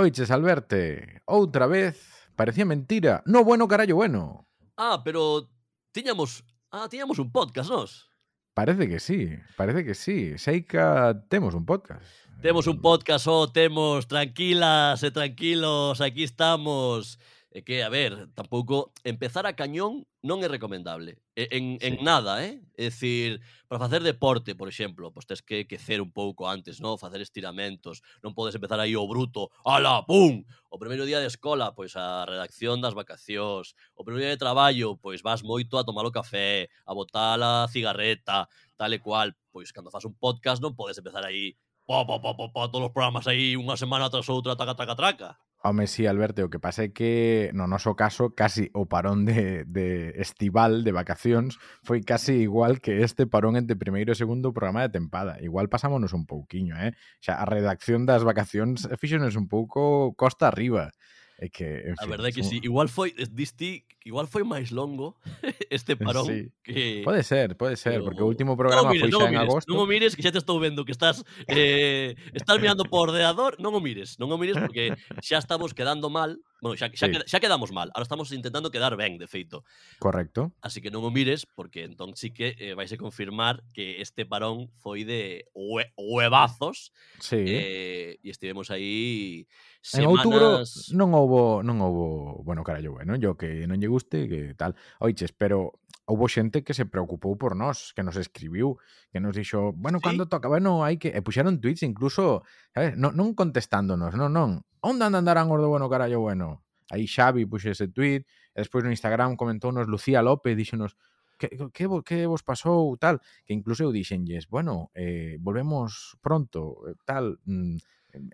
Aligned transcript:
Oiches, 0.00 0.30
Alberte, 0.30 1.20
outra 1.26 1.66
vez, 1.66 2.24
parecía 2.34 2.64
mentira. 2.64 3.22
No 3.26 3.44
bueno, 3.44 3.68
carallo, 3.68 3.96
bueno. 3.96 4.48
Ah, 4.78 5.02
pero 5.04 5.50
tiñamos, 5.92 6.42
ah, 6.70 6.88
tiñamos 6.88 7.18
un 7.18 7.30
podcast, 7.30 7.68
nos. 7.68 8.08
Parece 8.54 8.88
que 8.88 8.98
sí, 8.98 9.28
parece 9.58 9.84
que 9.84 9.94
sí. 9.94 10.38
Seica 10.38 11.22
temos 11.28 11.52
un 11.52 11.66
podcast. 11.66 12.02
Temos 12.40 12.66
un 12.66 12.80
podcast, 12.80 13.26
oh, 13.28 13.52
temos, 13.52 14.08
tranquilas 14.08 15.02
e 15.02 15.10
tranquilos, 15.10 16.00
aquí 16.00 16.24
estamos. 16.24 17.18
É 17.50 17.62
que, 17.66 17.82
a 17.82 17.90
ver, 17.90 18.30
tampouco 18.38 18.94
empezar 19.02 19.42
a 19.42 19.58
cañón 19.58 20.06
non 20.22 20.38
é 20.38 20.46
recomendable. 20.46 21.18
En, 21.34 21.82
en 21.82 21.98
sí. 21.98 22.06
nada, 22.06 22.46
eh? 22.46 22.62
É 22.78 22.94
dicir, 22.94 23.42
para 23.66 23.82
facer 23.82 24.06
deporte, 24.06 24.54
por 24.54 24.70
exemplo, 24.70 25.10
pois 25.10 25.26
tens 25.26 25.42
que 25.42 25.66
quecer 25.66 25.98
un 25.98 26.14
pouco 26.14 26.46
antes, 26.46 26.78
non? 26.78 26.94
Facer 26.94 27.18
estiramentos. 27.18 28.06
Non 28.22 28.38
podes 28.38 28.54
empezar 28.54 28.78
aí 28.78 28.94
o 28.94 29.02
oh, 29.02 29.10
bruto, 29.10 29.50
ala, 29.66 30.06
pum! 30.06 30.46
O 30.70 30.78
primeiro 30.78 31.02
día 31.02 31.18
de 31.18 31.26
escola, 31.26 31.74
pois 31.74 31.98
a 31.98 32.22
redacción 32.22 32.78
das 32.78 32.94
vacacións. 32.94 33.74
O 33.98 34.06
primeiro 34.06 34.30
día 34.30 34.38
de 34.38 34.44
traballo, 34.46 34.94
pois 35.02 35.18
vas 35.18 35.42
moito 35.42 35.74
a 35.74 35.82
tomar 35.82 36.06
o 36.06 36.14
café, 36.14 36.70
a 36.86 36.94
botar 36.94 37.42
a 37.42 37.66
cigarreta, 37.66 38.46
tal 38.78 38.94
e 38.94 39.02
cual. 39.02 39.34
Pois 39.50 39.74
cando 39.74 39.90
fas 39.90 40.06
un 40.06 40.14
podcast 40.14 40.62
non 40.62 40.78
podes 40.78 41.02
empezar 41.02 41.26
aí 41.26 41.58
po, 41.82 42.06
po, 42.06 42.22
po, 42.22 42.30
po, 42.38 42.46
po, 42.54 42.70
todos 42.70 42.86
os 42.86 42.94
programas 42.94 43.26
aí 43.26 43.58
unha 43.58 43.74
semana 43.74 44.06
tras 44.06 44.30
outra, 44.30 44.54
traca, 44.54 44.78
traca, 44.78 44.94
traca. 44.94 45.30
Home, 45.62 45.86
sí, 45.86 46.06
Alberto, 46.06 46.42
o 46.42 46.48
que 46.48 46.56
pasa 46.56 46.88
é 46.88 46.92
que 46.96 47.52
no 47.52 47.68
noso 47.68 47.92
caso 47.92 48.32
casi 48.32 48.72
o 48.72 48.88
parón 48.88 49.28
de, 49.28 49.68
de 49.68 50.16
estival 50.16 50.88
de 50.88 50.92
vacacións 50.96 51.60
foi 51.84 52.00
casi 52.00 52.40
igual 52.48 52.80
que 52.80 53.04
este 53.04 53.28
parón 53.28 53.60
entre 53.60 53.76
primeiro 53.76 54.08
e 54.08 54.16
segundo 54.16 54.56
programa 54.56 54.88
de 54.88 54.96
tempada. 54.96 55.36
Igual 55.44 55.68
pasámonos 55.68 56.16
un 56.16 56.24
pouquiño, 56.24 56.80
eh? 56.80 56.96
Xa, 57.20 57.36
a 57.36 57.44
redacción 57.44 58.08
das 58.08 58.24
vacacións 58.24 58.88
eh, 58.88 58.96
fíxonos 58.96 59.36
un 59.36 59.52
pouco 59.52 60.16
costa 60.16 60.48
arriba. 60.48 60.96
É 61.40 61.48
que, 61.48 61.64
en 61.64 61.96
fin, 61.96 62.04
a 62.04 62.04
verdade 62.04 62.28
é 62.28 62.32
que 62.36 62.44
son... 62.44 62.52
sí, 62.52 62.60
igual 62.60 62.92
foi 62.92 63.16
diste, 63.32 63.64
eh, 63.64 63.84
igual 64.04 64.28
foi 64.28 64.44
máis 64.44 64.68
longo 64.68 65.16
este 65.72 65.96
parón 66.04 66.28
sí. 66.28 66.52
que 66.60 67.00
Pode 67.00 67.24
ser, 67.24 67.56
pode 67.56 67.80
ser, 67.80 67.96
Pero... 67.96 68.04
porque 68.04 68.20
o 68.20 68.28
último 68.28 68.60
programa 68.60 68.92
mires, 68.92 69.08
foi 69.08 69.16
xa 69.16 69.24
en 69.24 69.32
mires, 69.32 69.48
agosto. 69.48 69.66
Non 69.72 69.80
o 69.80 69.88
mires, 69.88 70.12
que 70.12 70.20
xa 70.20 70.36
te 70.36 70.36
estou 70.36 70.60
vendo 70.60 70.84
que 70.84 70.92
estás 70.92 71.24
eh 71.48 72.12
estás 72.36 72.60
mirando 72.60 72.84
por 72.84 73.08
ordenador, 73.08 73.56
non 73.56 73.72
o 73.72 73.80
mires, 73.80 74.20
non 74.20 74.28
o 74.28 74.36
mires 74.36 74.60
porque 74.60 74.92
xa 75.24 75.40
estamos 75.40 75.72
quedando 75.72 76.12
mal 76.12 76.36
Bueno, 76.60 76.76
xa, 76.76 76.92
xa, 76.92 77.08
sí. 77.08 77.12
queda, 77.12 77.24
xa 77.26 77.40
quedamos 77.40 77.72
mal. 77.72 77.90
Ahora 77.94 78.04
estamos 78.04 78.32
intentando 78.32 78.70
quedar 78.70 78.96
ben, 78.96 79.16
de 79.16 79.26
feito. 79.26 79.64
Correcto. 79.98 80.52
Así 80.60 80.80
que 80.80 80.92
non 80.92 81.02
o 81.02 81.10
mires, 81.10 81.48
porque 81.48 81.88
entón 81.88 82.14
sí 82.14 82.30
que 82.30 82.56
eh, 82.60 82.76
vais 82.76 82.92
a 82.92 83.00
confirmar 83.00 83.64
que 83.72 84.00
este 84.04 84.28
parón 84.28 84.68
foi 84.80 85.08
de 85.08 85.48
hue 85.56 85.88
huevazos. 85.96 86.92
Sí. 87.18 87.40
Eh, 87.40 88.20
e 88.20 88.28
estivemos 88.28 88.68
aí 88.68 89.48
semanas... 89.80 90.04
En 90.04 90.06
outubro 90.12 90.48
non 90.92 91.08
houbo, 91.16 91.64
non 91.64 91.80
houbo, 91.80 92.44
bueno, 92.44 92.60
carallo, 92.60 92.96
bueno, 92.96 93.16
yo 93.16 93.34
que 93.40 93.64
non 93.64 93.80
lle 93.80 93.88
guste, 93.88 94.28
que 94.28 94.52
tal. 94.54 94.76
Oiches, 95.00 95.32
pero 95.32 95.80
houbo 96.10 96.26
xente 96.26 96.66
que 96.66 96.74
se 96.74 96.90
preocupou 96.90 97.38
por 97.38 97.54
nós, 97.54 97.94
que 97.94 98.02
nos 98.02 98.18
escribiu, 98.18 98.82
que 99.14 99.22
nos 99.22 99.38
dixo, 99.38 99.70
bueno, 99.78 100.02
sí. 100.02 100.10
cando 100.10 100.26
toca, 100.26 100.50
bueno, 100.50 100.82
hai 100.82 100.98
que... 100.98 101.14
Eh, 101.14 101.22
e 101.22 101.24
puxeron 101.24 101.62
tweets 101.62 101.86
incluso, 101.86 102.42
sabes, 102.74 102.98
non, 102.98 103.14
non 103.14 103.38
contestándonos, 103.38 104.18
non, 104.18 104.34
non. 104.34 104.66
Onda 104.82 105.06
andarán 105.06 105.46
os 105.54 105.62
do 105.62 105.70
bueno, 105.70 105.86
carallo, 105.86 106.18
bueno. 106.18 106.66
Aí 106.90 107.06
Xavi 107.06 107.46
puxe 107.46 107.70
ese 107.70 107.86
tweet, 107.86 108.26
e 108.26 108.58
despois 108.58 108.82
no 108.82 108.90
Instagram 108.90 109.38
comentounos 109.38 109.86
Lucía 109.86 110.18
López, 110.26 110.58
díxenos, 110.58 110.98
que, 111.38 111.48
que, 111.70 111.86
que 112.02 112.26
vos 112.26 112.42
pasou, 112.42 112.98
tal, 112.98 113.22
que 113.46 113.54
incluso 113.54 113.86
eu 113.86 113.94
dixenlles, 113.94 114.50
bueno, 114.50 114.90
eh, 114.98 115.38
volvemos 115.38 116.18
pronto, 116.18 116.90
eh, 116.90 116.98
tal, 117.06 117.38
mm, 117.46 117.78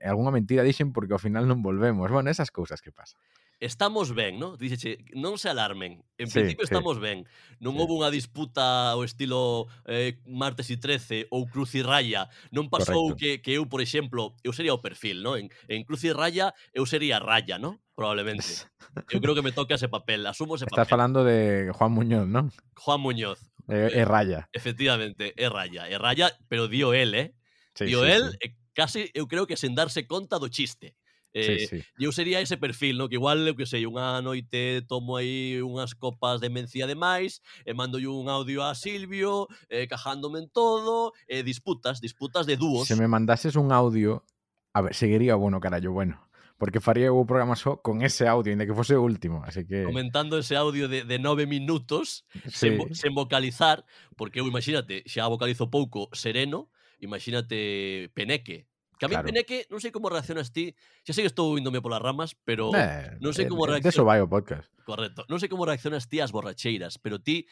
eh, 0.00 0.08
algunha 0.08 0.32
mentira 0.32 0.64
dixen 0.64 0.96
porque 0.96 1.12
ao 1.12 1.20
final 1.20 1.44
non 1.44 1.60
volvemos, 1.60 2.08
bueno, 2.08 2.32
esas 2.32 2.48
cousas 2.48 2.80
que 2.80 2.88
pasan 2.88 3.20
estamos 3.60 4.14
ben, 4.14 4.38
¿no? 4.38 4.56
Díxeche, 4.56 5.04
non 5.16 5.40
se 5.40 5.48
alarmen. 5.48 6.04
En 6.20 6.28
sí, 6.28 6.40
principio 6.40 6.64
estamos 6.64 6.96
sí. 6.96 7.02
ben. 7.02 7.18
Non 7.60 7.74
sí. 7.74 7.78
houve 7.80 7.92
unha 7.96 8.12
disputa 8.12 8.92
ao 8.92 9.02
estilo 9.02 9.70
eh, 9.88 10.20
Martes 10.28 10.68
e 10.68 10.76
13 10.76 11.32
ou 11.32 11.48
Cruz 11.48 11.72
e 11.74 11.82
Raya. 11.82 12.28
Non 12.52 12.68
pasou 12.68 13.16
Correcto. 13.16 13.20
que, 13.20 13.30
que 13.40 13.52
eu, 13.56 13.64
por 13.64 13.80
exemplo, 13.80 14.36
eu 14.44 14.52
sería 14.52 14.76
o 14.76 14.84
perfil, 14.84 15.24
¿no? 15.24 15.40
En, 15.40 15.48
en 15.72 15.84
Cruz 15.88 16.04
e 16.04 16.12
Raya, 16.12 16.52
eu 16.76 16.84
sería 16.84 17.16
Raya, 17.16 17.56
¿no? 17.56 17.80
Probablemente. 17.96 18.68
Eu 19.08 19.24
creo 19.24 19.32
que 19.32 19.40
me 19.40 19.52
toca 19.56 19.76
ese 19.76 19.88
papel, 19.88 20.28
asumo 20.28 20.56
ese 20.56 20.68
Estás 20.68 20.76
papel. 20.76 20.84
Estás 20.84 20.92
falando 20.92 21.24
de 21.24 21.72
Juan 21.72 21.92
Muñoz, 21.92 22.28
¿no? 22.28 22.52
Juan 22.76 23.00
Muñoz. 23.00 23.40
É, 23.68 23.88
eh, 23.88 24.00
eh, 24.00 24.04
Raya. 24.04 24.48
Efectivamente, 24.52 25.32
é 25.36 25.48
Raya. 25.48 25.88
É 25.88 25.96
Raya, 25.96 26.32
pero 26.48 26.68
dio 26.68 26.92
él, 26.92 27.14
eh? 27.14 27.34
Sí, 27.74 27.86
dio 27.86 28.04
sí, 28.04 28.10
él, 28.10 28.30
sí. 28.32 28.38
Eh, 28.40 28.56
casi 28.76 29.10
eu 29.16 29.26
creo 29.26 29.48
que 29.48 29.56
sen 29.56 29.74
darse 29.74 30.06
conta 30.06 30.38
do 30.38 30.52
chiste. 30.52 30.94
Eh, 31.36 31.68
sí, 31.68 31.82
sí. 31.82 31.84
Eu 31.98 32.12
sería 32.12 32.40
ese 32.40 32.56
perfil, 32.56 32.96
no? 32.96 33.10
que 33.10 33.16
igual, 33.16 33.46
eu 33.46 33.52
que 33.52 33.68
sei, 33.68 33.84
unha 33.84 34.24
noite 34.24 34.80
tomo 34.88 35.20
aí 35.20 35.60
unhas 35.60 35.92
copas 35.92 36.40
de 36.40 36.48
mencía 36.48 36.88
de 36.88 36.96
máis, 36.96 37.44
e 37.68 37.70
eh, 37.70 37.74
mando 37.76 38.00
un 38.00 38.32
audio 38.32 38.64
a 38.64 38.72
Silvio, 38.72 39.44
eh, 39.68 39.84
cajándome 39.84 40.40
en 40.40 40.48
todo, 40.48 41.12
eh, 41.28 41.44
disputas, 41.44 42.00
disputas 42.00 42.48
de 42.48 42.56
dúos. 42.56 42.88
Se 42.88 42.96
me 42.96 43.04
mandases 43.04 43.52
un 43.60 43.68
audio, 43.68 44.24
a 44.72 44.80
ver, 44.80 44.96
seguiría 44.96 45.36
bueno, 45.36 45.60
carallo, 45.60 45.92
bueno. 45.92 46.24
Porque 46.56 46.80
faría 46.80 47.12
o 47.12 47.28
programa 47.28 47.52
só 47.52 47.84
con 47.84 48.00
ese 48.00 48.24
audio, 48.24 48.48
ainda 48.48 48.64
que 48.64 48.72
fose 48.72 48.96
o 48.96 49.04
último, 49.04 49.44
así 49.44 49.68
que... 49.68 49.84
Comentando 49.84 50.40
ese 50.40 50.56
audio 50.56 50.88
de, 50.88 51.04
de 51.04 51.20
nove 51.20 51.44
minutos, 51.44 52.24
sí. 52.48 52.72
sen, 52.72 52.96
sen 52.96 53.12
vocalizar, 53.12 53.84
porque 54.16 54.40
eu, 54.40 54.48
imagínate, 54.48 55.04
xa 55.04 55.28
vocalizo 55.28 55.68
pouco 55.68 56.08
sereno, 56.16 56.72
imagínate 56.96 58.08
peneque, 58.16 58.72
Que 58.96 59.04
a 59.04 59.08
mí 59.08 59.14
claro. 59.14 59.28
pena 59.28 59.44
que 59.44 59.68
non 59.68 59.78
sei 59.78 59.92
como 59.92 60.08
reaccionas 60.08 60.50
ti. 60.50 60.72
Xa 61.04 61.12
sei 61.12 61.28
que 61.28 61.32
estou 61.32 61.52
índome 61.60 61.84
polas 61.84 62.00
ramas, 62.00 62.32
pero 62.48 62.72
eh, 62.72 63.16
non 63.20 63.36
sei 63.36 63.44
como 63.44 63.68
reaccionas. 63.68 63.92
Eso 63.92 64.08
vai 64.08 64.24
o 64.24 64.28
podcast. 64.28 64.72
Correcto. 64.88 65.28
Non 65.28 65.36
sei 65.36 65.52
como 65.52 65.68
reaccionas 65.68 66.08
ti 66.08 66.24
ás 66.24 66.32
borracheiras, 66.32 66.96
pero 66.96 67.20
ti 67.20 67.44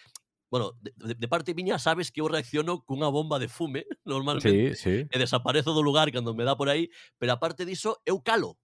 Bueno, 0.55 0.79
de, 0.81 1.15
de 1.15 1.29
parte 1.29 1.53
miña 1.53 1.81
sabes 1.81 2.13
que 2.13 2.21
eu 2.21 2.29
reacciono 2.29 2.85
cunha 2.87 3.11
bomba 3.11 3.43
de 3.43 3.49
fume, 3.49 3.91
normalmente, 4.07 4.79
sí, 4.79 5.03
sí. 5.03 5.11
e 5.11 5.17
desaparezo 5.19 5.75
do 5.75 5.83
lugar 5.83 6.15
cando 6.15 6.31
me 6.31 6.47
dá 6.47 6.55
por 6.55 6.71
aí, 6.71 6.95
pero 7.19 7.35
aparte 7.35 7.67
diso, 7.67 7.99
eu 8.07 8.23
calo. 8.23 8.55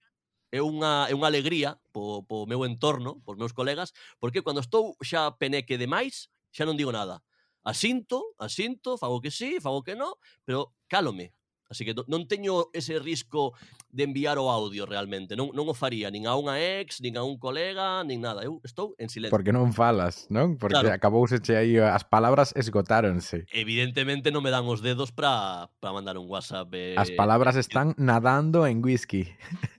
É 0.54 0.62
unha, 0.62 1.10
é 1.10 1.14
unha 1.18 1.26
alegría 1.26 1.82
po, 1.90 2.22
po 2.26 2.46
meu 2.46 2.62
entorno, 2.62 3.18
pos 3.26 3.34
meus 3.34 3.50
colegas, 3.50 3.90
porque 4.22 4.38
cando 4.38 4.62
estou 4.62 4.94
xa 5.02 5.34
peneque 5.34 5.74
demais, 5.74 6.30
xa 6.54 6.62
non 6.62 6.78
digo 6.78 6.94
nada. 6.94 7.26
Asinto, 7.66 8.38
asinto, 8.38 8.94
fago 8.94 9.18
que 9.18 9.34
sí, 9.34 9.58
fago 9.58 9.82
que 9.82 9.98
no, 9.98 10.14
pero 10.46 10.70
cálome, 10.86 11.34
Así 11.70 11.86
que 11.86 11.94
non 11.94 12.26
teño 12.26 12.66
ese 12.74 12.98
risco 12.98 13.54
de 13.94 14.02
enviar 14.02 14.42
o 14.42 14.50
audio 14.50 14.90
realmente. 14.90 15.38
Non, 15.38 15.54
non 15.54 15.70
o 15.70 15.74
faría 15.78 16.10
nin 16.10 16.26
a 16.26 16.34
unha 16.34 16.58
ex, 16.58 16.98
nin 16.98 17.14
a 17.14 17.22
un 17.22 17.38
colega, 17.38 18.02
nin 18.02 18.18
nada. 18.18 18.42
Eu 18.42 18.58
estou 18.66 18.98
en 18.98 19.06
silencio. 19.06 19.30
Porque 19.30 19.54
non 19.54 19.70
falas, 19.70 20.26
non? 20.34 20.58
Porque 20.58 20.82
claro. 20.82 20.90
acabouseche 20.90 21.54
aí, 21.54 21.78
as 21.78 22.02
palabras 22.02 22.50
esgotáronse. 22.58 23.46
Evidentemente 23.54 24.34
non 24.34 24.42
me 24.42 24.50
dan 24.50 24.66
os 24.66 24.82
dedos 24.82 25.14
para 25.14 25.70
mandar 25.78 26.18
un 26.18 26.26
WhatsApp. 26.26 26.74
Eh, 26.74 26.98
as 26.98 27.14
palabras 27.14 27.54
están 27.54 27.94
nadando 27.94 28.66
en 28.66 28.82
whisky. 28.82 29.30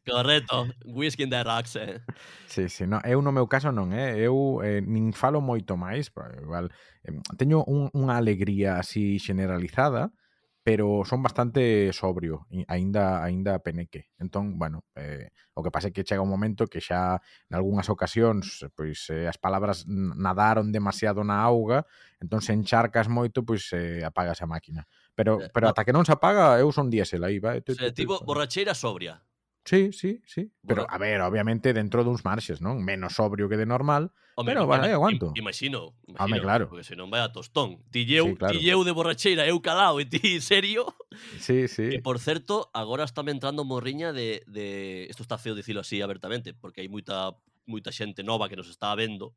Correcto, 0.08 0.72
whisky 0.88 1.28
in 1.28 1.32
the 1.36 1.44
rocks, 1.44 1.76
eh. 1.76 2.00
Sí, 2.48 2.72
sí, 2.72 2.88
no, 2.88 3.04
eu 3.04 3.20
no 3.20 3.36
meu 3.36 3.52
caso 3.52 3.76
non, 3.76 3.92
eh. 3.92 4.16
Eu 4.16 4.64
eh, 4.64 4.80
nin 4.80 5.12
falo 5.12 5.44
moito 5.44 5.76
máis, 5.76 6.08
igual 6.40 6.72
eh, 7.04 7.12
teño 7.36 7.68
un, 7.68 7.92
unha 7.92 8.16
alegría 8.16 8.80
así 8.80 9.20
generalizada, 9.20 10.16
pero 10.64 11.02
son 11.06 11.24
bastante 11.24 11.92
sobrio, 11.94 12.46
aínda 12.68 13.24
aínda 13.24 13.58
peneque. 13.60 14.10
Entón, 14.20 14.60
bueno, 14.60 14.86
eh, 14.96 15.32
o 15.54 15.64
que 15.64 15.72
pasa 15.74 15.90
é 15.90 15.94
que 15.94 16.06
chega 16.06 16.22
un 16.22 16.30
momento 16.30 16.70
que 16.70 16.78
xa 16.78 17.18
en 17.50 17.58
algunhas 17.58 17.90
ocasións, 17.90 18.70
pois 18.78 19.10
eh, 19.10 19.26
as 19.26 19.42
palabras 19.42 19.90
nadaron 19.90 20.70
demasiado 20.70 21.26
na 21.26 21.42
auga, 21.42 21.90
entón 22.22 22.46
se 22.46 22.54
encharcas 22.54 23.10
moito, 23.10 23.42
pois 23.42 23.74
eh, 23.74 24.06
apagas 24.06 24.46
a 24.46 24.48
máquina. 24.50 24.86
Pero 25.18 25.42
eh, 25.42 25.50
pero 25.50 25.66
no. 25.66 25.74
ata 25.74 25.82
que 25.82 25.96
non 25.96 26.06
se 26.06 26.14
apaga, 26.14 26.62
eu 26.62 26.70
son 26.70 26.94
diésel 26.94 27.26
aí, 27.26 27.42
vai. 27.42 27.66
Tipo 27.66 28.22
borracheira 28.22 28.78
sobria. 28.78 29.18
Sí, 29.64 29.94
sí, 29.94 30.22
sí. 30.26 30.52
Pero, 30.66 30.86
a 30.90 30.98
ver, 30.98 31.22
obviamente 31.22 31.74
dentro 31.74 32.04
duns 32.04 32.26
marxes, 32.26 32.62
non? 32.62 32.82
Menos 32.82 33.14
sobrio 33.14 33.46
que 33.48 33.58
de 33.58 33.66
normal, 33.66 34.10
Home, 34.36 34.52
pero 34.52 34.66
vale, 34.66 34.92
aguanto. 34.92 35.34
Imagino, 35.36 35.94
imagino. 36.08 36.26
Home, 36.26 36.42
claro. 36.42 36.70
Porque 36.70 36.84
senón 36.84 37.12
vai 37.12 37.22
a 37.22 37.32
tostón. 37.32 37.84
Ti 37.92 38.06
lleu, 38.06 38.32
sí, 38.32 38.36
claro. 38.36 38.58
ti 38.58 38.64
lleu 38.64 38.82
de 38.84 38.92
borracheira, 38.96 39.46
eu 39.46 39.60
calao, 39.62 40.00
e 40.00 40.06
ti 40.06 40.18
serio. 40.42 40.96
Sí, 41.38 41.68
sí. 41.68 41.94
E 41.94 42.02
por 42.02 42.18
certo, 42.18 42.72
agora 42.74 43.04
está 43.04 43.22
me 43.24 43.32
entrando 43.32 43.68
morriña 43.68 44.14
de, 44.14 44.42
de... 44.48 45.06
Esto 45.12 45.24
está 45.24 45.38
feo 45.38 45.54
dicilo 45.54 45.84
así 45.84 46.02
abertamente, 46.02 46.56
porque 46.56 46.82
hai 46.82 46.90
moita 46.90 47.36
moita 47.66 47.92
xente 47.92 48.24
nova 48.24 48.50
que 48.50 48.58
nos 48.58 48.70
está 48.70 48.94
vendo. 48.96 49.34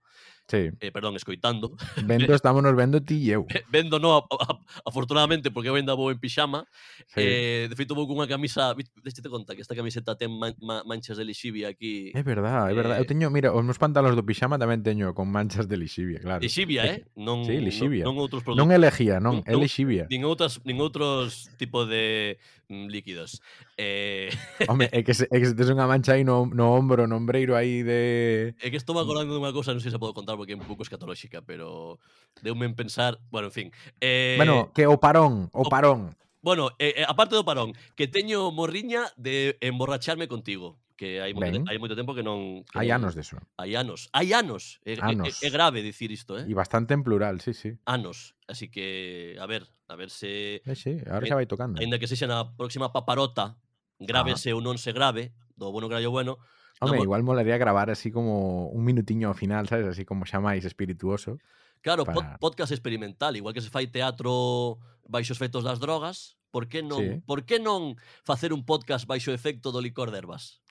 Sí. 0.48 0.68
Eh, 0.80 0.92
perdón, 0.92 1.16
escoitando. 1.16 1.72
Vendo, 2.04 2.34
estámonos 2.36 2.76
vendo 2.76 3.00
ti 3.00 3.16
e 3.24 3.32
eu. 3.32 3.46
Vendo 3.72 3.98
no, 3.98 4.16
a, 4.16 4.20
a, 4.20 4.60
afortunadamente, 4.84 5.50
porque 5.50 5.68
eu 5.68 5.74
ainda 5.74 5.96
vou 5.96 6.12
en 6.12 6.20
pixama. 6.20 6.68
Sí. 7.08 7.20
Eh, 7.20 7.66
de 7.68 7.74
feito, 7.76 7.94
vou 7.96 8.06
cunha 8.06 8.28
camisa... 8.28 8.76
Deixete 9.00 9.28
conta 9.28 9.56
que 9.56 9.64
esta 9.64 9.74
camiseta 9.74 10.16
ten 10.16 10.28
man, 10.28 10.52
manchas 10.60 11.16
de 11.16 11.24
lixivia 11.24 11.68
aquí. 11.68 12.12
É 12.12 12.22
verdad, 12.22 12.68
é 12.68 12.72
eh, 12.72 12.76
verdad. 12.76 12.96
Eu 13.00 13.04
eh, 13.04 13.08
teño, 13.08 13.30
mira, 13.32 13.56
os 13.56 13.64
meus 13.64 13.80
pantalóns 13.80 14.16
do 14.16 14.24
pixama 14.24 14.60
tamén 14.60 14.84
teño 14.84 15.16
con 15.16 15.32
manchas 15.32 15.64
de 15.64 15.80
lixivia, 15.80 16.20
claro. 16.20 16.44
Lixivia, 16.44 16.84
eh? 16.84 17.08
Non, 17.16 17.48
sí, 17.48 17.56
lixivia. 17.56 18.04
Non, 18.04 18.12
non 18.12 18.28
outros 18.28 18.44
produtos. 18.44 18.60
Non 18.60 18.68
elegía, 18.68 19.24
non, 19.24 19.40
non 19.40 19.48
é 19.48 19.56
lixivia. 19.56 20.04
Nin, 20.12 20.28
outras, 20.28 20.60
nin 20.68 20.76
outros 20.76 21.48
tipo 21.56 21.88
de 21.88 22.36
mm, 22.68 22.92
líquidos. 22.92 23.40
Eh... 23.76 24.30
Home, 24.68 24.88
é 24.92 25.02
que, 25.02 25.14
se, 25.14 25.24
é 25.30 25.36
que 25.40 25.46
se 25.46 25.54
tes 25.54 25.70
unha 25.70 25.86
mancha 25.90 26.14
aí 26.14 26.22
no, 26.22 26.46
no 26.46 26.70
ombro, 26.70 27.10
no 27.10 27.18
ombreiro 27.18 27.58
aí 27.58 27.82
de... 27.82 28.54
É 28.62 28.70
que 28.70 28.78
estou 28.78 28.94
acordando 28.98 29.34
dunha 29.34 29.50
cousa, 29.50 29.74
non 29.74 29.82
sei 29.82 29.90
se 29.90 29.98
podo 29.98 30.14
contar 30.14 30.38
porque 30.38 30.54
é 30.54 30.58
un 30.58 30.66
pouco 30.66 30.86
escatolóxica, 30.86 31.42
pero 31.42 31.98
deume 32.38 32.70
en 32.70 32.78
pensar... 32.78 33.18
Bueno, 33.34 33.50
en 33.50 33.54
fin. 33.54 33.68
Eh... 33.98 34.38
Bueno, 34.38 34.70
que 34.70 34.86
o 34.86 34.98
parón, 35.02 35.50
o, 35.50 35.66
o... 35.66 35.72
parón. 35.72 36.14
Bueno, 36.44 36.70
eh, 36.78 37.02
eh 37.02 37.06
aparte 37.08 37.34
do 37.34 37.42
parón, 37.42 37.72
que 37.98 38.06
teño 38.06 38.52
morriña 38.52 39.10
de 39.16 39.58
emborracharme 39.64 40.28
contigo 40.28 40.78
que 41.04 41.20
hai 41.20 41.36
moito, 41.36 41.60
ben. 41.60 41.68
hai 41.68 41.76
moito 41.76 41.92
tempo 41.92 42.16
que 42.16 42.24
non... 42.24 42.64
Que 42.64 42.80
hai 42.80 42.88
non, 42.88 43.04
anos 43.04 43.12
deso. 43.12 43.36
Hai 43.60 43.76
anos. 43.76 44.08
Hai 44.16 44.32
anos. 44.32 44.80
É, 44.88 44.96
anos. 44.96 45.44
É, 45.44 45.46
é, 45.46 45.50
grave 45.52 45.84
dicir 45.84 46.08
isto, 46.08 46.40
eh? 46.40 46.48
E 46.48 46.54
bastante 46.56 46.96
en 46.96 47.04
plural, 47.04 47.44
sí, 47.44 47.52
sí. 47.52 47.76
Anos. 47.84 48.32
Así 48.48 48.72
que, 48.72 49.36
a 49.36 49.44
ver, 49.44 49.68
a 49.92 49.94
ver 50.00 50.08
se... 50.08 50.64
Eh, 50.64 50.76
sí, 50.76 50.96
ahora 51.04 51.28
eh, 51.28 51.36
vai 51.36 51.44
tocando. 51.44 51.84
Ainda 51.84 52.00
que 52.00 52.08
sexa 52.08 52.24
na 52.24 52.56
próxima 52.56 52.88
paparota, 52.88 53.60
grave 54.00 54.32
ah. 54.32 54.40
se 54.40 54.56
ou 54.56 54.64
non 54.64 54.80
se 54.80 54.96
grave, 54.96 55.36
do 55.60 55.68
bueno 55.68 55.92
grallo 55.92 56.08
bueno, 56.08 56.40
Home, 56.80 57.02
igual 57.02 57.22
molaría 57.22 57.56
gravar 57.56 57.90
así 57.90 58.10
como 58.10 58.66
un 58.66 58.82
minutiño 58.82 59.28
ao 59.28 59.38
final, 59.38 59.68
sabes? 59.68 59.86
Así 59.86 60.04
como 60.04 60.24
chamáis 60.24 60.64
espirituoso. 60.64 61.38
Claro, 61.84 62.04
para... 62.04 62.38
podcast 62.38 62.72
experimental, 62.72 63.36
igual 63.36 63.54
que 63.54 63.60
se 63.60 63.70
fai 63.70 63.86
teatro 63.86 64.80
baixo 65.04 65.32
os 65.32 65.38
efectos 65.38 65.62
das 65.62 65.78
drogas, 65.78 66.40
por 66.50 66.66
que 66.66 66.82
non, 66.82 66.98
sí. 66.98 67.10
por 67.28 67.44
que 67.44 67.60
non 67.60 67.94
facer 68.24 68.56
un 68.56 68.64
podcast 68.64 69.06
baixo 69.06 69.30
efecto 69.36 69.70
do 69.70 69.84
licor 69.84 70.10
de 70.10 70.18
ervas? 70.18 70.63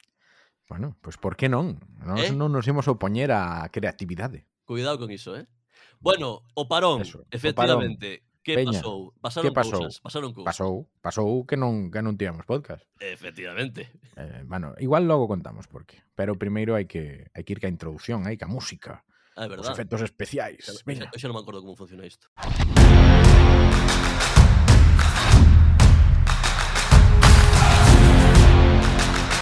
Bueno, 0.67 0.95
pois 1.01 1.15
pues 1.15 1.17
por 1.17 1.33
que 1.35 1.49
non? 1.49 1.79
Nós 2.03 2.29
eh? 2.29 2.35
non 2.35 2.49
nos 2.51 2.65
imos 2.65 2.87
opoñer 2.87 3.31
á 3.35 3.67
creatividade. 3.69 4.47
Cuidado 4.63 4.99
con 4.99 5.11
iso, 5.11 5.35
eh? 5.35 5.45
Bueno, 5.99 6.43
o 6.55 6.67
parón, 6.67 7.01
Eso, 7.03 7.23
efectivamente. 7.31 8.07
O 8.07 8.19
parón. 8.19 8.31
Que 8.43 8.55
Peña, 8.59 8.75
pasou? 8.75 9.15
Pasaron 9.23 9.47
que 9.47 9.55
pasou? 9.55 9.79
cousas, 9.79 10.03
pasaron 10.03 10.35
cousas. 10.35 10.51
Pasou, 10.51 10.91
pasou 10.99 11.47
que 11.47 11.55
non 11.55 11.87
que 11.87 12.03
non 12.03 12.19
tivemos 12.19 12.43
podcast. 12.43 12.83
Efectivamente. 12.99 13.87
Eh, 14.19 14.43
bueno, 14.43 14.75
igual 14.83 15.07
logo 15.07 15.31
contamos 15.31 15.71
por 15.71 15.87
qué, 15.87 16.03
pero 16.11 16.35
primeiro 16.35 16.75
hai 16.75 16.83
que 16.83 17.31
hai 17.31 17.47
que 17.47 17.55
ir 17.55 17.63
ca 17.63 17.71
introducción, 17.71 18.27
hai 18.27 18.35
ca 18.35 18.51
música. 18.51 19.07
Ah, 19.39 19.47
é 19.47 19.47
verdade. 19.47 19.71
Os 19.71 19.71
efectos 19.71 20.03
especiais. 20.03 20.83
Veña. 20.83 21.07
Eu 21.07 21.19
xa 21.23 21.31
non 21.31 21.39
me 21.39 21.43
acordo 21.47 21.63
como 21.63 21.79
funciona 21.79 22.03
isto. 22.03 22.27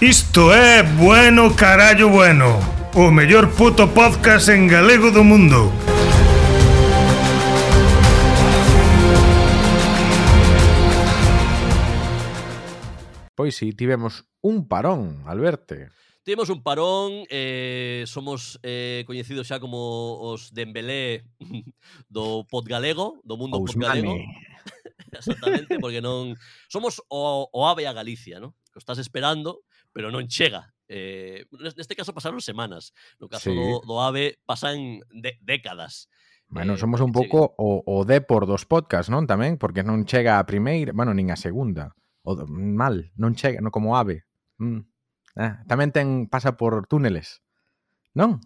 Isto 0.02 0.52
é 0.52 0.82
Bueno 0.82 1.54
Carallo 1.54 2.08
Bueno, 2.08 2.58
o 2.92 3.12
mellor 3.12 3.54
puto 3.54 3.86
podcast 3.94 4.48
en 4.48 4.66
galego 4.66 5.14
do 5.14 5.22
mundo. 5.22 5.70
Pois 13.38 13.54
si, 13.54 13.70
sí, 13.70 13.76
tivemos 13.78 14.26
un 14.42 14.66
parón, 14.66 15.22
Alberto. 15.24 15.76
Tivemos 16.26 16.50
un 16.50 16.66
parón, 16.66 17.22
eh, 17.30 18.02
somos 18.10 18.58
eh, 18.66 19.06
coñecidos 19.06 19.46
xa 19.46 19.62
como 19.62 20.18
os 20.18 20.50
Dembélé 20.50 21.30
do 22.10 22.42
podgalego, 22.50 23.22
do 23.22 23.38
mundo 23.38 23.62
Ous 23.62 23.78
podgalego. 23.78 24.18
Exactamente, 25.14 25.78
porque 25.78 26.02
non... 26.02 26.34
Somos 26.66 26.98
o, 27.06 27.46
o 27.54 27.70
ave 27.70 27.86
a 27.86 27.94
Galicia, 27.94 28.42
non? 28.42 28.50
Que 28.74 28.82
estás 28.82 28.98
esperando 28.98 29.62
pero 29.92 30.10
non 30.10 30.26
chega. 30.26 30.72
Eh, 30.92 31.48
neste 31.76 31.96
caso 31.96 32.12
pasaron 32.12 32.44
semanas, 32.44 32.92
no 33.16 33.28
caso 33.28 33.48
sí. 33.48 33.56
do, 33.56 33.80
do 33.86 33.96
AVE 34.02 34.40
pasan 34.44 35.00
de, 35.08 35.38
décadas. 35.40 36.12
Bueno, 36.52 36.74
eh, 36.74 36.80
somos 36.80 37.00
un 37.00 37.12
pouco 37.12 37.54
o, 37.56 37.80
o 37.86 38.04
Depor 38.04 38.44
dos 38.44 38.68
podcast, 38.68 39.08
non 39.08 39.24
tamén? 39.24 39.56
Porque 39.56 39.80
non 39.80 40.04
chega 40.04 40.36
a 40.36 40.44
primeira, 40.44 40.92
bueno, 40.92 41.16
nin 41.16 41.32
a 41.32 41.38
segunda. 41.40 41.96
O, 42.28 42.36
mal, 42.44 43.08
non 43.16 43.32
chega, 43.32 43.64
non 43.64 43.72
como 43.72 43.96
ave. 43.96 44.28
Mm. 44.60 44.84
Ah, 45.40 45.64
tamén 45.64 45.96
ten 45.96 46.28
pasa 46.28 46.60
por 46.60 46.84
túneles. 46.84 47.40
Non? 48.12 48.44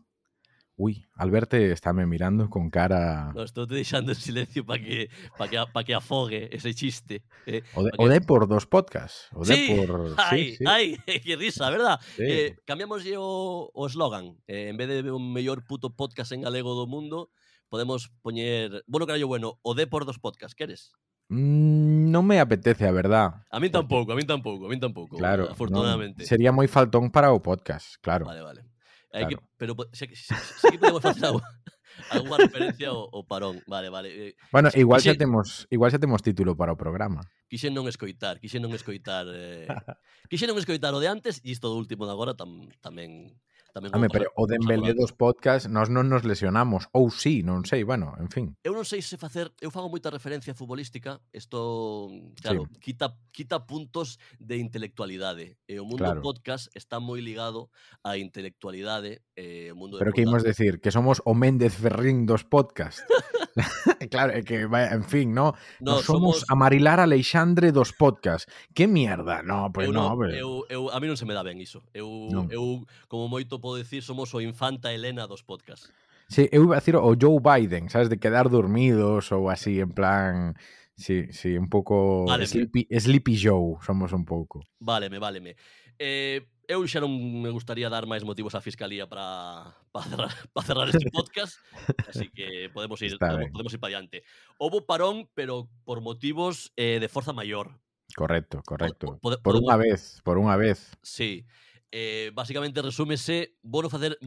Ui, 0.79 1.07
Alberte 1.15 1.73
estáme 1.73 2.05
mirando 2.05 2.51
con 2.51 2.69
cara... 2.69 3.33
No, 3.33 3.49
estou 3.49 3.65
te 3.65 3.81
deixando 3.81 4.13
en 4.13 4.21
silencio 4.21 4.61
para 4.61 4.77
que, 4.77 5.09
pa 5.33 5.49
que, 5.49 5.57
pa 5.73 5.81
que 5.89 5.97
afogue 5.97 6.53
ese 6.53 6.75
chiste. 6.77 7.25
Eh, 7.49 7.65
o, 7.73 7.81
de, 7.83 7.91
que... 7.91 7.97
o 7.97 8.05
de 8.13 8.21
por 8.21 8.45
dos 8.45 8.69
podcasts. 8.69 9.33
O 9.33 9.41
sí, 9.49 9.57
de 9.57 9.89
por... 9.89 10.13
ai, 10.21 10.53
sí, 10.53 10.57
sí. 10.61 10.65
ai, 10.69 11.01
que 11.25 11.37
risa, 11.37 11.71
verdad? 11.71 11.99
Sí. 12.17 12.29
Eh, 12.29 12.61
cambiamos 12.67 13.09
o, 13.17 13.73
o 13.73 13.89
slogan. 13.89 14.37
Eh, 14.47 14.69
en 14.69 14.77
vez 14.77 14.89
de 14.89 15.11
un 15.11 15.33
mellor 15.33 15.65
puto 15.65 15.97
podcast 15.97 16.33
en 16.33 16.45
galego 16.45 16.77
do 16.77 16.85
mundo, 16.85 17.33
podemos 17.73 18.13
poñer... 18.21 18.85
Bueno, 18.85 19.09
carallo, 19.09 19.33
bueno, 19.33 19.57
o 19.65 19.73
de 19.73 19.89
por 19.89 20.05
dos 20.05 20.21
podcasts, 20.21 20.53
queres? 20.53 20.93
Mm, 21.33 22.13
non 22.13 22.29
me 22.29 22.37
apetece, 22.37 22.85
a 22.85 22.93
verdad. 22.93 23.49
A 23.49 23.59
mí 23.65 23.73
tampouco, 23.73 24.13
a 24.13 24.17
mí 24.21 24.29
tampouco, 24.29 24.69
a 24.69 24.71
mí 24.71 24.77
tampouco. 24.77 25.17
Claro, 25.17 25.49
afortunadamente. 25.49 26.23
No, 26.23 26.29
sería 26.29 26.53
moi 26.53 26.69
faltón 26.69 27.09
para 27.09 27.33
o 27.33 27.41
podcast, 27.41 27.97
claro. 28.05 28.29
Vale, 28.29 28.45
vale. 28.45 28.76
Claro. 29.25 29.29
Que, 29.29 29.45
pero 29.57 29.73
sé, 29.93 30.09
sé, 30.13 30.35
sé, 30.35 30.71
que 30.71 30.79
podemos 30.79 31.03
facer 31.03 31.25
alguna 32.11 32.37
referencia 32.37 32.89
ao, 32.89 33.09
ao 33.09 33.25
parón. 33.25 33.63
Vale, 33.67 33.89
vale. 33.89 34.09
Eh, 34.13 34.33
bueno, 34.53 34.69
igual 34.75 35.01
quise, 35.01 35.17
xa 35.17 35.19
temos 35.19 35.67
igual 35.71 35.91
xa 35.91 35.99
temos 36.03 36.21
título 36.21 36.53
para 36.57 36.73
o 36.73 36.81
programa. 36.81 37.25
Quixen 37.49 37.73
non 37.73 37.89
escoitar, 37.89 38.37
quixen 38.43 38.61
non 38.61 38.77
escoitar 38.77 39.25
eh, 39.33 39.65
quixen 40.31 40.53
non 40.53 40.61
escoitar 40.61 40.93
o 40.93 41.01
de 41.01 41.09
antes 41.09 41.41
e 41.41 41.55
isto 41.55 41.73
do 41.73 41.81
último 41.81 42.05
de 42.05 42.13
agora 42.13 42.37
tam, 42.37 42.69
tamén 42.85 43.33
tamén 43.77 43.93
Hame, 43.93 44.09
pero 44.09 44.33
o 44.41 44.49
Dembélé 44.49 44.97
dos 44.97 45.13
podcast 45.13 45.69
nós 45.69 45.93
non 45.93 46.09
nos 46.09 46.25
lesionamos, 46.25 46.89
ou 46.97 47.13
sí, 47.13 47.45
non 47.45 47.69
sei, 47.69 47.85
bueno, 47.85 48.17
en 48.17 48.33
fin. 48.33 48.57
Eu 48.65 48.73
non 48.73 48.89
sei 48.89 49.05
se 49.05 49.21
facer, 49.21 49.53
eu 49.61 49.69
fago 49.69 49.93
moita 49.93 50.09
referencia 50.09 50.57
futbolística, 50.57 51.21
isto, 51.37 52.09
claro, 52.41 52.65
sí. 52.73 52.81
quita 52.81 53.21
quita 53.37 53.69
puntos 53.69 54.17
de 54.41 54.57
intelectualidade. 54.57 55.61
E 55.69 55.77
o 55.77 55.85
mundo 55.85 56.09
claro. 56.09 56.25
podcast 56.25 56.73
está 56.73 57.05
moi 57.05 57.21
ligado 57.21 57.69
á 58.01 58.17
intelectualidade, 58.17 59.21
eh, 59.37 59.69
o 59.69 59.77
mundo 59.77 60.01
Pero 60.01 60.17
que 60.17 60.25
imos 60.25 60.41
decir, 60.41 60.81
que 60.81 60.89
somos 60.89 61.21
o 61.29 61.37
Méndez 61.37 61.77
Ferrín 61.77 62.25
dos 62.25 62.49
podcast. 62.49 63.05
claro, 64.11 64.33
é 64.33 64.43
que, 64.43 64.69
en 64.69 65.05
fin, 65.05 65.33
no, 65.33 65.55
no 65.81 66.03
somos, 66.03 66.41
somos 66.41 66.45
a 66.49 66.55
Marilar 66.55 67.01
Alexandre 67.01 67.73
dos 67.73 67.93
podcast. 67.93 68.49
Que 68.75 68.87
mierda, 68.87 69.43
no, 69.43 69.73
pues, 69.73 69.89
eu 69.89 69.93
no, 69.93 70.17
pero... 70.19 70.33
eu, 70.35 70.51
eu, 70.69 70.83
a 70.93 71.01
mí 71.01 71.09
non 71.09 71.17
se 71.17 71.25
me 71.25 71.33
dá 71.33 71.41
ben 71.41 71.57
iso. 71.57 71.81
Eu, 71.97 72.29
no. 72.29 72.47
eu 72.53 72.85
como 73.09 73.29
moito 73.29 73.57
podo 73.59 73.81
decir, 73.81 74.05
somos 74.05 74.33
o 74.37 74.45
infanta 74.45 74.93
Helena 74.93 75.25
dos 75.25 75.41
podcast. 75.41 75.89
Sí, 76.29 76.49
eu 76.51 76.65
iba 76.65 76.77
a 76.77 76.81
decir 76.81 76.97
o 76.97 77.15
Joe 77.15 77.39
Biden, 77.39 77.89
sabes, 77.89 78.11
de 78.11 78.19
quedar 78.19 78.51
dormidos 78.51 79.31
ou 79.33 79.49
así, 79.49 79.81
en 79.81 79.93
plan... 79.95 80.55
Sí, 80.97 81.29
sí, 81.31 81.59
un 81.59 81.69
pouco... 81.69 82.25
Vale, 82.25 82.47
Sleepy, 82.47 82.89
Sleepy 82.89 83.37
Joe 83.37 83.77
somos 83.85 84.13
un 84.13 84.25
pouco. 84.25 84.65
Váleme, 84.81 85.19
váleme. 85.19 85.55
Eh, 85.99 86.41
eu 86.69 86.83
xa 86.87 86.99
non 87.03 87.11
me 87.11 87.51
gustaría 87.51 87.87
dar 87.89 88.05
máis 88.05 88.27
motivos 88.27 88.55
á 88.55 88.61
Fiscalía 88.61 89.07
para 89.07 89.75
para 89.91 90.05
cerrar, 90.07 90.33
para 90.55 90.67
cerrar 90.67 90.87
este 90.91 91.09
podcast, 91.11 91.63
así 92.11 92.29
que 92.31 92.71
podemos 92.75 93.01
ir 93.03 93.15
Está 93.15 93.35
podemos, 93.35 93.51
podemos 93.55 93.73
ir 93.73 93.81
para 93.81 93.93
diante. 93.95 94.23
Houve 94.59 94.83
parón, 94.83 95.31
pero 95.35 95.71
por 95.87 96.03
motivos 96.03 96.73
eh, 96.77 96.99
de 96.99 97.09
forza 97.09 97.33
maior. 97.33 97.79
Correcto, 98.15 98.63
correcto. 98.63 99.19
Pod, 99.19 99.43
por 99.43 99.59
unha 99.59 99.75
vez, 99.75 100.23
por 100.23 100.39
unha 100.39 100.55
vez. 100.55 100.95
Sí. 101.03 101.47
Eh, 101.91 102.31
basicamente 102.35 102.83
resúmese, 102.83 103.57
vou 103.63 103.87
facer 103.89 104.19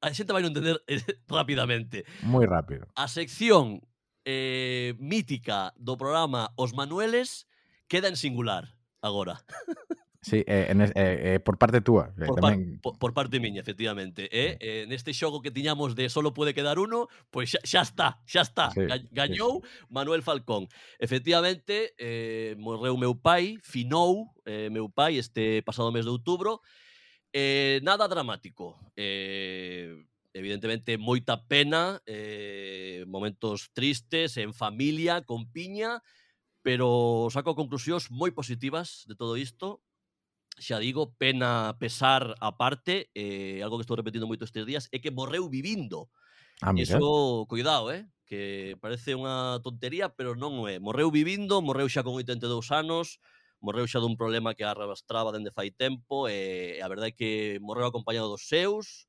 a 0.00 0.12
xente 0.12 0.32
vai 0.36 0.44
non 0.44 0.52
entender 0.52 0.78
eh, 0.86 1.00
rapidamente. 1.32 2.04
Moi 2.22 2.44
rápido. 2.44 2.86
A 2.94 3.08
sección 3.08 3.82
eh, 4.24 4.94
mítica 5.00 5.72
do 5.80 5.96
programa 5.96 6.52
Os 6.60 6.76
Manueles 6.76 7.48
queda 7.88 8.08
en 8.08 8.16
singular 8.16 8.76
agora. 9.00 9.40
Sí, 10.26 10.42
eh, 10.44 10.66
en, 10.70 10.80
eh, 10.80 10.90
eh, 10.96 11.38
por 11.38 11.56
parte 11.56 11.80
túa. 11.80 12.10
Eh, 12.18 12.26
por, 12.26 12.42
tamén... 12.42 12.82
por, 12.82 12.98
por 12.98 13.14
parte 13.14 13.38
miña, 13.38 13.62
efectivamente. 13.62 14.26
Eh? 14.34 14.58
eh, 14.58 14.82
neste 14.90 15.14
xogo 15.14 15.38
que 15.38 15.54
tiñamos 15.54 15.94
de 15.94 16.10
solo 16.10 16.34
pode 16.34 16.50
quedar 16.50 16.82
uno, 16.82 17.06
pois 17.30 17.54
pues 17.54 17.62
xa, 17.62 17.62
xa 17.62 17.80
está, 17.86 18.08
xa 18.26 18.42
está. 18.42 18.66
Sí, 18.74 18.82
Gañou 19.14 19.62
sí, 19.62 19.70
sí. 19.70 19.86
Manuel 19.86 20.26
Falcón. 20.26 20.66
Efectivamente, 20.98 21.94
eh, 21.94 22.58
morreu 22.58 22.98
meu 22.98 23.14
pai, 23.14 23.62
finou 23.62 24.34
eh, 24.42 24.66
meu 24.66 24.90
pai 24.90 25.22
este 25.22 25.62
pasado 25.62 25.94
mes 25.94 26.02
de 26.02 26.10
outubro. 26.10 26.58
Eh, 27.30 27.78
nada 27.86 28.10
dramático. 28.10 28.74
Eh, 28.98 29.94
evidentemente, 30.34 30.98
moita 30.98 31.46
pena, 31.46 32.02
eh, 32.02 33.06
momentos 33.06 33.70
tristes, 33.70 34.42
en 34.42 34.50
familia, 34.50 35.22
con 35.22 35.46
piña, 35.54 36.02
pero 36.66 37.30
saco 37.30 37.54
conclusións 37.54 38.10
moi 38.10 38.34
positivas 38.34 39.06
de 39.06 39.14
todo 39.14 39.38
isto 39.38 39.85
xa 40.58 40.80
digo, 40.80 41.14
pena 41.16 41.76
pesar 41.78 42.34
aparte, 42.40 43.10
eh, 43.14 43.60
algo 43.62 43.78
que 43.78 43.84
estou 43.84 43.96
repetindo 43.96 44.26
moito 44.26 44.44
estes 44.44 44.64
días, 44.64 44.88
é 44.92 44.98
que 44.98 45.12
morreu 45.12 45.48
vivindo. 45.48 46.08
Ah, 46.60 46.72
mira. 46.72 46.96
Eso, 46.96 47.44
cuidado, 47.48 47.92
eh? 47.92 48.08
que 48.26 48.76
parece 48.82 49.14
unha 49.14 49.62
tontería, 49.62 50.12
pero 50.12 50.34
non 50.34 50.58
o 50.60 50.66
é. 50.66 50.82
Morreu 50.82 51.08
vivindo, 51.14 51.62
morreu 51.62 51.86
xa 51.86 52.02
con 52.02 52.18
82 52.18 52.74
anos, 52.74 53.22
morreu 53.62 53.86
xa 53.86 54.02
dun 54.02 54.18
problema 54.18 54.52
que 54.52 54.66
arrastraba 54.66 55.32
dende 55.32 55.54
fai 55.54 55.70
tempo, 55.72 56.28
e 56.28 56.76
eh, 56.76 56.84
a 56.84 56.90
verdade 56.90 57.14
é 57.14 57.16
que 57.16 57.32
morreu 57.62 57.88
acompañado 57.88 58.28
dos 58.28 58.50
seus, 58.50 59.06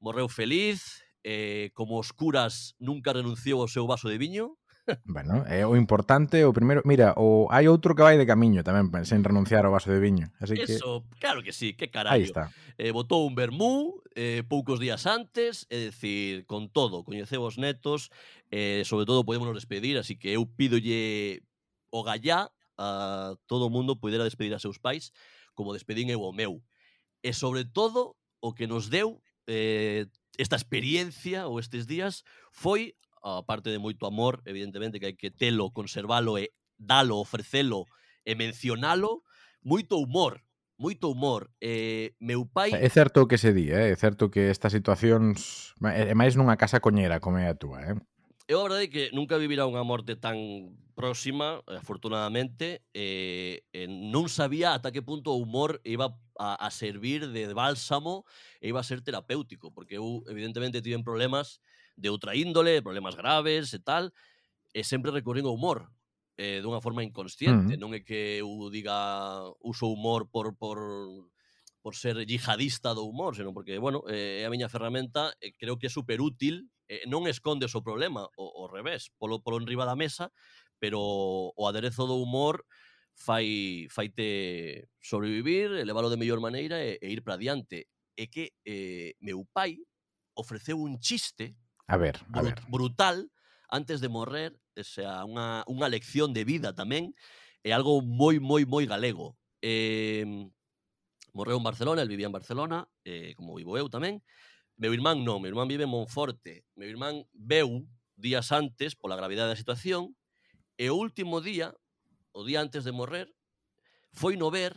morreu 0.00 0.26
feliz, 0.26 1.04
e 1.22 1.70
como 1.76 2.00
os 2.00 2.10
curas 2.10 2.74
nunca 2.80 3.12
renunciou 3.12 3.62
ao 3.62 3.70
seu 3.70 3.86
vaso 3.86 4.08
de 4.08 4.18
viño, 4.18 4.57
bueno, 5.04 5.44
é 5.46 5.66
o 5.66 5.76
importante, 5.76 6.44
o 6.44 6.52
primeiro, 6.52 6.82
mira, 6.84 7.14
o 7.16 7.48
hai 7.50 7.68
outro 7.68 7.94
que 7.94 8.04
vai 8.04 8.16
de 8.16 8.26
camiño 8.28 8.64
tamén, 8.64 8.88
sen 9.04 9.24
renunciar 9.24 9.64
ao 9.64 9.74
vaso 9.74 9.92
de 9.92 10.00
viño, 10.00 10.32
así 10.40 10.56
Eso, 10.56 10.64
que 10.64 10.72
Eso, 10.72 10.90
claro 11.20 11.40
que 11.42 11.52
sí, 11.52 11.74
que 11.74 11.90
carallo. 11.90 12.24
Está. 12.24 12.52
Eh, 12.78 12.92
botou 12.92 13.26
un 13.26 13.34
vermú 13.34 14.00
eh, 14.14 14.42
poucos 14.46 14.80
días 14.80 15.04
antes, 15.04 15.66
é 15.68 15.90
dicir, 15.90 16.46
con 16.46 16.72
todo, 16.72 17.04
coñeceu 17.04 17.44
os 17.44 17.58
netos, 17.58 18.08
eh, 18.50 18.82
sobre 18.86 19.04
todo 19.04 19.26
podemos 19.26 19.50
despedir, 19.52 19.98
así 19.98 20.16
que 20.16 20.32
eu 20.34 20.46
pídolle 20.46 21.42
o 21.90 22.02
gallá 22.04 22.52
a 22.78 23.34
todo 23.46 23.66
o 23.66 23.72
mundo 23.72 23.98
poidera 23.98 24.24
despedir 24.24 24.54
a 24.54 24.62
seus 24.62 24.78
pais 24.78 25.10
como 25.58 25.74
despedín 25.74 26.08
eu 26.14 26.22
o 26.22 26.32
meu. 26.32 26.62
E 27.18 27.34
sobre 27.34 27.66
todo 27.66 28.14
o 28.38 28.54
que 28.54 28.70
nos 28.70 28.86
deu 28.86 29.18
eh, 29.50 30.06
esta 30.38 30.54
experiencia 30.54 31.50
ou 31.50 31.58
estes 31.58 31.84
días 31.86 32.22
foi 32.54 32.94
a 33.22 33.42
parte 33.42 33.70
de 33.70 33.78
moito 33.78 34.06
amor, 34.06 34.42
evidentemente, 34.44 34.98
que 34.98 35.12
hai 35.12 35.16
que 35.16 35.30
telo, 35.30 35.70
conservalo 35.70 36.38
e 36.38 36.54
dalo, 36.78 37.18
ofrecelo 37.18 37.86
e 38.24 38.34
mencionalo, 38.34 39.26
moito 39.62 39.98
humor, 39.98 40.44
moito 40.78 41.10
humor. 41.10 41.50
Eh, 41.60 42.14
meu 42.20 42.46
pai... 42.46 42.70
É 42.72 42.88
certo 42.88 43.26
que 43.26 43.36
se 43.36 43.52
di, 43.52 43.70
eh? 43.70 43.90
é 43.90 43.96
certo 43.96 44.30
que 44.30 44.48
estas 44.48 44.72
situacións... 44.72 45.74
É 45.82 46.10
eh, 46.10 46.14
máis 46.14 46.38
nunha 46.38 46.56
casa 46.56 46.78
coñera 46.80 47.18
como 47.18 47.38
é 47.38 47.50
a 47.50 47.58
túa, 47.58 47.82
eh? 47.82 47.96
Eu 48.48 48.60
a 48.60 48.64
verdade 48.64 48.84
é 48.84 48.88
que 48.88 49.04
nunca 49.12 49.36
vivirá 49.36 49.68
unha 49.68 49.84
morte 49.84 50.16
tan 50.16 50.72
próxima, 50.96 51.60
afortunadamente, 51.68 52.80
eh, 52.96 53.60
eh, 53.76 53.86
non 53.86 54.32
sabía 54.32 54.72
ata 54.72 54.88
que 54.88 55.04
punto 55.04 55.36
o 55.36 55.38
humor 55.38 55.84
iba 55.84 56.16
a, 56.40 56.56
a 56.56 56.68
servir 56.72 57.28
de 57.28 57.52
bálsamo 57.52 58.24
e 58.58 58.72
iba 58.72 58.80
a 58.80 58.88
ser 58.88 59.04
terapéutico, 59.04 59.68
porque 59.70 60.00
eu, 60.00 60.24
evidentemente, 60.32 60.80
tiven 60.80 61.04
problemas 61.04 61.60
de 61.98 62.08
outra 62.08 62.38
índole, 62.38 62.78
problemas 62.80 63.18
graves 63.18 63.74
e 63.74 63.82
tal, 63.82 64.14
e 64.70 64.86
sempre 64.86 65.10
recurrín 65.10 65.44
ao 65.50 65.58
humor, 65.58 65.90
eh, 66.38 66.62
dunha 66.62 66.78
forma 66.80 67.02
inconsciente. 67.02 67.74
Mm. 67.74 67.80
Non 67.82 67.90
é 67.90 68.00
que 68.06 68.38
eu 68.38 68.70
diga 68.70 69.42
uso 69.58 69.90
humor 69.90 70.30
por, 70.30 70.54
por, 70.54 70.78
por 71.82 71.98
ser 71.98 72.22
yihadista 72.22 72.94
do 72.94 73.02
humor, 73.02 73.34
senón 73.34 73.52
porque, 73.52 73.82
bueno, 73.82 74.06
eh, 74.06 74.40
é 74.40 74.44
a 74.46 74.52
miña 74.54 74.70
ferramenta, 74.70 75.34
eh, 75.42 75.50
creo 75.58 75.74
que 75.74 75.90
é 75.90 75.92
super 75.92 76.22
útil, 76.22 76.70
eh, 76.86 77.02
non 77.10 77.26
escondes 77.26 77.74
o 77.74 77.82
problema, 77.82 78.30
o, 78.38 78.46
o 78.62 78.70
revés, 78.70 79.10
polo, 79.18 79.42
polo 79.42 79.58
enriba 79.58 79.82
da 79.82 79.98
mesa, 79.98 80.30
pero 80.78 81.02
o 81.50 81.62
aderezo 81.66 82.06
do 82.06 82.22
humor 82.22 82.62
fai, 83.18 83.90
faite 83.90 84.86
sobrevivir, 85.02 85.74
elevalo 85.74 86.06
de 86.06 86.16
mellor 86.16 86.38
maneira 86.38 86.78
e, 86.78 87.02
e 87.02 87.10
ir 87.10 87.26
para 87.26 87.36
diante. 87.36 87.90
É 88.14 88.26
que 88.30 88.54
eh, 88.66 89.14
meu 89.18 89.42
pai 89.50 89.78
ofreceu 90.34 90.78
un 90.78 90.98
chiste 91.02 91.58
A 91.88 91.96
ver, 91.96 92.20
a 92.32 92.42
ver. 92.42 92.54
Brutal 92.68 93.32
antes 93.68 94.00
de 94.00 94.08
morrer, 94.08 94.60
o 94.76 94.84
sea, 94.84 95.24
unha, 95.24 95.64
unha 95.68 95.88
lección 95.88 96.36
de 96.36 96.44
vida 96.44 96.76
tamén, 96.76 97.16
é 97.64 97.72
eh, 97.72 97.76
algo 97.76 98.04
moi, 98.04 98.36
moi, 98.40 98.68
moi 98.68 98.84
galego. 98.84 99.36
Eh, 99.64 100.24
morreu 101.32 101.56
en 101.56 101.64
Barcelona, 101.64 102.04
el 102.04 102.12
vivía 102.12 102.28
en 102.28 102.36
Barcelona, 102.36 102.88
eh, 103.04 103.32
como 103.36 103.56
vivo 103.56 103.76
eu 103.76 103.88
tamén. 103.88 104.20
Meu 104.76 104.92
irmán 104.92 105.24
non, 105.24 105.40
meu 105.40 105.48
irmán 105.48 105.68
vive 105.68 105.88
en 105.88 105.92
Monforte. 105.92 106.68
Meu 106.76 106.88
irmán 106.88 107.24
veu 107.32 107.88
días 108.16 108.52
antes, 108.52 108.92
pola 108.92 109.16
gravidade 109.16 109.52
da 109.52 109.58
situación, 109.58 110.12
e 110.76 110.92
o 110.92 110.96
último 110.96 111.40
día, 111.40 111.72
o 112.36 112.44
día 112.44 112.60
antes 112.60 112.84
de 112.84 112.92
morrer, 112.92 113.32
foi 114.12 114.36
no 114.36 114.52
ver 114.52 114.76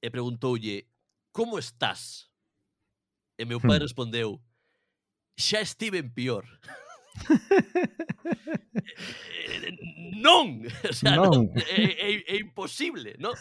e 0.00 0.08
preguntoulle 0.08 0.88
como 1.36 1.60
estás? 1.60 2.32
E 3.36 3.44
meu 3.44 3.60
pai 3.60 3.76
respondeu, 3.84 4.40
xa 5.36 5.60
estive 5.60 5.98
en 5.98 6.10
pior. 6.14 6.46
non, 10.18 10.66
o 10.90 10.92
sea, 10.92 11.16
non. 11.16 11.30
non 11.30 11.44
é, 11.78 11.84
é, 11.94 12.08
é 12.34 12.36
imposible, 12.40 13.14
non? 13.22 13.34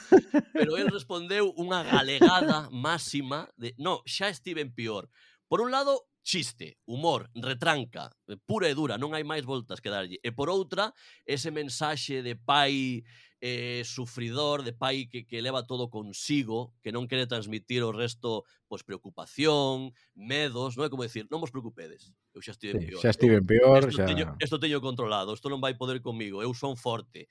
Pero 0.54 0.78
el 0.78 0.90
respondeu 0.94 1.54
unha 1.58 1.82
galegada 1.82 2.70
máxima 2.70 3.50
de, 3.58 3.74
no, 3.82 4.02
xa 4.06 4.30
estive 4.30 4.62
en 4.62 4.74
pior." 4.74 5.10
Por 5.50 5.62
un 5.62 5.70
lado, 5.70 6.10
chiste, 6.24 6.80
humor, 6.86 7.30
retranca, 7.36 8.10
pura 8.46 8.70
e 8.70 8.74
dura, 8.74 8.98
non 8.98 9.14
hai 9.14 9.22
máis 9.28 9.46
voltas 9.46 9.84
que 9.84 9.92
darlle. 9.92 10.18
E 10.24 10.32
por 10.32 10.50
outra, 10.50 10.96
ese 11.28 11.52
mensaxe 11.52 12.24
de 12.24 12.34
pai 12.34 13.04
eh, 13.46 13.84
sufridor, 13.84 14.64
de 14.64 14.72
pai 14.72 15.06
que, 15.12 15.28
que 15.28 15.42
leva 15.42 15.68
todo 15.68 15.90
consigo, 15.90 16.72
que 16.80 16.96
non 16.96 17.12
quere 17.12 17.28
transmitir 17.28 17.84
o 17.84 17.92
resto 17.92 18.48
pois 18.72 18.88
preocupación, 18.88 19.92
medos, 20.16 20.80
non 20.80 20.88
é 20.88 20.90
como 20.90 21.04
decir, 21.04 21.28
non 21.28 21.44
vos 21.44 21.52
preocupedes, 21.52 22.16
eu 22.32 22.40
xa 22.40 22.56
estive 22.56 22.80
sí, 22.80 22.88
peor. 22.88 23.04
Xa 23.04 23.12
¿eh? 23.12 23.16
estive 23.20 23.40
peor, 23.44 23.84
esto 23.84 24.00
xa... 24.00 24.08
Teño, 24.08 24.26
esto 24.40 24.64
teño 24.64 24.80
controlado, 24.80 25.36
isto 25.36 25.52
non 25.52 25.60
vai 25.60 25.76
poder 25.76 26.00
comigo, 26.00 26.40
eu 26.40 26.56
son 26.56 26.80
forte. 26.80 27.28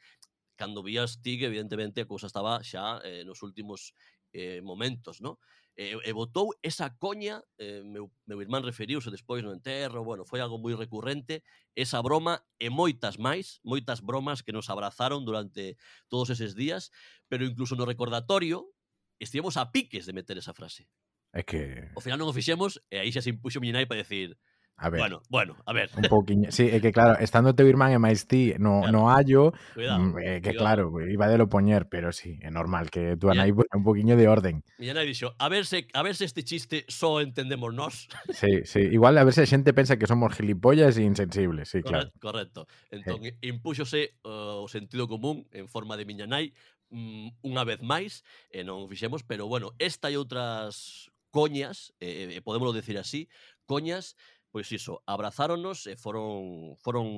Cando 0.52 0.84
vías 0.84 1.24
ti 1.24 1.40
que 1.40 1.48
evidentemente 1.48 2.04
a 2.04 2.08
cousa 2.10 2.28
estaba 2.28 2.60
xa 2.60 3.00
eh, 3.08 3.24
nos 3.24 3.40
últimos 3.40 3.96
eh, 4.36 4.60
momentos, 4.60 5.24
non? 5.24 5.40
E, 5.72 5.96
e 5.96 6.12
botou 6.12 6.52
esa 6.60 6.92
coña, 7.00 7.40
eh, 7.56 7.80
meu, 7.80 8.12
meu 8.28 8.44
irmán 8.44 8.60
referiuse 8.60 9.08
despois 9.08 9.40
no 9.40 9.56
enterro, 9.56 10.04
bueno, 10.04 10.28
foi 10.28 10.44
algo 10.44 10.60
moi 10.60 10.76
recurrente, 10.76 11.40
esa 11.72 11.96
broma 12.04 12.44
e 12.60 12.68
moitas 12.68 13.16
máis, 13.16 13.56
moitas 13.64 14.04
bromas 14.04 14.44
que 14.44 14.52
nos 14.52 14.68
abrazaron 14.68 15.24
durante 15.24 15.80
todos 16.12 16.28
eses 16.28 16.52
días, 16.52 16.92
pero 17.24 17.48
incluso 17.48 17.72
no 17.72 17.88
recordatorio 17.88 18.68
estivemos 19.16 19.56
a 19.56 19.72
piques 19.72 20.04
de 20.04 20.12
meter 20.12 20.36
esa 20.36 20.52
frase. 20.52 20.92
É 21.32 21.40
que... 21.40 21.88
O 21.96 22.04
final 22.04 22.20
non 22.20 22.28
o 22.28 22.36
fixemos 22.36 22.76
e 22.92 23.00
aí 23.00 23.08
xa 23.08 23.24
se 23.24 23.32
impuxo 23.32 23.56
miña 23.56 23.80
nai 23.80 23.88
para 23.88 24.04
decir 24.04 24.36
A 24.76 24.90
ver. 24.90 25.00
Bueno, 25.00 25.22
bueno, 25.28 25.56
a 25.64 25.72
ver. 25.72 25.90
Un 25.96 26.02
poquinho. 26.04 26.50
Sí, 26.50 26.66
é 26.66 26.80
que 26.80 26.90
claro, 26.90 27.14
estando 27.22 27.54
teu 27.54 27.70
irmán 27.70 27.94
e 27.94 28.02
máis 28.02 28.26
ti 28.26 28.50
no, 28.58 28.82
claro. 28.82 28.90
no 28.90 29.00
hallo, 29.06 29.54
cuidado, 29.78 30.02
mm, 30.02 30.42
que 30.42 30.52
cuidado. 30.58 30.58
claro, 30.58 30.82
iba 31.06 31.30
de 31.30 31.38
lo 31.38 31.46
poñer, 31.46 31.86
pero 31.86 32.10
sí, 32.10 32.42
é 32.42 32.50
normal 32.50 32.90
que 32.90 33.14
tú 33.14 33.30
anai 33.30 33.54
un 33.54 33.84
poquinho 33.86 34.18
de 34.18 34.26
orden. 34.26 34.66
E 34.82 34.90
anai 34.90 35.06
dixo, 35.06 35.38
a 35.38 35.46
ver 35.46 35.70
se, 35.70 35.86
a 35.94 36.02
ver 36.02 36.18
se 36.18 36.26
este 36.26 36.42
chiste 36.42 36.82
só 36.90 37.22
entendemos 37.22 37.70
nós. 37.70 38.10
Sí, 38.42 38.66
sí, 38.66 38.80
igual 38.90 39.14
a 39.18 39.24
ver 39.24 39.34
se 39.34 39.46
a 39.46 39.46
xente 39.46 39.70
pensa 39.70 39.94
que 39.94 40.10
somos 40.10 40.34
gilipollas 40.34 40.98
e 40.98 41.06
insensibles, 41.06 41.70
sí, 41.70 41.78
Corre, 41.86 42.10
claro. 42.10 42.10
Correcto. 42.18 42.60
Entón, 42.90 43.22
impúxose 43.38 44.18
uh, 44.26 44.64
o 44.64 44.66
sentido 44.66 45.06
común 45.06 45.46
en 45.54 45.70
forma 45.70 45.94
de 45.94 46.08
miña 46.08 46.26
nai 46.26 46.50
mm, 46.90 47.46
unha 47.46 47.62
vez 47.62 47.78
máis, 47.86 48.26
e 48.50 48.66
non 48.66 48.82
o 48.82 48.90
fixemos, 48.90 49.22
pero 49.22 49.46
bueno, 49.46 49.78
esta 49.78 50.10
e 50.10 50.18
outras 50.18 51.06
coñas, 51.30 51.94
eh, 52.02 52.42
podémoslo 52.44 52.76
decir 52.76 52.98
así, 52.98 53.30
coñas 53.64 54.18
pois 54.52 54.68
iso, 54.70 55.00
abrazáronos 55.08 55.88
e 55.88 55.96
foron 55.96 56.76
foron 56.84 57.08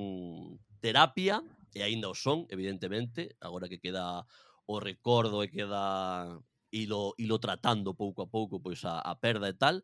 terapia 0.79 1.43
e 1.75 1.83
aínda 1.83 2.07
o 2.07 2.15
son, 2.15 2.47
evidentemente, 2.47 3.35
agora 3.43 3.67
que 3.67 3.83
queda 3.83 4.23
o 4.65 4.79
recordo 4.79 5.43
e 5.43 5.51
queda 5.51 6.39
ilo, 6.71 7.13
ilo 7.19 7.37
tratando 7.37 7.93
pouco 7.93 8.23
a 8.23 8.31
pouco 8.31 8.63
pois 8.63 8.81
a, 8.87 9.03
a 9.03 9.19
perda 9.19 9.51
e 9.51 9.55
tal, 9.59 9.83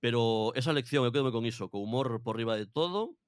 pero 0.00 0.56
esa 0.56 0.72
lección 0.72 1.04
eu 1.04 1.12
quedo 1.12 1.28
con 1.28 1.44
iso, 1.44 1.68
co 1.68 1.84
humor 1.84 2.24
por 2.24 2.40
riba 2.40 2.56
de 2.56 2.66
todo, 2.66 3.20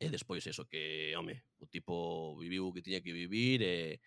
e 0.00 0.08
despois 0.08 0.46
eso 0.46 0.64
que, 0.64 1.12
home, 1.18 1.42
o 1.58 1.66
tipo 1.66 2.38
viviu 2.38 2.70
o 2.70 2.72
que 2.72 2.80
tiña 2.80 3.04
que 3.04 3.12
vivir 3.12 3.60
e, 3.60 4.00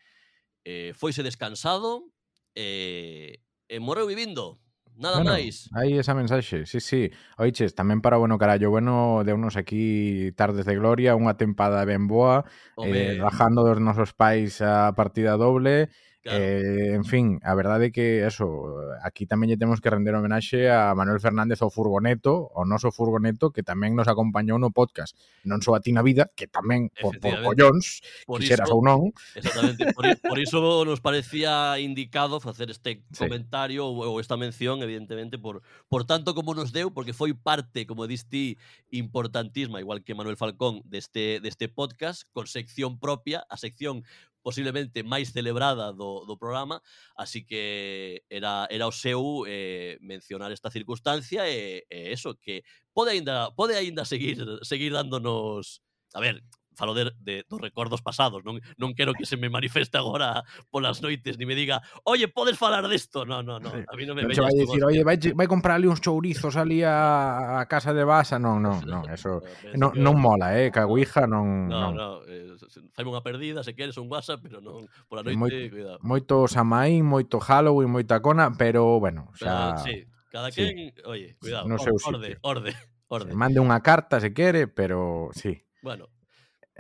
e 0.64 0.96
foise 0.98 1.22
descansado 1.22 2.10
e, 2.56 3.44
e 3.68 3.78
morreu 3.78 4.08
vivindo. 4.08 4.58
Nada 4.98 5.18
bueno, 5.24 5.32
máis. 5.32 5.70
Aí 5.74 5.98
esa 5.98 6.14
mensaxe, 6.14 6.66
sí, 6.66 6.80
sí. 6.80 7.12
Oiches, 7.40 7.76
tamén 7.76 8.04
para 8.04 8.20
bueno 8.20 8.36
carallo, 8.36 8.68
bueno, 8.72 9.24
de 9.24 9.32
unos 9.32 9.56
aquí 9.56 10.32
tardes 10.36 10.66
de 10.68 10.76
gloria, 10.76 11.16
unha 11.16 11.36
tempada 11.40 11.84
ben 11.88 12.08
boa, 12.12 12.44
Home. 12.76 12.92
eh, 12.92 13.16
rajando 13.20 13.64
dos 13.64 13.80
nosos 13.80 14.12
pais 14.12 14.60
a 14.60 14.92
partida 14.96 15.40
doble, 15.40 15.88
Claro. 16.22 16.38
Eh, 16.38 16.94
en 16.94 17.04
fin, 17.04 17.42
a 17.42 17.58
verdade 17.58 17.90
é 17.90 17.92
que 17.92 18.22
eso, 18.22 18.78
aquí 19.02 19.26
tamén 19.26 19.50
lle 19.50 19.58
temos 19.58 19.82
que 19.82 19.90
render 19.90 20.14
homenaxe 20.14 20.70
a 20.70 20.94
Manuel 20.94 21.18
Fernández 21.18 21.66
o 21.66 21.74
Furgoneto, 21.74 22.46
o 22.54 22.62
noso 22.62 22.94
Furgoneto, 22.94 23.50
que 23.50 23.66
tamén 23.66 23.98
nos 23.98 24.06
acompañou 24.06 24.62
no 24.62 24.70
podcast 24.70 25.18
Non 25.42 25.58
só 25.66 25.74
a 25.74 25.82
ti 25.82 25.90
na 25.90 26.06
vida, 26.06 26.30
que 26.38 26.46
tamén 26.46 26.94
por, 27.02 27.18
por 27.18 27.34
collóns, 27.42 28.06
por 28.30 28.38
quixeras 28.38 28.70
iso, 28.70 28.78
ou 28.78 28.86
non. 28.86 29.10
Exactamente, 29.34 29.90
por, 29.98 30.06
por 30.22 30.38
iso 30.38 30.86
nos 30.86 31.02
parecía 31.02 31.82
indicado 31.82 32.38
facer 32.38 32.70
este 32.70 33.02
sí. 33.10 33.18
comentario 33.18 33.90
ou, 33.90 34.06
ou 34.06 34.22
esta 34.22 34.38
mención, 34.38 34.86
evidentemente, 34.86 35.42
por, 35.42 35.66
por 35.90 36.06
tanto 36.06 36.38
como 36.38 36.54
nos 36.54 36.70
deu, 36.70 36.94
porque 36.94 37.18
foi 37.18 37.34
parte, 37.34 37.90
como 37.90 38.06
diste, 38.06 38.62
importantísima, 38.94 39.82
igual 39.82 40.06
que 40.06 40.14
Manuel 40.14 40.38
Falcón, 40.38 40.86
deste, 40.86 41.42
deste 41.42 41.66
podcast, 41.66 42.30
con 42.30 42.46
sección 42.46 43.02
propia, 43.02 43.42
a 43.50 43.58
sección 43.58 44.06
posiblemente 44.42 45.04
máis 45.04 45.32
celebrada 45.32 45.94
do, 45.94 46.26
do 46.26 46.36
programa, 46.38 46.82
así 47.16 47.46
que 47.46 48.24
era, 48.30 48.68
era 48.70 48.86
o 48.88 48.94
seu 48.94 49.46
eh, 49.48 49.98
mencionar 50.02 50.52
esta 50.52 50.70
circunstancia 50.70 51.48
e, 51.48 51.86
e 51.90 52.12
eso, 52.12 52.36
que 52.36 52.64
pode 52.94 53.12
aínda, 53.14 53.50
pode 53.54 53.74
aínda 53.78 54.06
seguir, 54.06 54.42
seguir 54.66 54.92
dándonos 54.94 55.82
A 56.14 56.20
ver, 56.20 56.44
falo 56.76 56.94
de, 56.94 57.12
de, 57.20 57.46
dos 57.48 57.60
recordos 57.60 58.02
pasados, 58.02 58.44
non, 58.44 58.60
non 58.78 58.94
quero 58.96 59.14
que 59.14 59.26
se 59.26 59.36
me 59.36 59.52
manifeste 59.52 59.98
agora 59.98 60.44
polas 60.72 61.04
noites 61.04 61.38
ni 61.38 61.46
me 61.46 61.56
diga, 61.56 61.82
"Oye, 62.04 62.28
podes 62.28 62.58
falar 62.58 62.88
desto?" 62.88 63.26
No, 63.26 63.44
no, 63.44 63.60
no, 63.60 63.72
a 63.72 63.94
mí 63.96 64.04
non 64.08 64.16
me 64.16 64.24
veñas. 64.24 64.44
Vai 64.44 64.56
dicir, 64.56 64.82
"Oye, 64.84 65.04
vai, 65.04 65.18
vai 65.36 65.48
comprarle 65.48 65.88
uns 65.88 66.00
chourizos 66.00 66.56
ali 66.56 66.84
a, 66.84 67.60
a 67.60 67.66
casa 67.68 67.94
de 67.94 68.04
Basa." 68.04 68.40
Non, 68.52 68.58
non, 68.58 68.82
non, 68.90 69.06
eso 69.06 69.46
non, 69.78 69.94
non 70.02 70.18
mola, 70.18 70.58
eh, 70.58 70.74
caguija 70.74 71.30
non 71.30 71.70
No, 71.70 71.94
non, 71.94 71.94
no, 71.94 72.10
eh, 72.26 72.58
faime 72.96 73.10
unha 73.14 73.22
perdida, 73.22 73.62
se 73.62 73.76
queres 73.78 73.98
un 74.02 74.10
WhatsApp, 74.10 74.42
pero 74.42 74.60
non 74.60 74.88
pola 75.06 75.22
noite, 75.22 75.38
Moi, 75.38 75.52
cuidado. 75.70 76.00
Moito 76.02 76.36
Samaín, 76.50 77.06
moito 77.06 77.38
Halloween, 77.38 77.92
moita 77.92 78.18
cona, 78.20 78.52
pero 78.56 79.00
bueno, 79.00 79.30
xa 79.38 79.78
pero, 79.78 79.86
sí, 79.86 79.96
cada 80.32 80.50
quen, 80.50 80.92
sí. 80.92 80.94
oye, 81.06 81.36
cuidado, 81.38 81.68
no 81.68 81.76
orde, 81.76 81.92
orde, 82.04 82.32
orde. 82.42 82.72
orde. 83.08 83.32
Se 83.32 83.38
mande 83.38 83.60
unha 83.60 83.80
carta 83.84 84.24
se 84.24 84.32
quere, 84.32 84.68
pero 84.72 85.30
sí. 85.36 85.60
Bueno, 85.82 86.11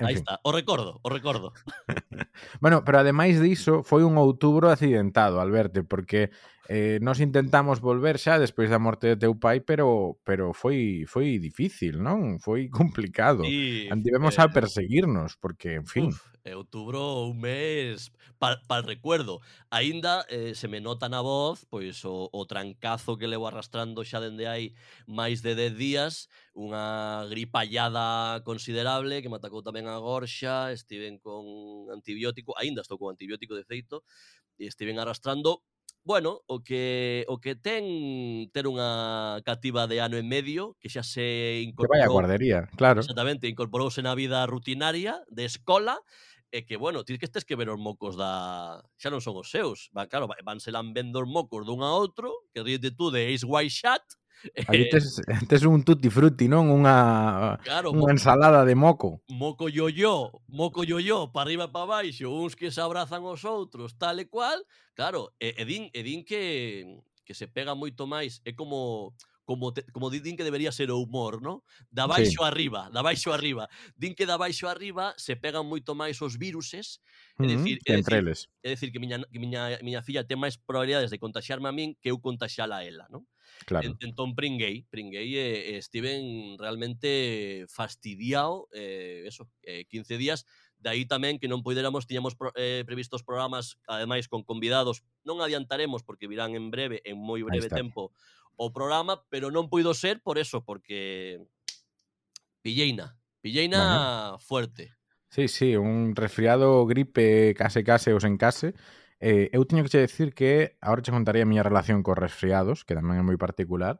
En 0.01 0.09
Aí 0.09 0.17
fin. 0.17 0.25
está, 0.25 0.41
o 0.41 0.51
recordo, 0.51 0.99
o 1.03 1.09
recordo. 1.13 1.53
bueno, 2.59 2.81
pero 2.81 2.97
ademais 2.97 3.37
diso, 3.37 3.85
foi 3.85 4.01
un 4.01 4.17
outubro 4.17 4.73
accidentado, 4.73 5.37
Alberto, 5.37 5.85
porque 5.85 6.33
eh, 6.65 6.97
nos 7.05 7.21
intentamos 7.21 7.85
volver 7.85 8.17
xa 8.17 8.41
despois 8.41 8.73
da 8.73 8.81
morte 8.81 9.13
de 9.13 9.21
teu 9.21 9.37
pai, 9.37 9.61
pero 9.61 10.17
pero 10.25 10.57
foi 10.57 11.05
foi 11.05 11.37
difícil, 11.37 12.01
non? 12.01 12.41
Foi 12.41 12.65
complicado. 12.73 13.45
Sí, 13.45 13.85
Antivemos 13.93 14.41
eh... 14.41 14.41
a 14.41 14.49
perseguirnos, 14.49 15.37
porque, 15.37 15.77
en 15.77 15.85
fin... 15.85 16.09
Uf. 16.09 16.30
Eh, 16.43 16.51
e 16.51 16.55
outubro 16.55 17.29
un 17.29 17.39
mes 17.41 18.11
para 18.39 18.61
pa 18.65 18.81
recuerdo. 18.81 19.41
Aínda 19.69 20.25
eh, 20.29 20.53
se 20.55 20.67
me 20.67 20.81
nota 20.81 21.09
na 21.09 21.21
voz 21.21 21.65
pois 21.69 22.03
o, 22.05 22.29
o 22.31 22.41
trancazo 22.45 23.17
que 23.17 23.29
levo 23.29 23.47
arrastrando 23.47 24.01
xa 24.03 24.19
dende 24.19 24.49
hai 24.49 24.73
máis 25.05 25.45
de 25.45 25.53
10 25.53 25.77
días, 25.77 26.13
unha 26.57 27.25
gripallada 27.29 28.41
considerable 28.41 29.21
que 29.21 29.29
me 29.29 29.37
atacou 29.37 29.61
tamén 29.61 29.85
a 29.85 30.01
gorxa, 30.01 30.73
estiven 30.73 31.21
con 31.21 31.45
antibiótico, 31.93 32.57
aínda 32.57 32.81
estou 32.81 32.97
con 32.97 33.13
antibiótico 33.13 33.53
de 33.53 33.65
feito, 33.65 34.01
e 34.57 34.65
estiven 34.65 34.97
arrastrando 34.97 35.61
bueno, 36.03 36.41
o 36.47 36.63
que 36.63 37.25
o 37.29 37.37
que 37.37 37.53
ten 37.53 38.49
ter 38.49 38.65
unha 38.65 39.37
cativa 39.45 39.85
de 39.85 40.01
ano 40.01 40.17
e 40.17 40.25
medio 40.25 40.73
que 40.81 40.89
xa 40.89 41.05
se 41.05 41.61
incorporou. 41.61 41.93
Que 41.93 42.01
vai 42.01 42.01
a 42.01 42.09
guardería, 42.09 42.59
claro. 42.73 43.05
Exactamente, 43.05 43.45
incorporouse 43.45 44.01
na 44.01 44.17
vida 44.17 44.41
rutinaria 44.49 45.21
de 45.29 45.45
escola 45.45 46.01
e 46.51 46.67
que, 46.67 46.75
bueno, 46.75 47.03
ti 47.07 47.17
que 47.17 47.25
estes 47.25 47.47
que 47.47 47.55
ver 47.55 47.71
os 47.71 47.79
mocos 47.79 48.19
da... 48.19 48.83
Xa 48.99 49.07
non 49.07 49.23
son 49.23 49.39
os 49.39 49.47
seus. 49.47 49.87
Va, 49.95 50.05
claro, 50.11 50.27
vanse 50.43 50.69
lan 50.69 50.91
vendo 50.91 51.23
os 51.23 51.29
mocos 51.31 51.63
dun 51.63 51.79
a 51.81 51.95
outro, 51.95 52.45
que 52.51 52.59
ríete 52.59 52.91
tú 52.91 53.09
de 53.09 53.31
Ace 53.31 53.47
White 53.47 53.71
Shot, 53.71 54.05
Aí 54.67 54.89
tes, 54.89 55.21
tes 55.47 55.63
un 55.65 55.83
tutti 55.83 56.09
frutti, 56.09 56.47
non? 56.49 56.69
Unha, 56.73 57.61
claro, 57.61 57.93
unha 57.93 58.13
ensalada 58.13 58.65
de 58.65 58.73
moco. 58.73 59.21
Moco 59.29 59.69
yo-yo, 59.69 60.33
moco 60.49 60.81
yo-yo, 60.81 61.29
para 61.29 61.45
arriba 61.45 61.69
e 61.69 61.73
para 61.73 61.85
baixo, 61.85 62.33
uns 62.33 62.57
que 62.57 62.73
se 62.73 62.81
abrazan 62.81 63.21
os 63.21 63.45
outros, 63.45 63.93
tal 64.01 64.17
e 64.17 64.25
cual. 64.25 64.65
Claro, 64.97 65.33
e, 65.37 65.53
e, 65.53 65.63
din, 65.65 65.93
e 65.93 66.01
din 66.01 66.25
que, 66.25 66.85
que 67.21 67.37
se 67.37 67.45
pega 67.45 67.77
moito 67.77 68.09
máis. 68.09 68.41
É 68.41 68.53
como 68.57 69.13
como, 69.51 69.73
te, 69.73 69.83
como 69.91 70.07
din 70.07 70.37
que 70.37 70.47
debería 70.47 70.71
ser 70.71 70.91
o 70.91 70.97
humor, 70.97 71.43
¿no? 71.43 71.67
Da 71.91 72.07
baixo 72.07 72.39
sí. 72.39 72.47
arriba, 72.47 72.87
da 72.87 73.03
baixo 73.03 73.35
arriba. 73.35 73.67
Din 73.99 74.15
que 74.15 74.23
da 74.23 74.39
baixo 74.39 74.71
arriba 74.71 75.11
se 75.19 75.35
pegan 75.35 75.67
moito 75.67 75.91
máis 75.91 76.23
os 76.23 76.39
viruses, 76.39 77.03
é 77.35 77.51
dicir, 77.51 77.83
uh 77.83 77.83
-huh. 77.83 77.91
é 77.91 77.95
dicir, 77.99 78.15
eles. 78.15 78.39
é 78.63 78.69
dicir 78.71 78.89
que 78.95 79.03
miña, 79.03 79.19
que 79.27 79.39
miña, 79.43 79.75
miña 79.83 79.99
filla 79.99 80.23
ten 80.23 80.39
máis 80.39 80.55
probabilidades 80.55 81.11
de 81.11 81.19
contaxarme 81.19 81.67
a 81.67 81.75
min 81.75 81.99
que 81.99 82.15
eu 82.15 82.23
contaxala 82.23 82.79
a 82.79 82.87
ela, 82.87 83.11
non? 83.11 83.27
Claro. 83.67 83.91
Entón 83.99 84.31
pringuei, 84.31 84.87
pringuei 84.87 85.35
e, 85.35 85.43
eh, 85.43 85.75
e 85.75 85.83
estiven 85.83 86.55
realmente 86.55 87.67
fastidiado 87.67 88.71
eh, 88.71 89.27
eso, 89.27 89.51
eh, 89.67 89.83
15 89.91 90.15
días 90.15 90.47
De 90.81 90.89
aí 90.89 91.05
tamén 91.05 91.37
que 91.37 91.45
non 91.45 91.61
poderamos, 91.61 92.09
tiñamos 92.09 92.33
pro, 92.33 92.49
eh, 92.57 92.81
previstos 92.89 93.21
programas, 93.21 93.77
ademais, 93.85 94.25
con 94.25 94.41
convidados. 94.41 95.05
Non 95.21 95.37
adiantaremos, 95.37 96.01
porque 96.01 96.25
virán 96.25 96.57
en 96.57 96.73
breve, 96.73 97.05
en 97.05 97.21
moi 97.21 97.45
breve 97.45 97.69
tempo, 97.69 98.09
o 98.61 98.69
programa, 98.69 99.25
pero 99.33 99.49
non 99.49 99.73
puido 99.73 99.97
ser 99.97 100.21
por 100.21 100.37
eso, 100.37 100.61
porque 100.61 101.41
pilleina, 102.61 103.17
pilleina 103.41 104.37
bueno. 104.37 104.39
fuerte. 104.45 104.93
Sí, 105.33 105.47
sí, 105.47 105.75
un 105.75 106.13
resfriado, 106.13 106.85
gripe, 106.85 107.55
case 107.57 107.81
case 107.83 108.13
os 108.13 108.21
sen 108.21 108.37
case. 108.37 108.77
Eh, 109.17 109.49
eu 109.49 109.65
teño 109.65 109.81
que 109.81 109.89
che 109.89 110.05
decir 110.05 110.37
que 110.37 110.77
agora 110.77 111.01
che 111.01 111.09
contaría 111.09 111.41
a 111.41 111.49
miña 111.49 111.65
relación 111.65 112.05
cos 112.05 112.21
resfriados, 112.21 112.85
que 112.85 112.93
tamén 112.93 113.17
é 113.17 113.25
moi 113.25 113.37
particular, 113.41 113.97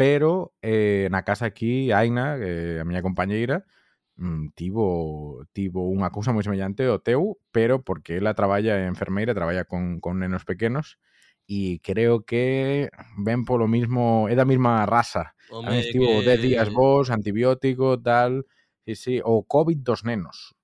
pero 0.00 0.56
eh, 0.64 1.12
na 1.12 1.28
casa 1.28 1.44
aquí, 1.44 1.92
Aina, 1.92 2.40
eh, 2.40 2.80
a 2.80 2.88
miña 2.88 3.04
compañeira, 3.04 3.68
mm, 4.16 4.56
tivo 4.56 5.44
tivo 5.52 5.84
unha 5.92 6.08
cousa 6.08 6.32
moi 6.32 6.46
semellante 6.46 6.88
ao 6.88 7.04
teu, 7.04 7.36
pero 7.52 7.84
porque 7.84 8.16
ela 8.16 8.32
traballa 8.32 8.80
en 8.80 8.88
enfermeira, 8.88 9.36
traballa 9.36 9.68
con, 9.68 10.00
con 10.00 10.16
nenos 10.24 10.48
pequenos, 10.48 10.96
y 11.50 11.78
creo 11.78 12.26
que 12.26 12.90
ven 13.16 13.46
por 13.46 13.58
lo 13.58 13.66
mismo, 13.66 14.28
é 14.28 14.36
da 14.36 14.44
mesma 14.44 14.84
raza. 14.84 15.32
Home, 15.48 15.80
estivo 15.80 16.20
que... 16.20 16.36
10 16.36 16.42
días 16.44 16.68
vos, 16.68 17.08
antibiótico, 17.08 17.96
tal, 17.98 18.44
sí, 18.84 18.94
sí, 18.94 19.14
o 19.24 19.42
COVID 19.48 19.80
dos 19.80 20.04
nenos. 20.04 20.54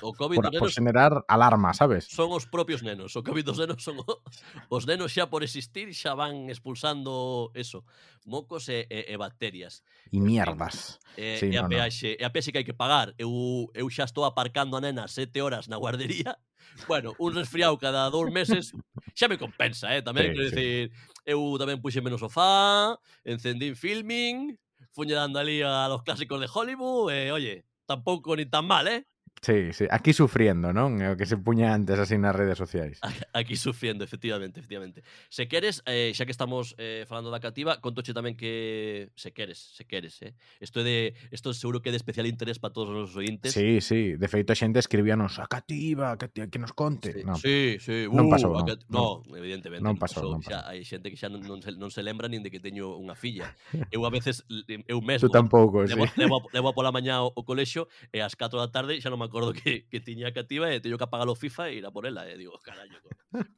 O 0.00 0.14
COVID 0.16 0.36
por, 0.36 0.44
dos 0.44 0.52
nenos, 0.52 0.62
por 0.64 0.72
generar 0.72 1.12
alarma, 1.28 1.74
sabes? 1.74 2.08
Son 2.08 2.32
os 2.32 2.48
propios 2.48 2.80
nenos. 2.80 3.12
O 3.12 3.20
COVID 3.20 3.44
dos 3.44 3.60
nenos 3.60 3.84
son 3.84 4.00
o, 4.00 4.24
os 4.72 4.88
nenos 4.88 5.12
xa 5.12 5.28
por 5.28 5.44
existir 5.44 5.92
xa 5.92 6.16
van 6.16 6.48
expulsando 6.48 7.52
eso, 7.52 7.84
mocos 8.24 8.72
e, 8.72 8.88
e, 8.88 9.12
e 9.12 9.14
bacterias. 9.20 9.84
E 10.08 10.16
mierdas. 10.16 10.96
E, 11.20 11.36
sí, 11.36 11.52
e, 11.52 11.60
no, 11.60 11.66
a 11.66 11.68
peaxe, 11.68 12.16
no. 12.16 12.20
e 12.20 12.24
a 12.24 12.32
peaxe 12.32 12.50
que 12.56 12.64
hai 12.64 12.66
que 12.66 12.72
pagar. 12.72 13.12
Eu, 13.20 13.68
eu 13.76 13.86
xa 13.92 14.08
estou 14.08 14.24
aparcando 14.24 14.80
a 14.80 14.80
nena 14.80 15.04
sete 15.12 15.44
horas 15.44 15.68
na 15.68 15.76
guardería. 15.76 16.40
Bueno, 16.88 17.12
un 17.18 17.34
resfriado 17.34 17.76
cada 17.76 18.08
dous 18.08 18.32
meses 18.32 18.72
xa 19.12 19.28
me 19.28 19.36
compensa, 19.36 19.92
eh? 19.92 20.00
Tamén, 20.00 20.30
sí, 20.30 20.32
quero 20.32 20.48
sí. 20.48 20.54
decir, 20.56 20.80
eu 21.28 21.42
tamén 21.60 21.82
puxeme 21.84 22.08
no 22.08 22.16
sofá, 22.16 22.96
encendín 23.28 23.76
filming, 23.76 24.56
fuñe 24.94 25.12
dando 25.12 25.36
ali 25.36 25.60
a 25.60 25.84
los 25.90 26.00
clásicos 26.00 26.40
de 26.40 26.48
Hollywood, 26.48 27.12
e, 27.12 27.28
eh, 27.28 27.32
oye, 27.34 27.54
tampouco 27.84 28.32
ni 28.38 28.46
tan 28.46 28.64
mal, 28.64 28.88
eh? 28.88 29.04
Sí, 29.42 29.72
sí, 29.72 29.86
aquí 29.90 30.12
sufriendo, 30.12 30.70
non? 30.70 31.02
É 31.02 31.10
o 31.10 31.18
que 31.18 31.26
se 31.26 31.34
puña 31.34 31.74
antes 31.74 31.98
así 31.98 32.14
nas 32.14 32.30
redes 32.30 32.54
sociais. 32.54 33.02
Aquí 33.34 33.58
sufriendo, 33.58 34.06
efectivamente, 34.06 34.62
efectivamente. 34.62 35.02
Se 35.34 35.50
queres, 35.50 35.82
eh, 35.82 36.14
xa 36.14 36.22
que 36.22 36.30
estamos 36.30 36.78
eh, 36.78 37.02
falando 37.10 37.34
da 37.34 37.42
cativa, 37.42 37.82
contoche 37.82 38.14
tamén 38.14 38.38
que 38.38 39.10
se 39.18 39.34
queres, 39.34 39.58
se 39.58 39.82
queres, 39.82 40.22
eh. 40.22 40.38
Isto 40.62 40.86
de 40.86 41.18
isto 41.34 41.50
seguro 41.58 41.82
que 41.82 41.90
é 41.90 41.94
de 41.94 41.98
especial 41.98 42.30
interés 42.30 42.62
para 42.62 42.70
todos 42.70 42.94
os 42.94 43.18
ointes. 43.18 43.50
Sí, 43.50 43.82
sí, 43.82 44.14
de 44.14 44.28
feito 44.30 44.54
a 44.54 44.56
xente 44.58 44.78
escribíanos 44.78 45.42
a 45.42 45.50
cativa, 45.50 46.14
que, 46.14 46.30
que 46.46 46.58
nos 46.62 46.70
conte. 46.70 47.10
Sí, 47.10 47.26
no. 47.26 47.34
sí, 47.34 47.82
sí. 47.82 48.06
Uh, 48.06 48.14
non 48.14 48.30
pasou, 48.30 48.54
no, 48.54 48.62
cat... 48.62 48.78
no, 48.94 49.26
no, 49.26 49.34
evidentemente. 49.34 49.82
Non 49.82 49.98
pasou, 49.98 50.38
non 50.38 50.38
pasou. 50.38 50.54
Xa, 50.54 50.70
hai 50.70 50.86
xente 50.86 51.10
que 51.10 51.18
xa 51.18 51.26
non, 51.26 51.42
non, 51.42 51.58
se, 51.58 51.74
non 51.74 51.90
se 51.90 52.06
lembra 52.06 52.30
nin 52.30 52.46
de 52.46 52.50
que 52.54 52.62
teño 52.62 52.94
unha 52.94 53.18
filla. 53.18 53.50
Eu 53.90 54.06
a 54.06 54.10
veces, 54.14 54.46
eu 54.86 55.02
mesmo... 55.02 55.26
Tú 55.26 55.34
tampouco, 55.34 55.82
sí. 55.82 55.98
Levo, 55.98 56.06
levo, 56.14 56.36
levo 56.54 56.70
pola 56.70 56.94
mañá 56.94 57.26
o, 57.26 57.34
o 57.34 57.42
colexo 57.42 57.90
e 58.14 58.22
ás 58.22 58.38
4 58.38 58.54
da 58.54 58.70
tarde 58.70 59.02
xa 59.02 59.10
non 59.10 59.18
me 59.22 59.30
acordo 59.30 59.54
que, 59.54 59.86
que 59.86 60.02
tiña 60.02 60.34
cativa 60.34 60.66
e 60.74 60.82
teño 60.82 60.98
que 60.98 61.06
apagar 61.06 61.30
o 61.30 61.38
FIFA 61.38 61.70
e 61.70 61.78
ir 61.78 61.86
a 61.86 61.94
por 61.94 62.04
ela. 62.10 62.26
E 62.26 62.34
digo, 62.34 62.58
carallo, 62.58 62.98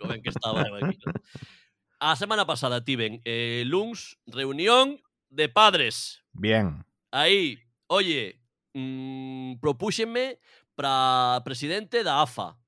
ben 0.05 0.21
que 0.21 0.29
estaba 0.29 0.61
eu 0.69 0.77
aquí. 0.77 1.01
¿no? 1.01 1.13
A 2.05 2.13
semana 2.21 2.45
pasada 2.45 2.85
tiven 2.85 3.25
eh, 3.25 3.65
luns 3.65 4.21
reunión 4.29 5.01
de 5.33 5.49
padres. 5.49 6.21
Bien. 6.37 6.85
Aí, 7.11 7.57
oye, 7.89 8.45
mmm, 8.77 9.57
propúxenme 9.65 10.37
para 10.77 11.41
presidente 11.49 12.05
da 12.05 12.21
AFA. 12.21 12.61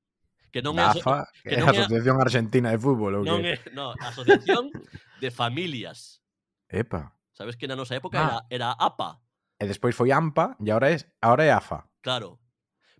Que 0.55 0.65
non 0.65 0.73
é, 0.79 0.89
Da 0.89 0.97
aso- 0.97 1.05
AFA, 1.05 1.29
que 1.45 1.53
que 1.53 1.55
é 1.55 1.61
é- 1.61 1.69
Asociación 1.69 2.17
Argentina 2.17 2.73
de 2.73 2.81
Fútbol, 2.81 3.21
ou 3.21 3.25
non 3.29 3.45
que? 3.45 3.61
é, 3.61 3.77
no, 3.77 3.93
Asociación 4.01 4.73
de 5.21 5.29
Familias. 5.29 6.25
Epa. 6.73 7.13
Sabes 7.37 7.61
que 7.61 7.69
na 7.69 7.77
nosa 7.77 7.93
época 8.01 8.17
Ah. 8.17 8.41
era, 8.49 8.73
era 8.73 8.79
APA, 8.81 9.21
E 9.61 9.65
despois 9.69 9.93
foi 9.97 10.13
AMPA 10.13 10.57
e 10.61 10.69
agora 10.73 10.93
é, 10.93 10.97
agora 11.21 11.45
é 11.45 11.53
AFA. 11.53 11.85
claro. 12.01 12.41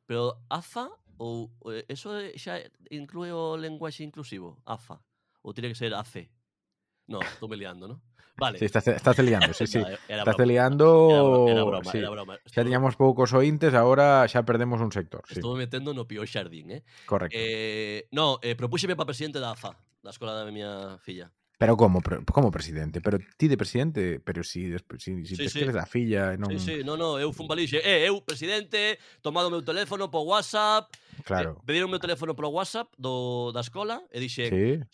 Pero 0.07 0.43
AFA 0.49 0.89
ou 1.19 1.51
eh, 1.73 1.85
eso 1.89 2.15
xa 2.39 2.63
inclúe 2.91 3.33
o 3.35 3.57
lenguaxe 3.59 4.05
inclusivo, 4.07 4.63
AFA, 4.65 5.03
ou 5.43 5.53
tiene 5.53 5.69
que 5.69 5.79
ser 5.79 5.93
AC. 5.95 6.31
No, 7.11 7.21
estou 7.23 7.47
me 7.51 7.57
liando, 7.57 7.87
¿no? 7.87 8.03
Vale. 8.37 8.59
Sí, 8.59 8.67
estás, 8.67 8.87
estás 8.89 9.17
liando, 9.19 9.55
sí, 9.55 9.67
sí. 9.67 9.79
No, 9.81 9.89
Estás 9.89 10.37
broma, 10.37 10.45
liando... 10.45 11.09
Era, 11.09 11.23
bro- 11.23 11.49
era 11.49 11.65
broma, 11.65 11.91
sí. 11.91 11.99
era 11.99 12.11
broma. 12.11 12.35
Xa 12.37 12.43
Estou, 12.53 12.65
tiñamos 12.69 12.95
poucos 13.01 13.33
ointes, 13.33 13.73
agora 13.73 14.29
xa 14.29 14.45
perdemos 14.45 14.79
un 14.85 14.93
sector. 14.93 15.25
Sí, 15.25 15.41
estou 15.41 15.57
me 15.57 15.65
metendo 15.65 15.95
no 15.97 16.05
pior 16.05 16.29
xardín, 16.29 16.69
eh? 16.71 16.83
correcto. 17.09 17.33
Eh, 17.33 18.07
no, 18.13 18.37
eh, 18.45 18.53
propúxeme 18.55 18.93
para 18.95 19.09
presidente 19.09 19.41
da 19.41 19.57
AFA, 19.57 19.73
da 20.05 20.13
escola 20.13 20.37
da 20.37 20.45
miña 20.45 21.01
filla. 21.01 21.33
Pero 21.59 21.77
como, 21.77 22.03
como 22.33 22.51
presidente, 22.51 23.01
pero 23.01 23.19
ti 23.39 23.49
de 23.49 23.57
presidente, 23.57 24.21
pero 24.21 24.45
si, 24.45 24.77
si, 24.99 25.25
si 25.25 25.37
sí, 25.37 25.37
te 25.37 25.49
sí. 25.49 25.59
queres 25.61 25.73
da 25.73 25.87
filla... 25.89 26.37
Non... 26.37 26.53
Sí, 26.53 26.61
sí, 26.61 26.85
no, 26.85 27.01
no, 27.01 27.17
eu 27.17 27.33
fun 27.33 27.49
balixe. 27.49 27.81
Eh, 27.81 28.05
eu, 28.05 28.21
presidente, 28.21 29.01
tomado 29.25 29.49
o 29.49 29.51
meu 29.51 29.65
teléfono 29.65 30.13
po 30.13 30.21
WhatsApp, 30.29 30.93
eh, 30.93 31.25
claro. 31.25 31.57
eh, 31.57 31.65
pediron 31.65 31.89
o 31.89 31.97
meu 31.97 32.03
teléfono 32.03 32.37
por 32.37 32.45
WhatsApp 32.53 32.93
do, 33.01 33.57
da 33.57 33.65
escola 33.65 34.05
e 34.13 34.21
dixe 34.21 34.53
sí. 34.53 34.85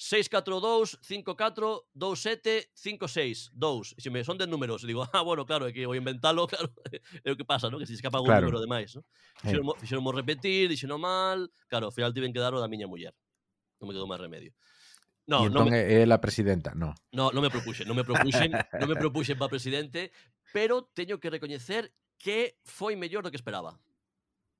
642-54-2756, 1.98 3.51
2. 3.51 3.98
E 3.98 4.01
se 4.01 4.14
me 4.14 4.22
son 4.22 4.38
de 4.38 4.46
números, 4.46 4.87
digo, 4.87 5.03
ah, 5.11 5.27
bueno, 5.27 5.42
claro, 5.42 5.66
é 5.66 5.75
que 5.75 5.83
vou 5.83 5.98
inventalo, 5.98 6.46
claro, 6.53 6.70
é 7.27 7.35
o 7.35 7.37
que 7.37 7.42
pasa, 7.42 7.66
¿no? 7.75 7.83
que 7.83 7.90
se 7.90 7.98
escapa 7.98 8.22
algún 8.22 8.31
claro. 8.31 8.46
número 8.46 8.62
de 8.62 8.70
máis. 8.70 8.94
¿no? 8.94 9.03
Fixeron, 9.42 9.66
eh. 9.66 9.83
fixeron 9.83 10.07
repetir, 10.14 10.70
dixeron 10.70 11.03
mal, 11.03 11.51
claro, 11.66 11.90
ao 11.90 11.94
final 11.94 12.14
tiven 12.14 12.31
que 12.31 12.38
dar 12.38 12.55
o 12.55 12.62
da 12.62 12.70
miña 12.70 12.87
muller. 12.87 13.11
Non 13.83 13.90
me 13.90 13.98
quedou 13.98 14.07
máis 14.07 14.22
remedio. 14.22 14.55
No, 15.26 15.46
e 15.46 15.50
entón 15.50 15.70
non 15.70 15.74
me, 15.74 15.78
é 15.78 16.02
a 16.02 16.18
presidenta, 16.18 16.74
no. 16.74 16.98
No, 17.14 17.30
non 17.30 17.46
me 17.46 17.50
propuxen, 17.50 17.87
non 17.87 17.94
me 17.94 18.02
propuxen, 18.02 18.50
non 18.52 18.88
me 18.90 18.98
propuxen 18.98 19.38
para 19.38 19.54
presidente, 19.54 20.11
pero 20.50 20.90
teño 20.90 21.22
que 21.22 21.30
recoñecer 21.30 21.94
que 22.18 22.58
foi 22.66 22.98
mellor 22.98 23.22
do 23.22 23.30
que 23.30 23.38
esperaba. 23.38 23.78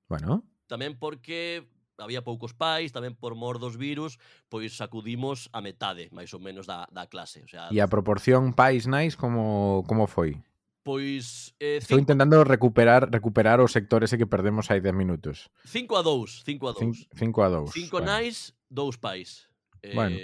Bueno. 0.07 0.47
Tamén 0.71 0.95
porque 0.95 1.67
había 1.99 2.23
poucos 2.23 2.55
pais, 2.55 2.95
tamén 2.95 3.13
por 3.13 3.35
mor 3.35 3.59
dos 3.59 3.75
virus, 3.75 4.17
pois 4.47 4.71
sacudimos 4.75 5.51
a 5.51 5.59
metade, 5.59 6.07
máis 6.15 6.31
ou 6.31 6.39
menos, 6.39 6.63
da, 6.63 6.87
da 6.95 7.11
clase. 7.11 7.43
O 7.43 7.49
sea, 7.51 7.67
e 7.67 7.83
a 7.83 7.91
proporción 7.91 8.55
pais 8.55 8.87
nais 8.87 9.19
como, 9.19 9.83
como 9.83 10.07
foi? 10.07 10.39
Pois... 10.83 11.55
Eh, 11.59 11.79
Estou 11.79 11.95
cinco... 11.95 12.11
intentando 12.11 12.43
recuperar 12.43 13.07
recuperar 13.07 13.63
o 13.63 13.67
sector 13.71 14.03
ese 14.03 14.19
que 14.19 14.27
perdemos 14.27 14.67
hai 14.67 14.83
10 14.83 14.95
minutos. 14.95 15.47
5 15.67 15.95
a 15.95 16.01
2, 16.03 16.43
5 16.43 16.67
a 16.67 16.73
2. 16.75 17.07
5 17.15 17.43
a 17.43 17.49
2. 17.67 17.71
5 17.71 17.91
bueno. 17.91 18.07
nais, 18.07 18.51
2 18.67 18.99
pais. 18.99 19.47
Eh, 19.83 19.91
bueno, 19.93 20.15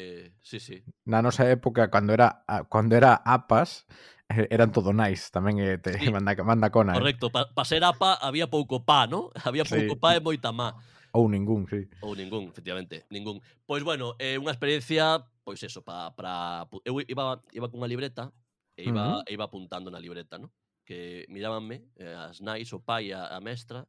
sí, 0.42 0.60
sí. 0.60 0.84
Na 1.04 1.22
nosa 1.22 1.44
época, 1.52 1.92
cando 1.92 2.16
era 2.16 2.48
cando 2.72 2.96
era 2.96 3.20
APAS, 3.28 3.86
eh, 4.32 4.48
eran 4.50 4.72
todo 4.72 4.96
nice, 4.96 5.28
tamén 5.36 5.60
eh, 5.60 5.76
te 5.76 6.00
sí. 6.00 6.08
manda, 6.16 6.32
manda 6.48 6.72
cona. 6.72 6.96
Eh. 6.96 7.00
Correcto, 7.04 7.28
eh. 7.28 7.34
para 7.36 7.52
pa 7.52 7.68
ser 7.68 7.84
APA 7.84 8.24
había 8.24 8.48
pouco 8.48 8.88
pa, 8.88 9.04
¿no? 9.04 9.36
Había 9.44 9.68
pouco 9.68 10.00
sí. 10.00 10.00
pa 10.00 10.16
e 10.16 10.24
moita 10.24 10.56
má. 10.56 10.80
Ou 11.12 11.28
ningún, 11.28 11.68
sí. 11.68 11.90
Ou 12.00 12.16
ningún, 12.16 12.48
efectivamente, 12.48 13.04
ningún. 13.12 13.44
Pois 13.68 13.84
bueno, 13.84 14.16
eh, 14.16 14.40
unha 14.40 14.56
experiencia, 14.56 15.28
pois 15.44 15.60
eso, 15.60 15.84
para 15.84 16.16
para 16.16 16.64
eu 16.88 17.04
iba 17.04 17.44
iba 17.52 17.68
cunha 17.68 17.90
libreta 17.90 18.32
e 18.80 18.88
iba 18.88 19.04
uh 19.04 19.12
-huh. 19.20 19.28
e 19.28 19.36
iba 19.36 19.44
apuntando 19.44 19.92
na 19.92 20.00
libreta, 20.00 20.40
¿no? 20.40 20.56
Que 20.88 21.28
mirábanme 21.28 21.84
eh, 22.00 22.16
as 22.16 22.40
nais, 22.40 22.72
o 22.72 22.80
pai, 22.80 23.12
a, 23.12 23.28
a 23.36 23.44
mestra, 23.44 23.84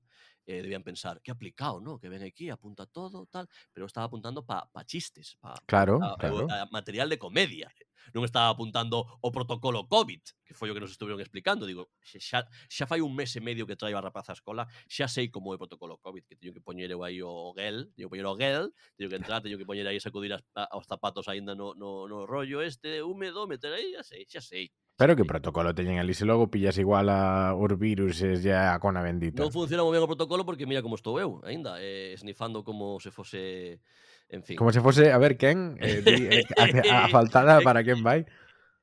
eh, 0.47 0.63
debían 0.63 0.83
pensar, 0.83 1.21
que 1.23 1.31
aplicado, 1.31 1.81
¿no? 1.81 1.99
Que 1.99 2.09
ven 2.09 2.23
aquí, 2.23 2.51
apunta 2.51 2.87
todo, 2.87 3.27
tal, 3.27 3.49
pero 3.73 3.87
estaba 3.87 4.07
apuntando 4.07 4.45
para 4.45 4.67
pa 4.67 4.85
chistes, 4.85 5.37
para 5.41 5.55
claro, 5.67 5.99
pa, 5.99 6.17
claro. 6.19 6.47
pa, 6.47 6.63
eh, 6.63 6.67
material 6.71 7.09
de 7.09 7.19
comedia. 7.19 7.71
Non 8.17 8.25
estaba 8.25 8.49
apuntando 8.49 9.05
o 9.05 9.29
protocolo 9.29 9.85
COVID, 9.87 10.23
que 10.43 10.57
foi 10.57 10.73
o 10.73 10.75
que 10.75 10.83
nos 10.83 10.91
estuveron 10.91 11.21
explicando. 11.21 11.69
Digo, 11.69 11.93
xa, 12.01 12.43
xa 12.67 12.85
fai 12.89 13.05
un 13.05 13.13
mes 13.13 13.37
e 13.37 13.45
medio 13.45 13.69
que 13.69 13.77
traio 13.77 14.01
a 14.01 14.03
rapaza 14.03 14.33
á 14.33 14.37
escola, 14.37 14.67
xa 14.89 15.07
sei 15.07 15.29
como 15.29 15.53
é 15.53 15.57
o 15.57 15.63
protocolo 15.63 16.01
COVID, 16.01 16.25
que 16.27 16.35
teño 16.35 16.57
que 16.57 16.65
poñer 16.65 16.91
eu 16.91 17.05
aí 17.05 17.21
o 17.23 17.53
gel, 17.55 17.93
teño 17.95 18.09
que 18.09 18.13
poñer 18.17 18.27
o 18.27 18.35
gel, 18.35 18.65
teño 18.97 19.09
que 19.13 19.19
entrar, 19.21 19.45
teño 19.45 19.61
que 19.61 19.69
poñer 19.69 19.87
aí 19.87 20.01
sacudir 20.01 20.33
as, 20.35 20.43
a, 20.57 20.67
os 20.75 20.89
zapatos 20.89 21.29
aínda 21.29 21.55
no, 21.55 21.77
no, 21.77 22.09
no 22.09 22.25
rollo 22.27 22.65
este 22.65 23.05
húmedo, 23.05 23.47
meter 23.47 23.71
aí, 23.77 23.95
xa 23.95 24.03
sei, 24.03 24.25
xa 24.27 24.41
sei. 24.41 24.65
Pero 25.01 25.17
que 25.17 25.25
protocolo 25.25 25.73
teñen 25.73 25.97
ali 25.97 26.13
se 26.13 26.29
logo 26.29 26.53
pillas 26.53 26.77
igual 26.77 27.09
a 27.09 27.57
os 27.57 27.73
virus 27.73 28.21
e 28.21 28.53
a 28.53 28.77
cona 28.77 29.01
bendita. 29.01 29.41
Non 29.41 29.49
funciona 29.49 29.81
moi 29.81 29.97
ben 29.97 30.05
o 30.05 30.13
protocolo 30.13 30.45
porque 30.45 30.69
mira 30.69 30.85
como 30.85 31.01
estou 31.01 31.17
eu, 31.17 31.41
aínda, 31.41 31.81
eh, 31.81 32.13
snifando 32.21 32.61
como 32.61 33.01
se 33.01 33.09
fose, 33.09 33.81
en 34.29 34.45
fin. 34.45 34.61
Como 34.61 34.69
se 34.77 34.85
fose, 34.85 35.09
a 35.09 35.17
ver 35.17 35.41
quen, 35.41 35.81
eh, 35.81 36.05
di, 36.05 36.29
eh, 36.29 36.45
a, 36.53 36.69
a, 36.69 36.97
a 37.05 37.09
faltada 37.09 37.65
para 37.65 37.81
quen 37.81 38.05
vai. 38.05 38.29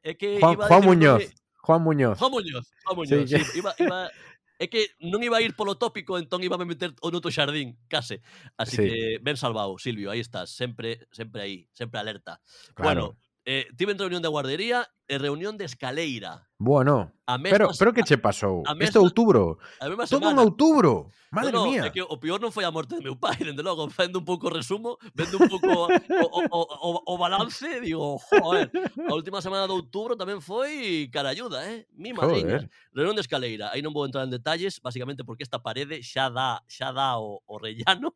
É 0.01 0.17
que 0.17 0.41
Juan, 0.41 0.57
iba 0.57 0.65
Juan 0.65 0.81
Muñoz. 0.89 1.21
Que... 1.21 1.29
Juan 1.61 1.81
Muñoz. 1.85 2.17
Juan 2.17 2.31
Muñoz, 2.33 2.65
Juan 2.81 2.95
Muñoz. 2.97 3.29
Sí, 3.29 3.37
sí, 3.37 3.37
que... 3.37 3.57
iba, 3.61 3.71
iba, 3.85 4.09
é 4.57 4.65
que 4.65 4.97
non 5.05 5.21
iba 5.21 5.37
a 5.37 5.45
ir 5.45 5.53
polo 5.53 5.77
tópico, 5.77 6.17
entón 6.17 6.41
iba 6.41 6.57
a 6.57 6.61
me 6.61 6.65
meter 6.65 6.97
o 7.05 7.13
noto 7.13 7.29
xardín, 7.29 7.77
case. 7.85 8.25
Así 8.57 8.73
sí. 8.73 8.89
que 8.89 8.97
ben 9.21 9.37
salvado, 9.37 9.77
Silvio, 9.77 10.09
aí 10.09 10.17
estás, 10.17 10.49
sempre 10.49 11.05
sempre 11.13 11.45
aí, 11.45 11.57
sempre 11.77 12.01
alerta. 12.01 12.41
Claro. 12.73 13.13
Bueno, 13.13 13.26
Eh, 13.49 13.71
tiven 13.79 13.95
reunión 13.95 14.19
da 14.19 14.27
guardería 14.27 14.91
e 15.07 15.15
reunión 15.15 15.55
de 15.55 15.63
escaleira. 15.63 16.51
Bueno, 16.59 17.15
a 17.23 17.39
mesma, 17.39 17.55
pero, 17.55 17.71
pero 17.79 17.95
que 17.95 18.03
che 18.03 18.19
pasou? 18.19 18.59
A 18.67 18.75
mesma, 18.75 18.91
este 18.91 18.99
outubro? 18.99 19.55
A 19.79 19.87
mesma 19.87 20.03
Todo 20.03 20.27
en 20.27 20.35
outubro? 20.35 21.07
Madre 21.31 21.55
no, 21.55 21.63
no, 21.63 21.71
mía. 21.71 21.87
É 21.87 21.89
que 21.95 22.03
o 22.03 22.19
peor 22.19 22.43
non 22.43 22.51
foi 22.51 22.67
a 22.67 22.75
morte 22.75 22.99
de 22.99 23.07
meu 23.07 23.15
pai, 23.15 23.39
dende 23.47 23.63
logo, 23.63 23.87
vendo 23.87 24.19
un 24.19 24.27
pouco 24.27 24.47
o 24.47 24.51
resumo, 24.51 24.99
vendo 25.15 25.39
un 25.39 25.47
pouco 25.47 25.63
o, 25.63 25.87
o, 25.87 26.39
o, 26.43 26.59
o, 26.59 26.89
o 27.07 27.13
balance, 27.15 27.79
digo, 27.79 28.19
joder, 28.19 28.67
a 29.07 29.13
última 29.15 29.39
semana 29.39 29.63
de 29.63 29.79
outubro 29.79 30.19
tamén 30.19 30.43
foi 30.43 31.07
carayuda, 31.07 31.63
eh? 31.71 31.87
Mi 31.95 32.11
madriña. 32.11 32.67
Reunión 32.91 33.15
de 33.15 33.23
escaleira. 33.23 33.71
Aí 33.71 33.79
non 33.79 33.95
vou 33.95 34.03
entrar 34.03 34.27
en 34.27 34.31
detalles, 34.35 34.83
basicamente 34.83 35.23
porque 35.23 35.47
esta 35.47 35.63
parede 35.63 36.03
xa 36.03 36.27
dá, 36.27 36.59
xa 36.67 36.91
dá 36.91 37.15
o, 37.15 37.39
o 37.47 37.55
rellano. 37.55 38.11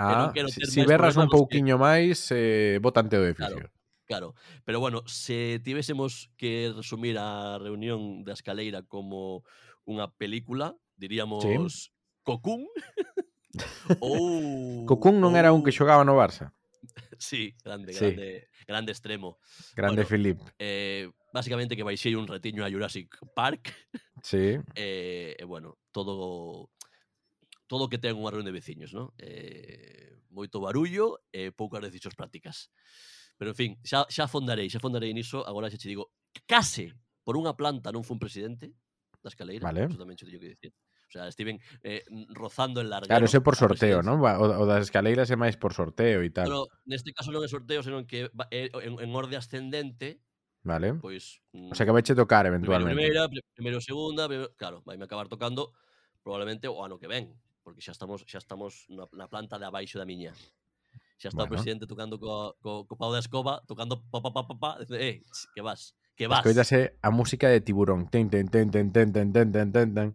Ah, 0.00 0.08
que 0.08 0.14
non 0.16 0.28
ah, 0.28 0.32
quero 0.32 0.48
ter 0.48 0.64
si, 0.64 0.80
si 0.80 0.88
berras 0.88 1.20
un 1.20 1.28
pouquiño 1.28 1.76
que... 1.76 1.84
máis, 1.84 2.32
eh, 2.32 2.80
botante 2.80 3.20
do 3.20 3.28
edificio. 3.28 3.60
Claro. 3.60 3.79
Claro, 4.10 4.34
pero 4.64 4.80
bueno, 4.80 5.04
se 5.06 5.60
tivésemos 5.62 6.32
que 6.36 6.72
resumir 6.74 7.16
a 7.16 7.62
reunión 7.62 8.26
da 8.26 8.34
escaleira 8.34 8.82
como 8.82 9.46
unha 9.86 10.10
película, 10.10 10.74
diríamos 10.98 11.46
sí. 11.46 11.54
Cocoon. 12.26 12.66
ou 14.02 14.82
Cocún 14.82 15.22
non 15.22 15.30
ou... 15.30 15.38
era 15.38 15.54
un 15.54 15.62
que 15.62 15.70
xogaba 15.70 16.02
no 16.02 16.18
Barça. 16.18 16.50
Sí, 17.22 17.54
grande, 17.62 17.94
sí. 17.94 18.02
grande, 18.02 18.50
grande 18.66 18.90
extremo. 18.90 19.38
Grande 19.78 20.02
bueno, 20.02 20.10
Filip. 20.10 20.42
Eh, 20.58 21.06
básicamente 21.30 21.78
que 21.78 21.86
baixei 21.86 22.18
un 22.18 22.26
retiño 22.26 22.66
a 22.66 22.72
Jurassic 22.74 23.14
Park. 23.30 23.70
Sí. 24.26 24.58
Eh, 24.74 24.74
e 24.74 24.82
eh, 24.82 25.36
eh, 25.38 25.44
bueno, 25.46 25.78
todo 25.94 26.74
todo 27.70 27.86
que 27.86 28.02
ten 28.02 28.18
unha 28.18 28.34
reunión 28.34 28.50
de 28.50 28.58
veciños, 28.58 28.90
¿no? 28.90 29.14
Eh, 29.22 30.18
moito 30.34 30.58
barullo 30.58 31.22
e 31.30 31.48
eh, 31.48 31.50
poucas 31.54 31.78
decisións 31.78 32.18
prácticas. 32.18 32.74
Pero, 33.40 33.56
en 33.56 33.56
fin, 33.56 33.70
xa, 33.80 34.04
xa 34.12 34.28
fondarei, 34.28 34.68
xa 34.68 34.84
fondarei 34.84 35.16
niso. 35.16 35.40
Agora 35.48 35.72
xa 35.72 35.80
te 35.80 35.88
digo, 35.88 36.12
case 36.44 36.92
por 37.24 37.40
unha 37.40 37.56
planta 37.56 37.88
non 37.88 38.04
fun 38.04 38.20
presidente 38.20 38.76
da 39.24 39.32
escaleira. 39.32 39.64
Vale. 39.64 39.88
Eso 39.88 39.96
tamén 39.96 40.20
xa 40.20 40.28
teño 40.28 40.36
que 40.36 40.52
dicir. 40.52 40.76
O 41.08 41.10
sea, 41.10 41.24
estiven 41.24 41.56
eh, 41.80 42.04
rozando 42.36 42.84
en 42.84 42.92
largar. 42.92 43.08
Claro, 43.08 43.24
ese 43.24 43.40
por 43.40 43.56
sorteo, 43.56 44.04
non? 44.04 44.20
O, 44.20 44.28
o 44.28 44.64
das 44.68 44.92
escaleiras 44.92 45.32
é 45.32 45.40
máis 45.40 45.56
por 45.56 45.72
sorteo 45.72 46.20
e 46.20 46.28
tal. 46.28 46.52
Pero 46.52 46.68
neste 46.84 47.16
caso 47.16 47.32
non 47.32 47.40
é 47.40 47.48
sorteo, 47.48 47.80
senón 47.80 48.04
que 48.04 48.28
é, 48.52 48.68
eh, 48.68 48.70
en, 48.84 49.00
en 49.00 49.10
orde 49.16 49.40
ascendente 49.40 50.20
Vale. 50.62 50.92
Pois, 51.00 51.40
o 51.56 51.72
mm, 51.72 51.72
sea 51.72 51.88
que 51.88 51.92
vai 51.96 52.04
che 52.04 52.12
tocar 52.12 52.44
eventualmente. 52.44 52.92
Primeira, 52.92 53.24
primeiro, 53.56 53.80
segunda, 53.80 54.28
primeiro, 54.28 54.52
claro, 54.60 54.84
vai 54.84 55.00
me 55.00 55.08
acabar 55.08 55.24
tocando 55.24 55.72
probablemente 56.20 56.68
o 56.68 56.84
ano 56.84 57.00
que 57.00 57.08
ven, 57.08 57.32
porque 57.64 57.80
xa 57.80 57.96
estamos 57.96 58.28
xa 58.28 58.44
estamos 58.44 58.84
na, 58.92 59.08
na 59.16 59.24
planta 59.24 59.56
de 59.56 59.64
abaixo 59.64 59.96
da 59.96 60.04
miña 60.04 60.36
xa 61.20 61.28
está 61.28 61.44
bueno. 61.44 61.52
o 61.52 61.54
presidente 61.54 61.84
tocando 61.84 62.16
co, 62.16 62.56
co, 62.64 62.88
co 62.88 62.94
pau 62.96 63.12
da 63.12 63.20
escoba, 63.20 63.60
tocando 63.68 64.00
pa 64.08 64.24
pa 64.24 64.32
pa 64.32 64.48
pa 64.48 64.54
pa, 64.56 64.70
dice, 64.80 64.96
eh, 64.96 65.16
que 65.52 65.60
vas, 65.60 65.92
que 66.16 66.24
vas. 66.24 66.40
Escoitase 66.40 66.96
a 67.04 67.12
música 67.12 67.52
de 67.52 67.60
tiburón. 67.60 68.08
Ten, 68.08 68.32
ten, 68.32 68.48
ten, 68.48 68.72
ten, 68.72 68.88
ten, 68.88 69.12
ten, 69.12 69.28
ten, 69.28 69.52
ten, 69.52 69.68
ten, 69.68 69.88
ten. 69.92 70.08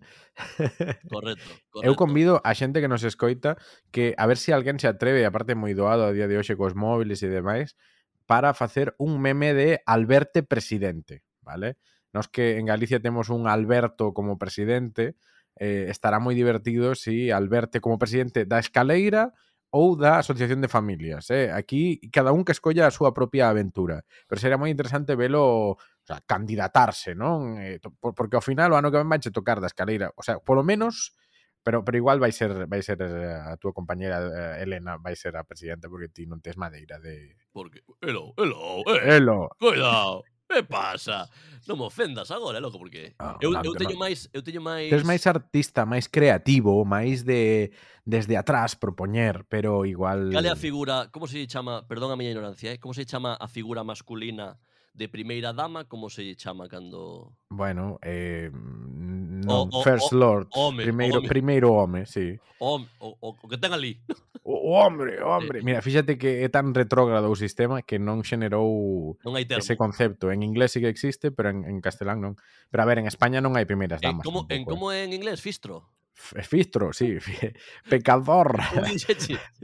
Correcto, 1.06 1.46
correcto. 1.70 1.86
Eu 1.86 1.94
convido 1.94 2.42
a 2.42 2.58
xente 2.58 2.82
que 2.82 2.90
nos 2.90 3.06
escoita 3.06 3.62
que 3.94 4.18
a 4.18 4.26
ver 4.26 4.42
se 4.42 4.50
si 4.50 4.58
alguén 4.58 4.82
se 4.82 4.90
atreve, 4.90 5.30
aparte 5.30 5.54
moi 5.54 5.78
doado 5.78 6.10
a 6.10 6.12
día 6.12 6.26
de 6.26 6.42
hoxe 6.42 6.58
cos 6.58 6.74
móviles 6.74 7.22
e 7.22 7.30
demais, 7.30 7.78
para 8.26 8.58
facer 8.58 8.98
un 8.98 9.22
meme 9.22 9.54
de 9.54 9.86
Alberto 9.86 10.42
presidente, 10.42 11.22
vale? 11.46 11.78
Nos 12.10 12.26
que 12.34 12.58
en 12.58 12.66
Galicia 12.66 12.98
temos 12.98 13.30
un 13.30 13.46
Alberto 13.46 14.10
como 14.18 14.42
presidente, 14.42 15.14
eh, 15.62 15.86
estará 15.94 16.18
moi 16.18 16.34
divertido 16.34 16.98
se 16.98 17.14
si 17.14 17.18
Alberto 17.30 17.78
como 17.78 18.02
presidente 18.02 18.50
da 18.50 18.58
Escaleira 18.58 19.38
ou 19.76 20.00
da 20.00 20.24
Asociación 20.24 20.64
de 20.64 20.72
Familias. 20.72 21.28
Eh? 21.36 21.52
Aquí 21.52 22.00
cada 22.08 22.32
un 22.32 22.48
que 22.48 22.56
escolla 22.56 22.88
a 22.88 22.96
súa 22.96 23.12
propia 23.12 23.52
aventura. 23.52 24.08
Pero 24.24 24.40
sería 24.40 24.56
moi 24.56 24.72
interesante 24.72 25.20
velo 25.20 25.76
o 25.76 26.06
sea, 26.08 26.24
candidatarse, 26.24 27.12
non? 27.12 27.60
Eh, 27.60 27.84
porque 28.00 28.40
ao 28.40 28.46
final 28.46 28.72
o 28.72 28.80
ano 28.80 28.88
que 28.88 29.00
ven 29.04 29.12
vai 29.12 29.20
tocar 29.20 29.60
da 29.60 29.68
escaleira. 29.68 30.16
O 30.16 30.24
sea, 30.24 30.40
polo 30.40 30.64
menos 30.64 31.20
pero 31.66 31.84
pero 31.84 31.98
igual 31.98 32.22
vai 32.22 32.32
ser 32.32 32.70
vai 32.70 32.86
ser 32.86 33.02
eh, 33.02 33.36
a 33.36 33.58
túa 33.58 33.74
compañeira 33.74 34.22
eh, 34.22 34.64
Elena 34.64 35.02
vai 35.02 35.18
ser 35.18 35.34
a 35.36 35.44
presidenta 35.44 35.90
porque 35.90 36.14
ti 36.14 36.30
non 36.30 36.38
tes 36.40 36.62
madeira 36.62 37.02
de 37.02 37.36
Porque 37.50 37.82
elo, 38.06 38.38
elo, 38.38 38.86
eh. 38.86 39.18
elo. 39.18 39.50
Cuidado 39.58 40.22
que 40.56 40.64
pasa? 40.64 41.28
Non 41.68 41.76
me 41.82 41.86
ofendas 41.90 42.30
agora, 42.32 42.62
loco, 42.64 42.80
porque 42.80 43.18
ah, 43.20 43.36
eu, 43.44 43.52
claro 43.52 43.68
eu 43.68 43.74
teño 43.76 43.98
máis, 44.00 44.30
eu 44.32 44.40
teño 44.46 44.62
máis 44.62 44.88
Tes 44.88 45.04
máis 45.04 45.26
artista, 45.28 45.84
máis 45.84 46.08
creativo, 46.08 46.86
máis 46.88 47.28
de 47.28 47.74
desde 48.06 48.38
atrás 48.38 48.78
propoñer, 48.78 49.44
pero 49.50 49.84
igual 49.84 50.30
Cal 50.30 50.46
é 50.46 50.54
a 50.54 50.60
figura, 50.60 51.10
como 51.10 51.26
se 51.26 51.42
chama, 51.50 51.84
perdón 51.90 52.14
a 52.14 52.18
miña 52.18 52.32
ignorancia, 52.32 52.72
eh? 52.72 52.80
como 52.80 52.94
se 52.94 53.04
chama 53.04 53.34
a 53.36 53.50
figura 53.50 53.84
masculina 53.84 54.62
de 54.96 55.10
primeira 55.10 55.52
dama, 55.52 55.86
como 55.86 56.10
se 56.10 56.24
lle 56.24 56.36
chama 56.36 56.72
cando... 56.72 57.36
Bueno, 57.52 58.00
eh, 58.02 58.50
mm, 58.52 59.44
non, 59.44 59.68
o, 59.68 59.80
o, 59.80 59.84
First 59.84 60.16
o, 60.16 60.16
Lord, 60.16 60.48
home, 60.56 60.84
primeiro, 60.84 61.20
home. 61.20 61.28
primeiro 61.28 61.68
home, 61.76 62.08
sí. 62.08 62.40
O, 62.60 62.80
o, 63.00 63.18
o 63.20 63.48
que 63.48 63.60
ten 63.60 63.76
ali. 63.76 64.00
O, 64.46 64.54
o 64.54 64.72
hombre, 64.78 65.18
o 65.24 65.28
hombre. 65.34 65.58
Eh. 65.60 65.64
Mira, 65.66 65.82
fíxate 65.82 66.22
que 66.22 66.46
é 66.46 66.50
tan 66.54 66.70
retrógrado 66.70 67.34
o 67.34 67.36
sistema 67.36 67.82
que 67.82 67.98
non 67.98 68.22
xenerou 68.22 69.18
non 69.26 69.34
hai 69.34 69.50
termo. 69.50 69.58
ese 69.58 69.74
concepto. 69.74 70.30
En 70.30 70.46
inglés 70.46 70.78
sí 70.78 70.86
que 70.86 70.94
existe, 70.94 71.34
pero 71.34 71.50
en, 71.50 71.66
en 71.66 71.82
castelán 71.82 72.22
non. 72.22 72.38
Pero 72.70 72.86
a 72.86 72.88
ver, 72.88 73.02
en 73.02 73.10
España 73.10 73.42
non 73.42 73.58
hai 73.58 73.66
primeiras 73.66 74.06
damas. 74.06 74.22
Eh, 74.22 74.30
como, 74.30 74.46
en 74.54 74.62
como 74.70 74.94
eh. 74.94 75.02
é 75.02 75.10
en 75.10 75.18
inglés, 75.18 75.42
Fistro? 75.42 75.90
Fistro, 76.16 76.94
sí. 76.94 77.18
Pecador. 77.90 78.58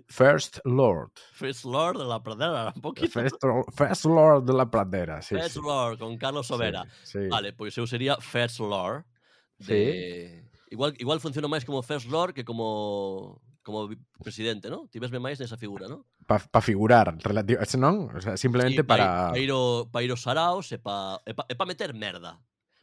First 0.07 0.59
Lord. 0.65 1.11
First 1.33 1.65
Lord 1.65 1.97
de 1.97 2.05
la 2.05 2.21
Pradera, 2.21 2.73
un 2.75 2.81
poquito. 2.81 3.09
First, 3.09 3.37
First 3.73 4.05
Lord 4.05 4.45
de 4.45 4.53
la 4.53 4.69
Pradera, 4.69 5.21
sí. 5.21 5.35
First 5.35 5.55
sí. 5.55 5.61
Lord, 5.63 5.97
con 5.97 6.17
Carlos 6.17 6.47
Sobera. 6.47 6.83
Sí, 7.03 7.19
sí. 7.19 7.27
Vale, 7.29 7.53
pois 7.53 7.77
eu 7.77 7.87
sería 7.87 8.17
First 8.17 8.59
Lord. 8.59 9.05
De... 9.57 10.43
Igual, 10.69 10.95
igual 10.99 11.19
funciona 11.19 11.47
máis 11.47 11.63
como 11.63 11.81
First 11.81 12.07
Lord 12.07 12.33
que 12.33 12.43
como 12.43 13.41
como 13.63 13.89
presidente, 14.23 14.69
¿no? 14.69 14.89
Tivesme 14.89 15.21
máis 15.21 15.37
nesa 15.37 15.57
figura, 15.57 15.85
¿no? 15.85 16.09
Para 16.25 16.41
pa 16.49 16.61
figurar, 16.65 17.13
relativo, 17.21 17.61
non? 17.77 18.09
O 18.09 18.21
sea, 18.21 18.33
simplemente 18.33 18.81
sí, 18.81 18.87
para... 18.87 19.29
Pa 19.31 19.37
ir, 19.37 19.53
pa 19.93 20.01
ir 20.01 20.09
os 20.09 20.21
saraos 20.21 20.73
e 20.73 20.81
pa, 20.81 21.21
e 21.25 21.37
pa, 21.37 21.45
e 21.45 21.53
pa 21.53 21.69
meter 21.69 21.93
merda 21.93 22.41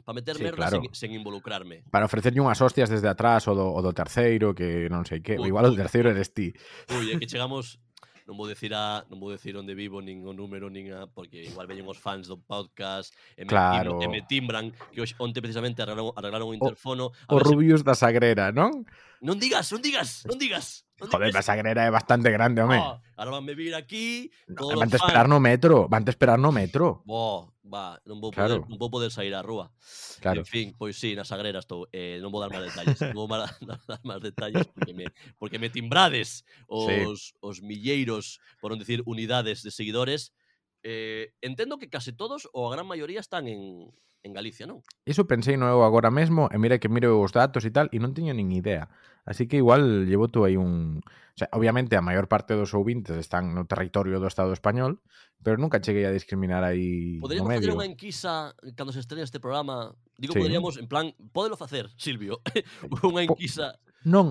para 0.09 0.15
meter 0.15 0.37
sí, 0.37 0.43
merda 0.43 0.57
claro. 0.57 0.81
sen, 0.81 0.89
sen 0.91 1.11
involucrarme. 1.13 1.83
Para 1.91 2.09
ofrecerlle 2.09 2.41
unhas 2.41 2.57
hostias 2.57 2.89
desde 2.89 3.05
atrás 3.05 3.45
o 3.45 3.53
do, 3.53 3.69
o 3.69 3.77
do 3.85 3.93
terceiro, 3.93 4.57
que 4.57 4.89
non 4.89 5.05
sei 5.05 5.21
que, 5.21 5.37
ui, 5.37 5.53
igual 5.53 5.69
ui, 5.69 5.77
o 5.77 5.77
terceiro 5.77 6.09
eres 6.09 6.33
ti. 6.33 6.49
Ui, 6.97 7.13
é 7.13 7.21
que 7.21 7.29
chegamos 7.29 7.77
non 8.25 8.33
vou 8.33 8.49
decir 8.49 8.73
a 8.73 9.05
non 9.05 9.21
vou 9.21 9.29
decir 9.29 9.53
onde 9.53 9.77
vivo 9.77 10.01
nin 10.01 10.25
o 10.25 10.33
número 10.33 10.65
nin 10.73 10.89
a 10.97 11.05
porque 11.05 11.45
igual 11.45 11.69
veñen 11.69 11.85
os 11.85 12.01
fans 12.01 12.25
do 12.25 12.41
podcast 12.41 13.13
e 13.37 13.45
me, 13.45 13.53
claro. 13.53 14.01
e 14.01 14.09
me 14.09 14.25
timbran 14.25 14.73
que 14.89 14.97
hoxe 14.97 15.13
onte 15.21 15.45
precisamente 15.45 15.85
arreglaron, 15.85 16.09
arreglaron 16.17 16.49
o 16.49 16.57
interfono. 16.57 17.13
O, 17.29 17.37
o 17.37 17.37
Rubius 17.37 17.81
se... 17.81 17.85
da 17.85 17.93
Sagrera, 17.93 18.49
non? 18.49 18.89
Non 19.21 19.37
digas, 19.37 19.69
non 19.69 19.81
digas, 19.85 20.25
non 20.25 20.41
digas. 20.41 20.88
Joder, 20.99 21.33
la 21.33 21.41
sagrera 21.41 21.85
es 21.85 21.91
bastante 21.91 22.31
grande, 22.31 22.61
hombre. 22.61 22.79
Ah, 22.79 23.01
ahora 23.17 23.31
van 23.31 23.43
a 23.43 23.47
vivir 23.47 23.75
aquí. 23.75 24.31
No, 24.47 24.67
van 24.75 24.91
a 24.91 24.95
esperar 24.95 25.29
no 25.29 25.39
metro, 25.39 25.87
van 25.87 26.05
a 26.05 26.09
esperar 26.09 26.39
no 26.39 26.51
metro. 26.51 27.03
Bo, 27.05 27.53
va, 27.63 28.01
non 28.05 28.19
vou 28.19 28.31
poder, 28.31 28.59
claro. 28.59 28.65
non 28.67 28.77
vou 28.81 28.89
poder 28.91 29.11
sair 29.13 29.31
á 29.31 29.41
rúa. 29.45 29.71
Claro. 30.19 30.43
En 30.43 30.47
fin, 30.49 30.75
pois 30.75 30.97
sí, 30.99 31.15
na 31.15 31.23
sagrera 31.23 31.63
estou. 31.63 31.87
Eh, 31.93 32.19
non 32.19 32.33
vou 32.33 32.43
dar 32.43 32.51
máis 32.51 32.67
detalles, 32.67 32.99
non 33.13 33.29
vou 33.29 33.29
dar, 33.39 33.47
dar 33.61 34.01
máis 34.03 34.19
detalles 34.19 34.67
porque 34.67 34.93
me, 34.93 35.05
porque 35.39 35.61
me 35.61 35.71
timbrades 35.71 36.43
os, 36.67 36.89
sí. 36.89 37.37
os 37.39 37.61
milleiros, 37.61 38.43
por 38.59 38.73
non 38.73 38.81
decir 38.81 39.05
unidades 39.05 39.63
de 39.63 39.71
seguidores, 39.71 40.35
Eh, 40.83 41.35
entendo 41.41 41.77
que 41.77 41.91
case 41.91 42.15
todos 42.15 42.47
ou 42.55 42.67
a 42.67 42.73
gran 42.73 42.87
maioría 42.87 43.19
están 43.19 43.51
en, 43.51 43.91
en 44.23 44.31
Galicia, 44.31 44.67
non? 44.67 44.83
Iso 45.07 45.27
pensei 45.27 45.55
no 45.55 45.67
eu 45.67 45.83
agora 45.83 46.11
mesmo, 46.11 46.47
e 46.51 46.57
mira 46.59 46.79
que 46.79 46.91
miro 46.91 47.19
os 47.19 47.31
datos 47.31 47.63
e 47.67 47.71
tal, 47.71 47.87
e 47.91 47.97
non 47.99 48.15
teño 48.15 48.31
nin 48.35 48.51
idea. 48.51 48.87
Así 49.27 49.47
que 49.47 49.59
igual 49.59 50.07
llevo 50.07 50.27
tú 50.27 50.43
aí 50.47 50.55
un... 50.55 51.03
O 51.05 51.37
sea, 51.39 51.47
obviamente 51.55 51.95
a 51.95 52.03
maior 52.03 52.27
parte 52.27 52.55
dos 52.55 52.75
ouvintes 52.75 53.15
están 53.15 53.55
no 53.55 53.63
territorio 53.63 54.19
do 54.19 54.27
Estado 54.27 54.51
español, 54.51 54.99
pero 55.39 55.55
nunca 55.55 55.79
cheguei 55.79 56.03
a 56.03 56.11
discriminar 56.11 56.67
aí 56.67 57.19
Poderíamos 57.19 57.47
no 57.47 57.53
medio. 57.55 57.63
facer 57.63 57.75
unha 57.75 57.87
enquisa 57.87 58.51
cando 58.75 58.91
se 58.91 58.99
estrene 58.99 59.23
este 59.23 59.39
programa? 59.39 59.95
Digo, 60.19 60.35
sí. 60.35 60.39
poderíamos, 60.39 60.75
en 60.75 60.87
plan, 60.91 61.15
podelo 61.31 61.55
facer, 61.55 61.87
Silvio, 61.95 62.43
unha 63.07 63.23
enquisa... 63.23 63.75
Po... 63.75 64.07
Non. 64.07 64.27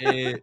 eh, 0.00 0.42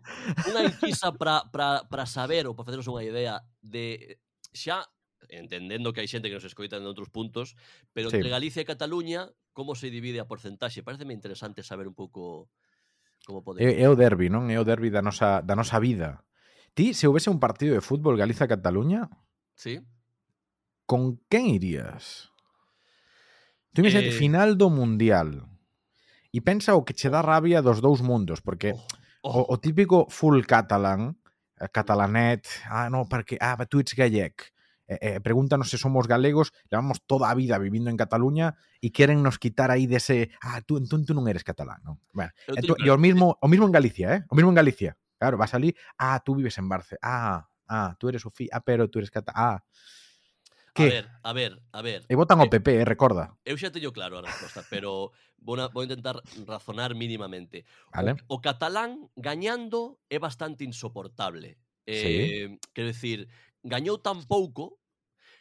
unha 0.49 0.61
enquisa 0.69 1.11
para 1.13 2.05
saber 2.05 2.45
ou 2.45 2.53
para 2.53 2.69
facernos 2.69 2.89
unha 2.89 3.01
idea 3.01 3.41
de 3.61 4.17
xa 4.53 4.87
entendendo 5.29 5.91
que 5.91 6.01
hai 6.01 6.09
xente 6.09 6.31
que 6.31 6.37
nos 6.39 6.47
escoita 6.47 6.79
en 6.79 6.87
outros 6.87 7.11
puntos, 7.11 7.59
pero 7.91 8.09
sí. 8.09 8.17
entre 8.17 8.31
Galicia 8.31 8.63
e 8.63 8.69
Cataluña, 8.69 9.29
como 9.51 9.75
se 9.75 9.91
divide 9.91 10.23
a 10.23 10.29
porcentaxe? 10.29 10.81
Pareceme 10.81 11.13
interesante 11.13 11.61
saber 11.61 11.91
un 11.91 11.95
pouco 11.97 12.47
como 13.27 13.43
pode. 13.43 13.61
É, 13.61 13.83
é 13.83 13.87
o 13.91 13.99
derbi, 13.99 14.31
non? 14.31 14.47
É 14.47 14.57
o 14.57 14.65
derbi 14.65 14.89
da 14.89 15.03
nosa, 15.03 15.43
da 15.43 15.53
nosa 15.53 15.77
vida. 15.77 16.23
Ti, 16.73 16.95
se 16.95 17.05
houvese 17.05 17.29
un 17.29 17.43
partido 17.43 17.75
de 17.75 17.83
fútbol 17.83 18.15
Galiza-Cataluña, 18.15 19.11
sí. 19.53 19.83
con 20.87 21.19
quen 21.27 21.51
irías? 21.51 22.31
Tú 23.73 23.81
imagínate, 23.83 24.15
eh... 24.15 24.17
final 24.17 24.55
do 24.57 24.71
Mundial. 24.71 25.45
E 26.29 26.39
pensa 26.45 26.77
o 26.77 26.85
que 26.85 26.93
che 26.93 27.09
dá 27.09 27.25
rabia 27.25 27.65
dos 27.65 27.81
dous 27.81 28.05
mundos, 28.05 28.39
porque 28.39 28.77
oh, 28.77 28.81
oh. 29.25 29.49
O, 29.49 29.53
o 29.53 29.55
típico 29.59 30.07
full 30.07 30.45
catalán 30.47 31.19
Eh, 31.59 31.69
catalanet, 31.71 32.47
ah, 32.69 32.89
no, 32.89 33.07
porque, 33.07 33.37
ah, 33.39 33.57
Twitch 33.65 33.95
gallec. 33.95 34.53
Eh, 34.87 34.97
eh, 35.01 35.19
pregúntanos 35.21 35.69
se 35.69 35.77
somos 35.77 36.07
galegos, 36.07 36.51
levamos 36.71 37.03
toda 37.05 37.29
a 37.29 37.35
vida 37.35 37.59
vivindo 37.59 37.91
en 37.91 37.97
Cataluña 37.97 38.57
e 38.81 38.89
queren 38.89 39.21
nos 39.21 39.37
quitar 39.37 39.69
aí 39.69 39.85
dese, 39.85 40.33
ah, 40.41 40.65
tú, 40.65 40.81
entón 40.81 41.05
tú 41.05 41.13
non 41.13 41.29
eres 41.29 41.45
catalán, 41.45 41.77
non? 41.85 42.01
Bueno, 42.09 42.33
eh, 42.49 42.57
entón, 42.57 42.73
e 42.81 42.89
o 42.89 42.97
mismo, 42.97 43.37
o 43.37 43.45
mismo 43.45 43.69
en 43.69 43.75
Galicia, 43.75 44.07
eh? 44.17 44.19
O 44.25 44.33
mismo 44.33 44.49
en 44.49 44.57
Galicia. 44.57 44.97
Claro, 45.21 45.37
vas 45.37 45.53
ali, 45.53 45.77
ah, 46.01 46.17
tú 46.25 46.33
vives 46.33 46.57
en 46.57 46.65
Barce, 46.65 46.97
ah, 47.05 47.45
ah, 47.69 47.93
tú 48.01 48.09
eres 48.09 48.25
Sofía, 48.25 48.49
ah, 48.49 48.65
pero 48.65 48.89
tú 48.89 48.97
eres 48.97 49.13
catalán, 49.13 49.37
ah. 49.37 49.63
Que? 50.73 50.83
A 50.83 50.89
ver, 50.89 51.05
a 51.23 51.33
ver, 51.33 51.53
a 51.71 51.81
ver. 51.81 52.01
E 52.07 52.15
votan 52.15 52.39
ao 52.39 52.49
PP, 52.49 52.67
eh, 52.71 52.81
eh 52.81 52.85
recorda. 52.85 53.35
Eu 53.43 53.57
xa 53.57 53.73
teño 53.73 53.91
claro 53.91 54.19
a 54.19 54.25
resposta, 54.25 54.63
pero 54.69 55.11
vou, 55.41 55.57
na, 55.57 55.67
vou 55.69 55.83
intentar 55.83 56.21
razonar 56.45 56.93
mínimamente. 56.93 57.65
Vale. 57.91 58.19
O, 58.29 58.37
o 58.37 58.41
catalán 58.41 59.09
gañando 59.17 59.97
é 60.07 60.21
bastante 60.21 60.63
insoportable. 60.63 61.57
Eh, 61.89 61.97
sí. 61.97 62.13
Quero 62.73 62.93
dicir, 62.93 63.27
gañou 63.65 63.97
tan 63.99 64.23
pouco 64.29 64.77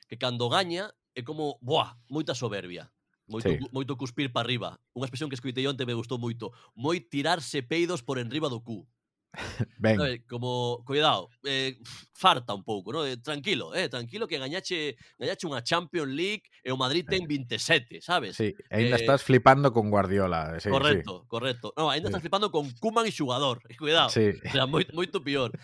que 0.09 0.17
cando 0.17 0.49
gaña 0.49 0.89
é 1.13 1.21
como, 1.21 1.61
buah, 1.61 1.99
moita 2.09 2.33
soberbia. 2.33 2.89
Moito, 3.29 3.53
sí. 3.53 3.61
moito 3.73 4.01
cuspir 4.01 4.33
para 4.33 4.49
arriba. 4.49 4.81
Unha 4.97 5.05
expresión 5.05 5.29
que 5.29 5.37
escoitei 5.37 5.69
onte 5.69 5.85
me 5.85 5.93
gustou 5.93 6.17
moito. 6.17 6.49
Moi 6.73 7.05
tirarse 7.05 7.61
peidos 7.61 8.01
por 8.01 8.17
enriba 8.17 8.49
do 8.49 8.65
cu. 8.65 8.89
Ben. 9.79 9.97
Sabes, 9.97 10.23
como, 10.29 10.83
cuidado, 10.85 11.31
eh, 11.45 11.79
farta 12.13 12.53
un 12.55 12.65
pouco, 12.65 12.93
¿no? 12.93 13.07
Eh, 13.07 13.17
tranquilo, 13.19 13.75
eh, 13.75 13.89
tranquilo 13.89 14.27
que 14.27 14.39
gañache, 14.39 14.99
gañache 15.19 15.47
unha 15.47 15.63
Champions 15.63 16.11
League 16.11 16.51
e 16.67 16.75
o 16.75 16.77
Madrid 16.77 17.07
ten 17.07 17.25
eh. 17.25 17.31
27, 17.31 18.03
sabes? 18.03 18.35
Sí, 18.35 18.51
ainda 18.69 18.99
eh, 18.99 19.01
estás 19.07 19.23
flipando 19.23 19.71
con 19.71 19.89
Guardiola. 19.89 20.59
Eh, 20.59 20.61
sí, 20.61 20.69
correcto, 20.69 21.23
sí. 21.23 21.29
correcto. 21.31 21.67
No, 21.79 21.91
ainda 21.95 22.09
sí. 22.09 22.11
estás 22.11 22.23
flipando 22.23 22.51
con 22.51 22.67
Kuman 22.83 23.07
e 23.07 23.15
xugador, 23.15 23.63
cuidado. 23.79 24.11
Sí. 24.11 24.35
O 24.35 24.51
sea, 24.51 24.67
moito, 24.67 24.91
moito 24.99 25.23
pior. 25.23 25.55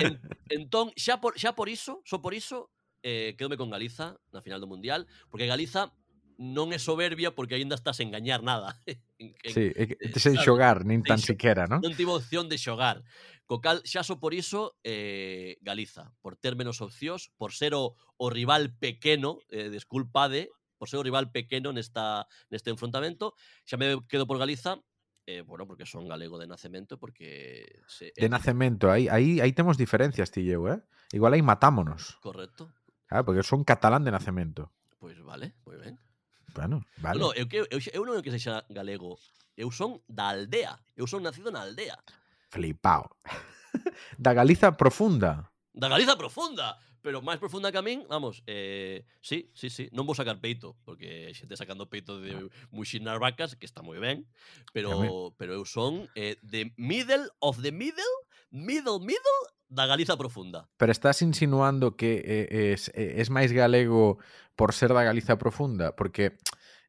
en, 0.00 0.16
entón, 0.48 0.90
xa 0.96 1.20
por, 1.20 1.36
xa 1.36 1.52
por 1.52 1.68
iso, 1.68 2.00
só 2.08 2.24
por 2.24 2.32
iso, 2.32 2.72
eh, 3.04 3.36
quedome 3.36 3.60
con 3.60 3.68
Galiza 3.68 4.16
na 4.32 4.40
final 4.40 4.60
do 4.60 4.68
Mundial, 4.68 5.04
porque 5.28 5.44
Galiza 5.44 5.92
non 6.40 6.72
é 6.72 6.80
soberbia 6.80 7.36
porque 7.36 7.60
aínda 7.60 7.76
estás 7.76 8.00
a 8.00 8.02
engañar 8.02 8.40
nada. 8.40 8.80
en, 9.20 9.36
en, 9.44 9.52
sí, 9.52 9.68
en, 9.76 9.92
eh, 10.00 10.16
sen 10.16 10.40
xogar, 10.40 10.88
nin 10.88 11.04
tan 11.04 11.20
siquiera, 11.20 11.68
non? 11.68 11.84
Non 11.84 11.92
tivo 11.92 12.16
opción 12.16 12.48
de 12.48 12.56
xogar. 12.56 13.04
Co 13.50 13.58
cal, 13.58 13.82
xa 13.82 14.06
só 14.06 14.22
por 14.22 14.30
iso, 14.30 14.78
eh, 14.86 15.58
Galiza, 15.58 16.14
por 16.22 16.38
ter 16.38 16.54
menos 16.54 16.78
opcións, 16.78 17.34
por 17.34 17.50
ser 17.50 17.74
o, 17.74 17.98
o 18.14 18.30
rival 18.30 18.78
pequeno, 18.78 19.42
eh, 19.50 19.74
desculpade, 19.74 20.54
por 20.78 20.86
ser 20.86 21.02
o 21.02 21.02
rival 21.02 21.34
pequeno 21.34 21.74
nesta, 21.74 22.30
neste 22.46 22.70
enfrontamento, 22.70 23.34
xa 23.66 23.74
me 23.74 24.06
quedo 24.06 24.30
por 24.30 24.38
Galiza, 24.38 24.78
eh, 25.26 25.42
bueno, 25.42 25.66
porque 25.66 25.82
son 25.82 26.06
galego 26.06 26.38
de 26.38 26.46
nacemento, 26.46 26.94
porque... 26.94 27.82
Se, 27.90 28.14
eh, 28.14 28.22
de 28.22 28.30
nacemento, 28.30 28.86
aí, 28.86 29.10
aí, 29.10 29.42
aí 29.42 29.50
temos 29.50 29.74
diferencias, 29.74 30.30
ti 30.30 30.46
eu, 30.46 30.70
eh? 30.70 30.78
Igual 31.10 31.34
aí 31.34 31.42
matámonos. 31.42 32.22
Correcto. 32.22 32.70
Ah, 33.10 33.26
porque 33.26 33.42
son 33.42 33.66
catalán 33.66 34.06
de 34.06 34.14
nacemento. 34.14 34.70
Pois 35.02 35.18
pues 35.18 35.26
vale, 35.26 35.58
moi 35.66 35.74
ben. 35.74 35.98
Bueno, 36.54 36.86
vale. 37.02 37.18
No, 37.18 37.34
no, 37.34 37.34
eu, 37.34 37.50
eu, 37.50 37.66
eu, 37.66 37.82
eu 37.82 38.02
non 38.06 38.14
é 38.14 38.22
que 38.22 38.30
sexa 38.30 38.62
galego, 38.70 39.18
eu 39.58 39.74
son 39.74 39.98
da 40.06 40.30
aldea, 40.30 40.78
eu 40.94 41.10
son 41.10 41.26
nacido 41.26 41.50
na 41.50 41.66
aldea 41.66 41.98
flipao. 42.50 43.08
da 44.18 44.34
Galiza 44.34 44.76
profunda. 44.76 45.50
Da 45.72 45.88
Galiza 45.88 46.18
profunda, 46.18 46.76
pero 47.00 47.22
máis 47.22 47.40
profunda 47.40 47.72
que 47.72 47.78
a 47.78 47.82
min, 47.82 48.04
vamos, 48.08 48.42
eh, 48.46 49.06
sí, 49.22 49.50
sí, 49.54 49.70
sí, 49.70 49.88
non 49.96 50.04
vou 50.04 50.12
sacar 50.12 50.36
peito, 50.42 50.76
porque 50.84 51.32
xente 51.32 51.56
sacando 51.56 51.88
peito 51.88 52.20
de 52.20 52.36
ah. 52.36 52.44
muxinar 52.74 53.16
vacas, 53.16 53.56
que 53.56 53.64
está 53.64 53.80
moi 53.80 53.96
ben, 53.96 54.28
pero 54.74 55.32
pero 55.40 55.56
eu 55.56 55.64
son 55.64 56.04
eh, 56.12 56.36
the 56.44 56.74
middle 56.76 57.30
of 57.40 57.62
the 57.64 57.72
middle, 57.72 58.14
middle, 58.52 59.00
middle 59.00 59.40
da 59.70 59.86
Galiza 59.86 60.18
profunda. 60.18 60.68
Pero 60.76 60.92
estás 60.92 61.22
insinuando 61.22 61.96
que 61.96 62.20
eh, 62.20 62.72
es, 62.74 62.90
eh, 62.94 63.22
es 63.22 63.30
máis 63.30 63.54
galego 63.54 64.18
por 64.58 64.74
ser 64.74 64.92
da 64.92 65.06
Galiza 65.06 65.38
profunda, 65.38 65.96
porque 65.96 66.36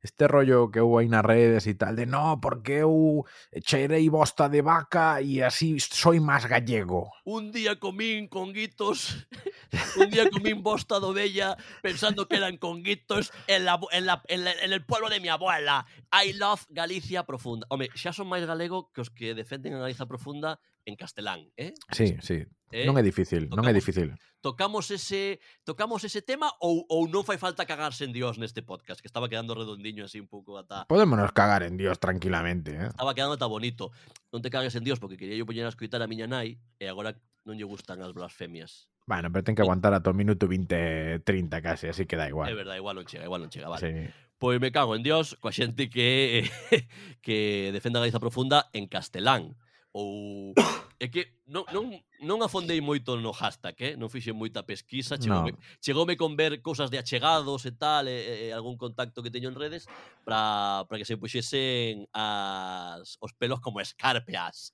este 0.02 0.28
rollo 0.28 0.72
que 0.72 0.82
hubo 0.82 0.98
aí 0.98 1.08
nas 1.08 1.22
redes 1.22 1.70
e 1.70 1.78
tal, 1.78 1.96
de 1.96 2.10
no, 2.10 2.42
porque 2.42 2.82
eu 2.82 3.26
cheirei 3.62 4.10
bosta 4.10 4.50
de 4.50 4.62
vaca 4.66 5.22
e 5.22 5.46
así 5.46 5.78
soy 5.80 6.20
más 6.20 6.50
gallego. 6.50 7.14
Un 7.24 7.54
día 7.54 7.78
comín 7.78 8.28
conguitos, 8.28 9.28
un 10.02 10.10
día 10.10 10.30
comín 10.30 10.66
bosta 10.66 11.00
de 11.00 11.06
ovella 11.06 11.58
pensando 11.86 12.28
que 12.28 12.38
eran 12.42 12.58
conguitos 12.58 13.32
en, 13.46 13.66
la, 13.66 13.80
en, 13.92 14.06
la, 14.06 14.22
en, 14.28 14.44
la, 14.44 14.52
en 14.52 14.74
el 14.74 14.84
pueblo 14.84 15.10
de 15.10 15.20
mi 15.20 15.30
abuela. 15.30 15.86
I 16.12 16.34
love 16.34 16.66
Galicia 16.70 17.24
profunda. 17.24 17.68
Home, 17.70 17.90
xa 17.94 18.12
son 18.12 18.28
máis 18.28 18.44
galego 18.50 18.90
que 18.90 19.06
os 19.06 19.14
que 19.14 19.38
defenden 19.38 19.78
a 19.78 19.86
Galicia 19.86 20.10
profunda 20.10 20.58
en 20.86 20.96
castelán, 20.96 21.52
eh? 21.58 21.74
Sí, 21.92 22.18
sí. 22.22 22.46
Eh? 22.72 22.88
Non 22.88 22.96
é 22.96 23.04
difícil, 23.04 23.52
tocamos, 23.52 23.58
non 23.60 23.66
é 23.68 23.74
difícil. 23.76 24.16
Tocamos 24.40 24.88
ese 24.96 25.44
tocamos 25.68 26.08
ese 26.08 26.24
tema 26.24 26.48
ou, 26.64 26.88
ou 26.88 27.04
non 27.12 27.28
fai 27.28 27.36
falta 27.36 27.68
cagarse 27.68 28.08
en 28.08 28.16
Dios 28.16 28.40
neste 28.40 28.64
podcast, 28.64 29.04
que 29.04 29.12
estaba 29.12 29.28
quedando 29.28 29.52
redondiño 29.52 30.08
así 30.08 30.24
un 30.24 30.32
pouco 30.32 30.56
ata 30.56 30.88
Podémonos 30.88 31.36
cagar 31.36 31.68
en 31.68 31.76
Dios 31.76 32.00
tranquilamente, 32.00 32.72
eh? 32.72 32.88
Estaba 32.88 33.12
quedando 33.12 33.36
ata 33.36 33.46
bonito. 33.52 33.92
Non 34.32 34.40
te 34.40 34.48
cagues 34.48 34.72
en 34.80 34.88
Dios 34.88 35.04
porque 35.04 35.20
quería 35.20 35.36
yo 35.36 35.44
poñer 35.44 35.68
a 35.68 35.74
escoitar 35.76 36.00
a 36.00 36.08
miña 36.08 36.32
nai 36.32 36.64
e 36.80 36.88
agora 36.88 37.12
non 37.44 37.60
lle 37.60 37.68
gustan 37.68 38.00
as 38.00 38.16
blasfemias. 38.16 38.88
Bueno, 39.04 39.28
pero 39.36 39.44
ten 39.44 39.52
que 39.52 39.62
eh. 39.62 39.68
aguantar 39.68 39.92
ata 39.92 40.08
o 40.08 40.16
minuto 40.16 40.48
20, 40.48 41.28
30 41.28 41.60
case, 41.60 41.92
así 41.92 42.08
que 42.08 42.16
da 42.16 42.32
igual. 42.32 42.48
É 42.48 42.56
verdade, 42.56 42.80
igual 42.80 42.96
non 42.96 43.04
chega, 43.04 43.28
igual 43.28 43.44
non 43.44 43.52
chega, 43.52 43.68
vale. 43.68 43.84
Sí. 43.84 43.92
Pois 44.40 44.64
me 44.64 44.72
cago 44.72 44.96
en 44.96 45.04
Dios 45.04 45.36
coa 45.44 45.52
xente 45.52 45.92
que 45.92 46.48
que 47.26 47.70
defenda 47.76 48.00
a 48.00 48.08
Galiza 48.08 48.24
profunda 48.24 48.72
en 48.72 48.88
castelán 48.88 49.60
ou 49.94 50.54
é 51.00 51.08
que 51.08 51.34
non, 51.48 51.66
non, 51.74 51.92
non 52.22 52.40
afondei 52.46 52.80
moito 52.80 53.18
no 53.18 53.34
hashtag, 53.34 53.76
eh? 53.82 53.94
non 53.98 54.08
fixen 54.08 54.38
moita 54.38 54.64
pesquisa, 54.64 55.18
chegoume, 55.18 55.52
no. 55.52 55.60
chegoume 55.82 56.16
con 56.16 56.38
ver 56.38 56.62
cousas 56.62 56.94
de 56.94 57.02
achegados 57.02 57.66
e 57.66 57.74
tal, 57.76 58.08
e, 58.08 58.48
e 58.48 58.56
algún 58.56 58.78
contacto 58.78 59.20
que 59.20 59.34
teño 59.34 59.50
en 59.50 59.58
redes 59.58 59.90
para 60.24 60.86
para 60.88 60.98
que 61.02 61.08
se 61.08 61.18
puxesen 61.18 62.08
as 62.14 63.18
os 63.20 63.32
pelos 63.36 63.60
como 63.60 63.82
escarpeas. 63.82 64.72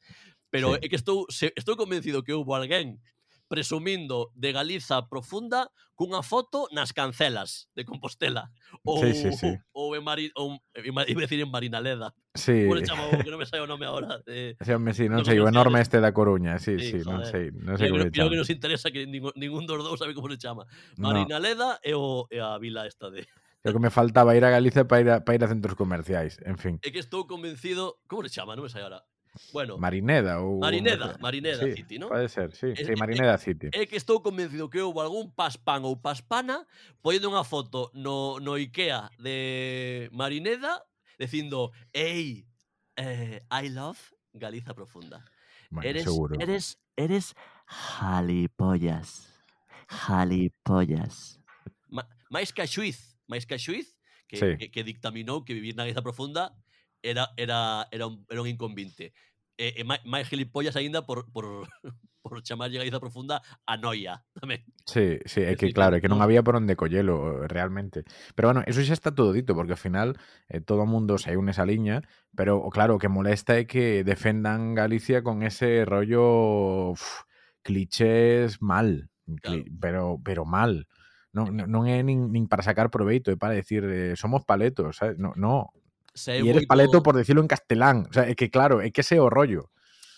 Pero 0.50 0.76
sí. 0.76 0.80
é 0.84 0.88
que 0.88 1.00
estou 1.00 1.26
se, 1.32 1.52
estou 1.56 1.76
convencido 1.76 2.24
que 2.24 2.36
houve 2.36 2.54
alguén 2.54 3.02
presumindo 3.48 4.32
de 4.36 4.52
Galiza 4.52 5.08
profunda 5.10 5.72
cunha 5.96 6.22
foto 6.22 6.70
nas 6.70 6.94
cancelas 6.94 7.72
de 7.74 7.82
Compostela 7.82 8.54
ou 8.86 9.02
sí, 9.02 9.18
sí, 9.18 9.32
sí. 9.34 9.52
ou 9.74 9.98
en 9.98 10.04
Mari, 10.06 10.30
ou, 10.38 10.62
iba 10.78 11.02
a 11.02 11.26
decir 11.26 11.42
en 11.42 11.50
Marinaleda. 11.50 12.14
Sí. 12.36 12.70
Por 12.70 12.78
chamo, 12.86 13.10
que 13.10 13.32
non 13.34 13.42
me 13.42 13.50
sai 13.50 13.64
o 13.64 13.68
nome 13.68 13.90
agora. 13.90 14.22
Eh, 14.30 14.54
sí, 14.62 14.72
hombre, 14.76 14.94
sí, 14.94 15.10
non, 15.10 15.24
non 15.24 15.26
sei, 15.26 15.42
o 15.42 15.50
enorme 15.50 15.82
este 15.82 15.98
da 15.98 16.14
Coruña, 16.14 16.62
sí, 16.62 16.78
sí, 16.78 17.02
sí 17.02 17.08
non 17.08 17.26
sei, 17.26 17.50
non 17.50 17.82
sei 17.82 17.90
como 17.90 18.06
Creo 18.14 18.30
que 18.30 18.38
nos 18.38 18.52
interesa 18.54 18.94
que 18.94 19.10
ningún, 19.10 19.34
ningún 19.34 19.66
dos 19.66 19.82
dous 19.82 19.98
sabe 19.98 20.14
como 20.14 20.30
se 20.30 20.38
chama. 20.38 20.70
Marinaleda 21.02 21.82
no. 21.82 21.84
e, 21.84 21.92
o, 21.98 22.30
e 22.30 22.38
a 22.38 22.62
vila 22.62 22.86
esta 22.86 23.10
de 23.10 23.26
Creo 23.66 23.74
que 23.74 23.80
me 23.82 23.90
faltaba 23.90 24.38
ir 24.38 24.46
a 24.46 24.50
Galicia 24.50 24.88
para 24.88 25.02
ir 25.02 25.10
a, 25.10 25.26
para 25.26 25.36
ir 25.36 25.44
a 25.44 25.50
centros 25.50 25.76
comerciais, 25.76 26.38
en 26.46 26.62
fin. 26.62 26.78
É 26.86 26.94
que 26.94 27.02
estou 27.02 27.26
convencido, 27.26 27.98
como 28.06 28.22
se 28.24 28.38
chama, 28.38 28.54
non 28.54 28.64
me 28.64 28.70
sai 28.70 28.86
agora. 28.86 29.02
Bueno, 29.54 29.78
Marineda 29.78 30.39
ou 30.41 30.60
Marineda, 30.60 31.17
Marineda 31.19 31.63
sí, 31.63 31.73
City, 31.73 32.00
¿no? 32.00 32.10
Pode 32.10 32.30
ser, 32.30 32.54
sí, 32.54 32.76
sí 32.76 32.93
Marineda 32.97 33.36
é, 33.36 33.38
City. 33.38 33.67
É 33.73 33.86
que 33.86 33.95
estou 33.95 34.21
convencido 34.21 34.69
que 34.69 34.82
houve 34.82 35.02
algún 35.02 35.32
paspan 35.32 35.86
ou 35.86 35.95
paspana 35.97 36.65
poñendo 37.02 37.30
unha 37.30 37.45
foto 37.45 37.91
no, 37.93 38.39
no 38.41 38.58
IKEA 38.58 39.10
de 39.21 40.10
Marineda 40.12 40.84
dicindo, 41.17 41.71
"Ei, 41.93 42.45
eh, 42.97 43.41
I 43.47 43.69
love 43.69 44.00
Galiza 44.34 44.73
profunda." 44.73 45.23
Bueno, 45.69 45.89
eres, 45.89 46.04
seguro. 46.04 46.36
eres 46.39 46.80
eres 46.95 47.36
jalipollas. 47.65 49.34
Jalipollas. 49.88 51.39
Ma, 51.88 52.04
máis 52.30 52.52
que 52.52 52.62
a 52.62 52.67
xuiz, 52.67 53.15
máis 53.28 53.45
que 53.47 53.56
a 53.56 53.62
xuiz 53.62 53.95
que, 54.28 54.38
sí. 54.38 54.58
que, 54.60 54.67
que 54.71 54.84
dictaminou 54.84 55.43
que 55.47 55.56
vivir 55.56 55.76
na 55.76 55.88
Galiza 55.88 56.04
profunda 56.04 56.52
era, 57.08 57.32
era, 57.38 57.88
era, 57.91 58.06
un, 58.08 58.26
era 58.30 58.41
un 58.43 58.48
inconvinte. 58.48 59.15
E, 59.58 59.74
e 59.80 59.84
máis, 59.88 60.30
gilipollas 60.30 60.76
aínda 60.78 61.08
por, 61.08 61.32
por, 61.34 61.65
por 62.22 62.43
chamarlle 62.43 62.78
Galiza 62.78 63.00
profunda 63.02 63.41
a 63.65 63.74
noia 63.80 64.22
tamén. 64.38 64.62
Sí, 64.88 65.20
sí, 65.28 65.41
é 65.43 65.52
Es 65.52 65.60
que 65.60 65.74
claro, 65.76 65.98
é 65.98 66.02
que 66.04 66.08
non 66.08 66.22
había 66.24 66.46
por 66.46 66.56
onde 66.56 66.78
collelo 66.80 67.43
eh, 67.43 67.52
realmente. 67.52 68.06
Pero 68.38 68.54
bueno, 68.54 68.62
eso 68.70 68.80
xa 68.86 68.93
está 68.96 69.12
todo 69.12 69.34
dito, 69.36 69.52
porque 69.58 69.74
ao 69.76 69.82
final 69.82 70.15
eh, 70.48 70.62
todo 70.62 70.86
o 70.86 70.89
mundo 70.89 71.17
saiu 71.20 71.41
nesa 71.43 71.65
liña, 71.67 72.06
pero 72.38 72.62
claro, 72.72 72.96
o 72.96 73.02
que 73.02 73.12
molesta 73.12 73.58
é 73.60 73.65
que 73.67 74.06
defendan 74.08 74.78
Galicia 74.78 75.26
con 75.26 75.41
ese 75.43 75.84
rollo 75.84 76.93
uf, 76.96 77.28
clichés 77.65 78.62
mal, 78.62 79.10
cli- 79.43 79.67
pero 79.82 80.22
pero 80.24 80.46
mal. 80.46 80.88
Non, 81.36 81.52
non 81.54 81.84
é 81.86 82.00
nin, 82.02 82.32
nin 82.32 82.48
para 82.48 82.63
sacar 82.63 82.88
proveito, 82.88 83.30
é 83.30 83.38
para 83.38 83.54
decir 83.60 83.84
eh, 83.86 84.15
somos 84.15 84.48
paletos, 84.48 84.98
sabes? 85.04 85.20
No, 85.20 85.36
no. 85.36 85.70
se 86.18 86.42
e 86.42 86.42
eres 86.42 86.66
moito... 86.66 86.72
paleto 86.74 86.98
por 87.06 87.16
decirlo 87.16 87.46
en 87.46 87.48
castelán. 87.48 88.10
O 88.10 88.14
sea, 88.14 88.26
é 88.26 88.34
que 88.34 88.50
claro, 88.50 88.82
é 88.82 88.90
que 88.90 89.06
ese 89.06 89.16
é 89.16 89.22
o 89.22 89.30
rollo. 89.30 89.70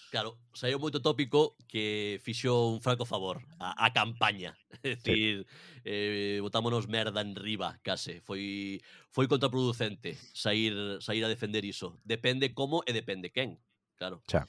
Claro, 0.09 0.41
saiu 0.57 0.81
moito 0.81 1.05
tópico 1.05 1.53
que 1.69 2.17
fixo 2.25 2.73
un 2.73 2.81
franco 2.81 3.05
favor 3.05 3.45
a, 3.61 3.77
a 3.85 3.93
campaña. 3.93 4.57
É 4.81 4.95
dicir, 4.95 5.43
eh, 5.83 6.39
botámonos 6.39 6.87
merda 6.87 7.19
en 7.19 7.35
riba, 7.35 7.77
case. 7.83 8.23
Foi 8.23 8.79
foi 9.11 9.27
contraproducente 9.27 10.15
sair 10.31 10.97
sair 11.03 11.21
a 11.21 11.29
defender 11.29 11.67
iso. 11.67 11.99
Depende 12.07 12.55
como 12.55 12.81
e 12.87 12.95
depende 12.95 13.29
quen, 13.29 13.59
claro. 13.99 14.23
Xa. 14.25 14.47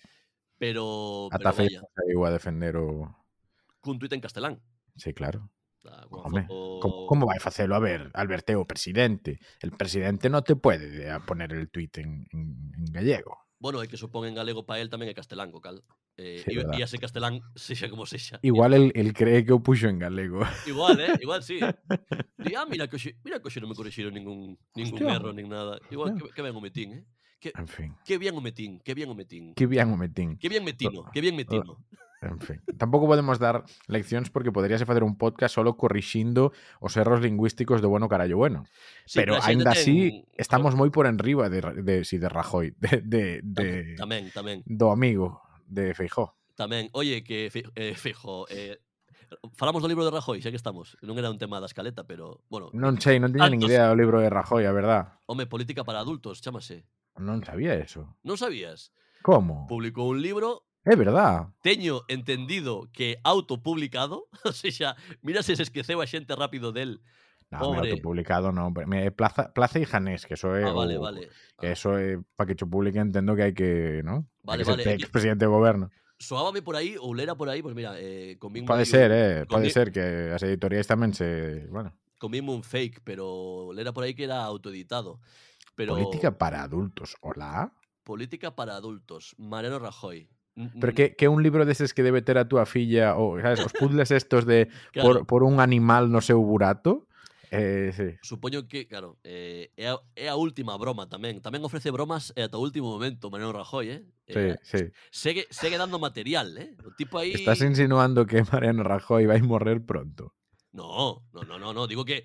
Pero, 0.61 1.29
Ata 1.33 1.53
pero 1.53 1.69
vaya. 1.69 1.81
Saiu 1.97 2.21
a 2.25 2.31
defender 2.31 2.77
o... 2.77 3.09
Cun 3.81 3.97
tuit 3.97 4.13
en 4.13 4.21
castelán. 4.21 4.61
Sí, 4.97 5.17
claro. 5.17 5.49
Ah, 5.85 6.05
Home, 6.11 6.45
¿Cómo, 6.47 7.07
cómo 7.07 7.25
vai 7.27 7.41
facelo? 7.41 7.75
A 7.75 7.81
ver, 7.81 8.11
Alberto 8.13 8.53
é 8.53 8.57
o 8.57 8.69
presidente. 8.69 9.41
El 9.65 9.73
presidente 9.73 10.29
no 10.29 10.45
te 10.45 10.55
puede 10.57 11.09
eh, 11.09 11.19
poner 11.25 11.53
el 11.57 11.71
tuit 11.71 11.97
en, 11.99 12.27
en, 12.33 12.73
en 12.77 12.85
gallego. 12.93 13.37
Bueno, 13.61 13.81
é 13.85 13.89
que 13.89 13.97
supón 14.01 14.25
en 14.29 14.33
galego 14.37 14.65
para 14.65 14.81
el 14.81 14.89
tamén 14.93 15.09
é 15.09 15.17
castelán, 15.17 15.53
cal. 15.61 15.85
Eh, 16.17 16.41
Sí, 16.45 16.57
e, 16.57 16.65
ese 16.81 16.97
castelán, 17.01 17.41
sexa 17.57 17.89
como 17.93 18.05
sexa. 18.09 18.41
Igual 18.45 18.73
el, 18.77 18.85
el 18.97 19.13
cree 19.13 19.45
que 19.45 19.53
o 19.57 19.61
puxo 19.65 19.89
en 19.89 20.01
galego. 20.01 20.45
Igual, 20.69 20.97
eh? 21.01 21.13
Igual 21.21 21.41
sí. 21.45 21.61
Di, 22.41 22.53
ah, 22.57 22.65
mira 22.69 22.89
que 22.89 22.97
hoxe, 22.97 23.17
mira 23.25 23.41
que 23.41 23.49
non 23.61 23.69
me 23.69 23.77
corrixeron 23.77 24.13
ningún, 24.17 24.57
ningún 24.77 25.01
Hostia. 25.01 25.17
erro, 25.17 25.33
nin 25.37 25.49
nada. 25.49 25.77
Igual, 25.93 26.17
Hostia. 26.17 26.29
que, 26.29 26.41
que 26.41 26.43
ben 26.45 26.57
o 26.57 26.61
metín, 26.65 26.89
eh? 26.97 27.05
Que, 27.41 27.53
En 27.57 27.69
fin, 27.69 27.97
que 28.05 28.21
bien 28.21 28.37
o 28.37 28.45
metín, 28.45 28.81
que 28.85 28.93
bien 28.93 29.09
o 29.09 29.17
metín. 29.17 29.57
que 29.57 29.65
bien 29.65 29.89
o 29.89 29.97
metín. 29.97 30.37
Que 30.37 30.49
bien 30.53 30.61
metino, 30.65 31.09
que 31.09 31.21
bien 31.25 31.37
metino. 31.37 31.81
En 32.21 32.37
fin, 32.37 32.61
tampouco 32.77 33.09
podemos 33.09 33.41
dar 33.41 33.65
leccións 33.89 34.29
porque 34.29 34.53
poderíase 34.53 34.85
facer 34.85 35.01
un 35.09 35.17
podcast 35.17 35.57
solo 35.57 35.81
corrixindo 35.81 36.53
os 36.77 36.93
erros 37.01 37.25
lingüísticos 37.25 37.81
do 37.81 37.89
bueno 37.89 38.13
carallo 38.13 38.37
bueno. 38.37 38.69
Sí, 39.09 39.25
Pero 39.25 39.41
aínda 39.41 39.73
así 39.73 40.29
ten... 40.29 40.29
estamos 40.37 40.77
moi 40.77 40.93
por 40.93 41.09
enriba 41.09 41.49
de, 41.49 41.65
de, 41.81 42.05
si 42.05 42.21
de 42.21 42.29
Rajoy, 42.29 42.77
de, 42.77 43.01
de, 43.01 43.25
de 43.41 43.97
tamén, 43.97 44.29
tamén. 44.37 44.61
do 44.69 44.93
amigo 44.93 45.41
de 45.65 45.97
Feijó. 45.97 46.37
Tamén, 46.61 46.93
oye, 46.93 47.25
que 47.25 47.49
eh, 47.49 47.97
Feijó, 47.97 48.45
eh, 48.53 48.77
falamos 49.57 49.81
do 49.81 49.89
libro 49.89 50.05
de 50.05 50.13
Rajoy, 50.13 50.45
xa 50.45 50.53
que 50.53 50.61
estamos. 50.61 51.01
Non 51.01 51.17
era 51.17 51.33
un 51.33 51.41
tema 51.41 51.57
da 51.57 51.73
escaleta, 51.73 52.05
pero, 52.05 52.45
bueno... 52.53 52.69
Non 52.77 53.01
sei, 53.01 53.17
non 53.17 53.33
tiña 53.33 53.49
nin 53.49 53.65
idea 53.65 53.89
do 53.89 53.97
libro 53.97 54.21
de 54.21 54.29
Rajoy, 54.29 54.69
a 54.69 54.77
verdad. 54.77 55.17
Home, 55.25 55.49
política 55.49 55.89
para 55.89 56.05
adultos, 56.05 56.45
chámase. 56.45 56.85
Non 57.17 57.41
sabía 57.41 57.81
eso. 57.81 58.13
Non 58.29 58.37
sabías? 58.37 58.93
Como? 59.25 59.65
Publicou 59.69 60.13
un 60.13 60.21
libro 60.21 60.69
É 60.85 60.97
verdad. 60.97 61.53
teño 61.63 62.03
entendido 62.09 62.89
que 62.93 63.21
autopublicado, 63.23 64.29
ou 64.49 64.53
seja, 64.53 64.97
mira 65.21 65.43
se 65.43 65.55
se 65.57 65.63
esqueceu 65.69 66.01
a 66.01 66.07
xente 66.09 66.33
rápido 66.35 66.73
del. 66.73 67.01
No, 67.51 67.59
Pobre. 67.59 67.91
autopublicado 67.91 68.53
no. 68.55 68.71
Plaza, 69.17 69.51
Plaza 69.53 69.79
y 69.79 69.85
Janés, 69.85 70.25
que 70.25 70.35
eso 70.39 70.55
é 70.55 70.65
Ah, 70.65 70.73
vale, 70.73 70.97
o- 70.97 71.03
vale. 71.03 71.29
Que 71.59 71.69
Ah, 71.69 71.75
eso 71.75 71.99
é 71.99 72.17
para 72.39 72.47
que 72.49 72.55
cho 72.57 72.71
publique 72.71 72.97
entendo 73.03 73.35
que 73.37 73.43
hai 73.43 73.53
que, 73.53 74.01
¿no? 74.07 74.31
Vale, 74.47 74.63
que 74.65 74.71
vale, 74.71 74.83
ser 74.87 74.97
expresidente 75.03 75.45
de 75.45 75.51
goberno. 75.53 75.91
Soábame 76.21 76.63
por 76.63 76.77
aí 76.79 76.95
ou 77.01 77.11
lera 77.13 77.35
por 77.35 77.49
aí, 77.51 77.61
pois 77.61 77.75
mira, 77.75 77.97
eh, 77.99 78.39
Pode 78.41 78.85
aí 78.85 78.89
ser, 78.89 79.09
eh, 79.11 79.45
convi- 79.51 79.73
ser 79.75 79.91
que 79.91 80.31
as 80.33 80.41
editoriais 80.47 80.87
tamén 80.89 81.13
se, 81.13 81.67
bueno, 81.69 81.93
Convínme 82.21 82.53
un 82.53 82.61
fake, 82.63 83.01
pero 83.03 83.73
lera 83.73 83.91
por 83.97 84.05
aí 84.05 84.13
que 84.13 84.29
era 84.29 84.45
autoeditado. 84.45 85.19
Pero 85.75 85.97
política 85.97 86.37
para 86.37 86.61
adultos. 86.65 87.17
Hola. 87.21 87.73
política 88.05 88.55
para 88.55 88.77
adultos, 88.77 89.35
Mariano 89.41 89.79
Rajoy. 89.81 90.29
Pero 90.81 90.93
que, 90.93 91.17
que 91.17 91.29
un 91.29 91.43
libro 91.43 91.65
deses 91.65 91.95
que 91.95 92.03
debe 92.03 92.21
ter 92.21 92.37
a 92.37 92.49
túa 92.49 92.67
filla 92.67 93.17
ou, 93.17 93.41
sabes, 93.41 93.65
os 93.65 93.73
puzzles 93.73 94.11
estos 94.11 94.45
de 94.45 94.67
por, 94.95 95.25
claro, 95.25 95.25
por 95.25 95.41
un 95.45 95.61
animal 95.61 96.13
no 96.13 96.21
seu 96.21 96.43
burato. 96.43 97.07
Eh, 97.51 97.91
sí. 97.97 98.15
Supoño 98.23 98.69
que, 98.69 98.87
claro, 98.87 99.19
eh, 99.25 99.75
é, 99.77 99.91
a, 99.91 99.99
é 100.15 100.31
a 100.31 100.39
última 100.39 100.79
broma 100.79 101.11
tamén. 101.11 101.43
Tamén 101.43 101.67
ofrece 101.67 101.91
bromas 101.91 102.31
e 102.39 102.47
ata 102.47 102.55
o 102.55 102.63
último 102.63 102.95
momento, 102.95 103.27
Mariano 103.27 103.51
Rajoy, 103.51 103.87
eh? 103.91 104.03
Sí, 104.31 104.39
Eh, 104.39 104.57
sí. 104.63 104.83
Segue, 105.11 105.51
segue 105.51 105.75
dando 105.75 105.99
material, 105.99 106.55
eh? 106.55 106.79
O 106.87 106.95
tipo 106.95 107.19
aí... 107.19 107.35
Estás 107.35 107.59
insinuando 107.67 108.23
que 108.23 108.47
Mariano 108.47 108.87
Rajoy 108.87 109.27
vai 109.27 109.43
morrer 109.43 109.83
pronto. 109.83 110.39
No, 110.71 111.27
no, 111.35 111.43
no, 111.43 111.59
no, 111.59 111.75
no, 111.75 111.91
digo 111.91 112.07
que... 112.07 112.23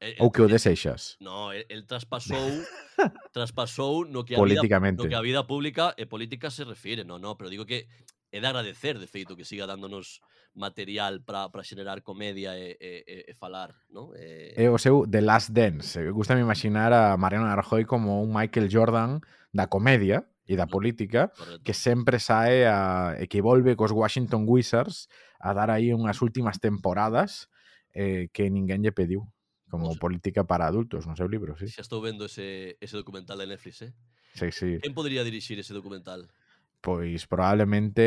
Eh, 0.00 0.14
Ou 0.22 0.30
que 0.30 0.42
o 0.42 0.48
desexas. 0.48 1.18
No, 1.18 1.50
el, 1.50 1.66
el 1.68 1.82
traspasou 1.86 2.38
traspasou 3.34 4.06
no 4.06 4.22
que 4.22 4.34
a 4.34 4.38
Políticamente. 4.38 5.02
vida, 5.02 5.04
no 5.04 5.10
que 5.10 5.18
a 5.18 5.24
vida 5.26 5.42
pública 5.46 5.94
e 5.98 6.06
política 6.06 6.50
se 6.54 6.62
refire, 6.62 7.02
no, 7.02 7.18
no, 7.18 7.34
pero 7.34 7.50
digo 7.50 7.66
que 7.66 7.90
é 8.30 8.38
de 8.38 8.46
agradecer, 8.46 9.00
de 9.00 9.08
feito, 9.08 9.34
que 9.34 9.48
siga 9.48 9.66
dándonos 9.66 10.20
material 10.54 11.24
para 11.24 11.50
xenerar 11.64 12.02
comedia 12.02 12.54
e, 12.54 12.76
e, 12.78 13.24
e 13.26 13.32
falar, 13.34 13.74
non? 13.90 14.14
E... 14.14 14.54
Eh, 14.54 14.64
é 14.64 14.70
o 14.70 14.78
seu 14.78 15.02
The 15.08 15.24
Last 15.24 15.50
Dance. 15.50 15.98
Gusta 16.14 16.38
me 16.38 16.44
imaginar 16.46 16.94
a 16.94 17.18
Mariano 17.18 17.50
Rajoy 17.50 17.88
como 17.88 18.22
un 18.22 18.30
Michael 18.30 18.70
Jordan 18.70 19.18
da 19.50 19.66
comedia, 19.66 20.28
e 20.48 20.56
da 20.56 20.64
política 20.64 21.28
Correcto. 21.28 21.60
que 21.60 21.76
sempre 21.76 22.16
sae 22.16 22.64
a, 22.64 23.20
e 23.20 23.28
que 23.28 23.44
volve 23.44 23.76
cos 23.76 23.92
Washington 23.92 24.48
Wizards 24.48 25.12
a 25.36 25.52
dar 25.52 25.68
aí 25.68 25.92
unhas 25.92 26.24
últimas 26.24 26.56
temporadas 26.56 27.52
eh, 27.92 28.32
que 28.32 28.48
ninguén 28.48 28.80
lle 28.80 28.96
pediu. 28.96 29.28
Como 29.68 29.86
pues, 29.88 29.98
política 29.98 30.44
para 30.44 30.66
adultos, 30.66 31.06
no 31.06 31.12
seu 31.12 31.28
libro, 31.28 31.52
sí. 31.60 31.68
Xa 31.68 31.84
estou 31.84 32.00
vendo 32.00 32.24
ese, 32.24 32.80
ese 32.80 32.96
documental 32.96 33.36
de 33.36 33.52
Netflix, 33.52 33.84
eh? 33.84 33.92
Sí, 34.32 34.48
sí. 34.48 34.80
Quen 34.80 34.96
podría 34.96 35.20
dirixir 35.24 35.60
ese 35.60 35.76
documental? 35.76 36.32
Pois 36.80 37.28
probablemente 37.28 38.00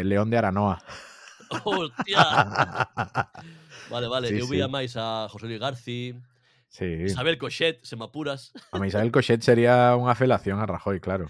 eh, 0.00 0.04
León 0.04 0.30
de 0.30 0.38
Aranoa. 0.40 0.80
Hostia! 1.64 2.24
vale, 3.90 4.06
vale, 4.08 4.28
sí, 4.28 4.38
eu 4.38 4.46
sí. 4.46 4.56
máis 4.70 4.96
a 4.96 5.28
José 5.28 5.50
Luis 5.50 5.60
Garci, 5.60 6.14
sí. 6.70 7.10
Isabel 7.10 7.36
Cochet, 7.36 7.82
se 7.84 7.96
me 8.00 8.08
apuras. 8.08 8.56
A 8.72 8.78
Isabel 8.86 9.12
Cochet 9.12 9.42
sería 9.42 9.92
unha 9.98 10.14
felación 10.16 10.62
a 10.62 10.66
Rajoy, 10.70 11.02
claro. 11.02 11.28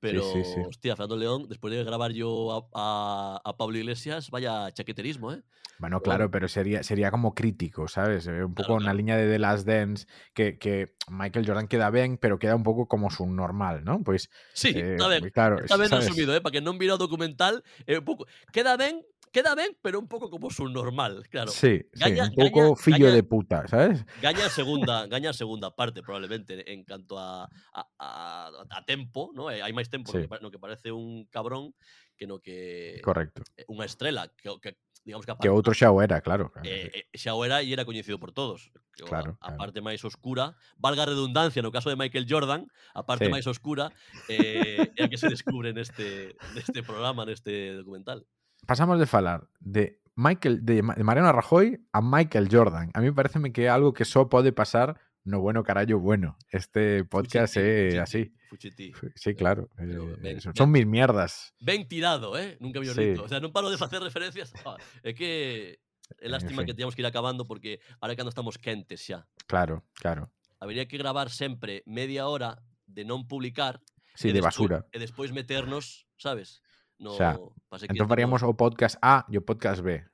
Pero, 0.00 0.22
sí, 0.22 0.44
sí. 0.44 0.60
hostia, 0.66 0.96
Fernando 0.96 1.16
León, 1.16 1.46
después 1.48 1.72
de 1.74 1.84
grabar 1.84 2.12
yo 2.12 2.70
a, 2.74 3.36
a- 3.36 3.40
a 3.44 3.56
Pablo 3.56 3.78
Iglesias, 3.78 4.30
vaya 4.30 4.70
chaqueterismo, 4.72 5.32
¿eh? 5.32 5.42
Bueno, 5.78 6.02
claro, 6.02 6.30
pero 6.30 6.46
sería, 6.46 6.82
sería 6.82 7.10
como 7.10 7.34
crítico, 7.34 7.88
¿sabes? 7.88 8.26
Eh, 8.26 8.44
Un 8.44 8.54
poco 8.54 8.76
Claro, 8.76 8.80
na 8.80 8.92
claro. 8.92 8.96
liña 8.98 9.16
de 9.16 9.30
The 9.30 9.38
Last 9.38 9.66
Dance 9.66 10.06
que, 10.34 10.58
que 10.58 10.92
Michael 11.08 11.46
Jordan 11.46 11.68
queda 11.68 11.88
ben, 11.88 12.18
pero 12.18 12.38
queda 12.38 12.54
un 12.54 12.62
pouco 12.62 12.86
como 12.86 13.08
subnormal, 13.10 13.82
¿no? 13.84 14.02
Pois, 14.02 14.28
Sí, 14.52 14.72
eh, 14.76 14.98
claro, 15.32 15.56
Está 15.56 15.76
ben 15.78 15.88
sabes? 15.88 16.04
resumido, 16.04 16.34
eh? 16.36 16.40
Para 16.44 16.52
que 16.52 16.60
non 16.60 16.76
vira 16.76 16.96
o 16.96 17.00
documental, 17.00 17.64
é 17.88 17.96
un 17.96 18.04
pouco... 18.04 18.28
Queda 18.52 18.76
ben, 18.76 19.00
Queda 19.30 19.54
ben, 19.54 19.78
pero 19.80 20.00
un 20.00 20.08
pouco 20.08 20.28
como 20.28 20.50
subnormal, 20.50 21.28
claro. 21.30 21.54
Sí, 21.54 21.86
gaña, 21.94 22.26
sí 22.26 22.30
un 22.30 22.34
pouco 22.34 22.60
gaña, 22.74 22.76
fillo 22.76 23.06
gaña, 23.06 23.14
de 23.14 23.22
puta, 23.22 23.68
¿sabes? 23.68 24.04
Gaña 24.20 24.48
segunda, 24.50 25.06
gaña 25.06 25.32
segunda 25.32 25.74
parte 25.74 26.02
probablemente 26.02 26.72
en 26.72 26.82
canto 26.82 27.16
a, 27.16 27.44
a, 27.72 27.82
a, 27.98 28.50
a 28.68 28.84
tempo, 28.84 29.30
¿no? 29.34 29.46
Eh, 29.50 29.62
Hai 29.62 29.70
máis 29.70 29.86
tempo 29.86 30.10
sí. 30.10 30.18
no, 30.18 30.26
que, 30.26 30.38
no 30.42 30.48
que 30.50 30.58
parece 30.58 30.90
un 30.90 31.30
cabrón 31.30 31.78
que 32.18 32.26
no 32.26 32.42
que 32.42 32.98
Correcto. 33.06 33.46
Eh, 33.54 33.64
unha 33.70 33.86
estrela 33.86 34.26
que, 34.34 34.50
que 34.58 34.74
digamos 35.06 35.24
que, 35.24 35.32
a, 35.32 35.38
que 35.38 35.48
outro 35.48 35.78
xa 35.78 35.94
o 35.94 36.02
era, 36.02 36.18
claro. 36.20 36.50
claro 36.50 36.66
eh, 36.66 36.90
sí. 36.90 36.98
Eh, 36.98 37.04
xa 37.14 37.38
o 37.38 37.46
era 37.46 37.62
e 37.62 37.70
era 37.70 37.86
coñecido 37.86 38.18
por 38.18 38.34
todos. 38.34 38.74
Que, 38.98 39.06
claro, 39.06 39.38
a, 39.38 39.54
a 39.54 39.56
parte 39.56 39.78
máis 39.78 40.02
oscura, 40.02 40.58
valga 40.74 41.06
a 41.06 41.10
redundancia 41.10 41.62
no 41.62 41.70
caso 41.70 41.86
de 41.86 41.94
Michael 41.94 42.26
Jordan, 42.26 42.66
a 42.98 43.06
parte 43.06 43.30
sí. 43.30 43.32
máis 43.32 43.46
oscura 43.46 43.94
eh, 44.26 44.90
é 44.98 45.06
a 45.06 45.08
que 45.08 45.22
se 45.22 45.30
descubre 45.30 45.70
neste, 45.70 46.34
neste 46.58 46.82
programa, 46.82 47.22
neste 47.22 47.78
documental. 47.78 48.26
Pasamos 48.70 49.00
de 49.00 49.06
falar 49.06 49.48
de 49.58 49.98
Michael 50.14 50.64
de, 50.64 50.74
de 50.76 50.82
Mariano 51.02 51.32
Rajoy 51.32 51.84
a 51.92 52.00
Michael 52.00 52.46
Jordan. 52.48 52.88
A 52.94 53.00
mí 53.00 53.10
pareceme 53.10 53.52
que 53.52 53.64
é 53.64 53.68
algo 53.68 53.92
que 53.92 54.04
só 54.04 54.28
pode 54.30 54.52
pasar 54.52 54.94
no 55.24 55.40
bueno 55.40 55.64
carallo 55.64 55.98
bueno. 55.98 56.38
Este 56.54 57.02
podcast 57.02 57.54
Fuchiti, 57.54 57.96
é 57.96 57.98
así. 57.98 58.32
Fuchiti. 58.48 58.92
Fu- 58.92 59.10
Sí, 59.16 59.34
claro. 59.34 59.70
Pero 59.74 60.14
eh, 60.14 60.16
ben- 60.22 60.40
son, 60.40 60.52
ben- 60.54 60.70
mis 60.70 60.86
mierdas. 60.86 61.52
Ben 61.58 61.82
tirado, 61.88 62.38
eh? 62.38 62.56
Nunca 62.60 62.78
mellor 62.78 62.94
Sí. 62.94 63.10
O 63.18 63.26
sea, 63.26 63.42
non 63.42 63.50
paro 63.50 63.74
de 63.74 63.78
facer 63.82 63.98
referencias. 63.98 64.54
Ah, 64.62 64.78
é 65.02 65.18
que 65.18 65.82
é 66.22 66.26
En 66.26 66.30
lástima 66.30 66.62
fin. 66.62 66.70
que 66.70 66.74
teñamos 66.78 66.94
que 66.94 67.02
ir 67.02 67.10
acabando 67.10 67.50
porque 67.50 67.82
ahora 67.98 68.14
cando 68.14 68.30
estamos 68.30 68.54
quentes 68.54 69.02
xa. 69.02 69.26
Claro, 69.50 69.82
claro. 69.98 70.30
Habería 70.62 70.86
que 70.86 70.94
gravar 70.94 71.26
sempre 71.34 71.82
media 71.90 72.30
hora 72.30 72.62
de 72.86 73.02
non 73.02 73.26
publicar 73.26 73.82
Sí, 74.14 74.30
e 74.30 74.30
de 74.30 74.38
despois- 74.38 74.70
basura. 74.70 74.78
E 74.94 75.02
despois 75.02 75.34
meternos, 75.34 76.06
sabes? 76.14 76.62
No, 77.00 77.12
o 77.12 77.16
sea, 77.16 77.40
entón 77.88 78.12
faríamos 78.12 78.44
o 78.44 78.52
podcast 78.52 79.00
A 79.00 79.24
e 79.32 79.40
o 79.40 79.42
podcast 79.42 79.80
B. 79.80 80.04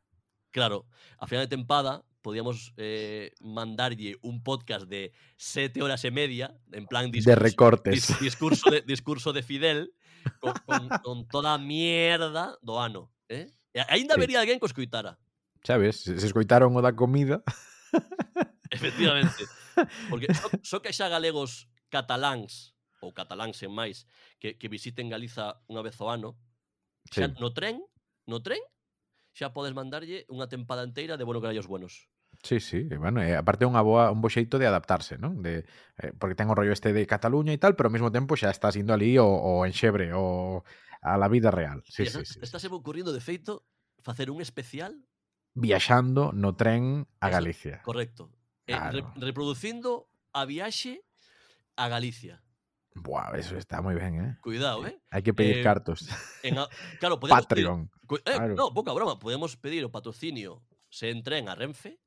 Claro, 0.54 0.86
a 1.18 1.26
final 1.26 1.50
de 1.50 1.50
tempada 1.50 2.06
podíamos 2.22 2.70
eh, 2.78 3.34
mandarlle 3.42 4.14
un 4.22 4.46
podcast 4.46 4.86
de 4.86 5.10
sete 5.34 5.82
horas 5.82 6.06
e 6.06 6.14
media, 6.14 6.54
en 6.70 6.86
plan 6.86 7.10
discurso, 7.10 7.34
de 7.34 7.36
recortes. 7.42 7.94
Dis, 8.06 8.06
discurso, 8.22 8.70
de, 8.70 8.86
discurso 8.86 9.34
de 9.34 9.42
Fidel, 9.42 9.90
con, 10.38 10.54
con, 10.62 10.82
con 11.02 11.16
toda 11.26 11.54
a 11.54 11.58
mierda 11.58 12.54
do 12.62 12.78
ano. 12.78 13.10
Eh? 13.26 13.50
E 13.74 13.82
ainda 13.90 14.14
sí. 14.14 14.22
vería 14.22 14.38
alguén 14.38 14.62
que 14.62 14.70
escoitara. 14.70 15.18
Sabes, 15.66 16.06
se 16.06 16.14
escoitaron 16.14 16.70
o 16.70 16.80
da 16.86 16.94
comida. 16.94 17.42
Efectivamente. 18.70 19.42
Porque 20.06 20.30
só, 20.30 20.46
só 20.62 20.76
que 20.78 20.94
xa 20.94 21.10
galegos 21.10 21.66
cataláns, 21.90 22.78
ou 23.02 23.10
cataláns 23.10 23.58
en 23.66 23.74
máis, 23.74 24.06
que, 24.38 24.54
que 24.54 24.70
visiten 24.70 25.10
Galiza 25.10 25.58
unha 25.66 25.82
vez 25.82 25.98
ao 25.98 26.14
ano, 26.14 26.38
Xa 27.10 27.30
sí. 27.30 27.34
no 27.38 27.52
tren, 27.52 27.82
no 28.26 28.42
tren, 28.42 28.62
xa 29.36 29.52
podes 29.52 29.76
mandarlle 29.76 30.24
unha 30.32 30.48
tempada 30.48 30.82
inteira 30.82 31.20
de 31.20 31.24
bueno 31.24 31.40
que 31.40 31.52
os 31.52 31.68
buenos. 31.68 32.08
Sí, 32.42 32.60
sí, 32.60 32.86
e, 32.90 32.96
bueno, 32.96 33.22
e, 33.22 33.32
aparte 33.32 33.64
é 33.64 33.70
unha 33.70 33.80
boa 33.80 34.12
un 34.12 34.20
bo 34.20 34.28
xeito 34.28 34.60
de 34.60 34.68
adaptarse, 34.68 35.16
non? 35.16 35.40
De 35.40 35.64
eh, 36.00 36.12
porque 36.16 36.36
ten 36.36 36.52
o 36.52 36.56
rollo 36.56 36.72
este 36.72 36.92
de 36.92 37.08
Cataluña 37.08 37.52
e 37.52 37.60
tal, 37.60 37.74
pero 37.74 37.88
ao 37.88 37.94
mesmo 37.94 38.12
tempo 38.12 38.36
xa 38.36 38.52
estás 38.52 38.76
indo 38.76 38.92
ali 38.92 39.16
o, 39.16 39.26
o 39.26 39.64
enxebre 39.64 40.12
o 40.12 40.60
a 41.00 41.16
la 41.16 41.28
vida 41.28 41.50
real. 41.50 41.84
Sí, 41.86 42.04
sí, 42.04 42.12
sí, 42.12 42.24
sí, 42.24 42.32
sí. 42.34 42.38
Estáse 42.42 42.68
ocurrindo 42.68 43.12
de 43.12 43.22
feito 43.22 43.64
facer 44.02 44.30
un 44.30 44.40
especial 44.40 45.06
viaxando 45.56 46.30
no 46.36 46.54
tren 46.54 47.08
a 47.20 47.28
Galicia. 47.32 47.80
Correcto. 47.82 48.30
Claro. 48.66 48.98
Eh, 48.98 49.00
re, 49.00 49.26
reproducindo 49.26 50.08
a 50.32 50.44
viaxe 50.44 51.02
a 51.76 51.88
Galicia. 51.88 52.44
Buah, 52.96 53.36
eso 53.36 53.56
está 53.56 53.82
muy 53.82 53.94
bien, 53.94 54.20
¿eh? 54.20 54.38
Cuidado, 54.40 54.86
¿eh? 54.86 54.98
Hay 55.10 55.22
que 55.22 55.34
pedir 55.34 55.58
eh, 55.58 55.62
cartos. 55.62 56.08
En 56.42 56.58
a... 56.58 56.68
claro, 56.98 57.20
podemos 57.20 57.42
Patreon. 57.42 57.90
Pedir... 58.08 58.22
Eh, 58.24 58.36
claro. 58.36 58.54
No, 58.54 58.74
poca 58.74 58.92
broma. 58.92 59.18
Podemos 59.18 59.56
pedir 59.56 59.84
o 59.84 59.92
patrocinio 59.92 60.64
se 60.88 61.10
en 61.10 61.22
tren 61.22 61.48
a 61.48 61.54
Renfe 61.54 62.00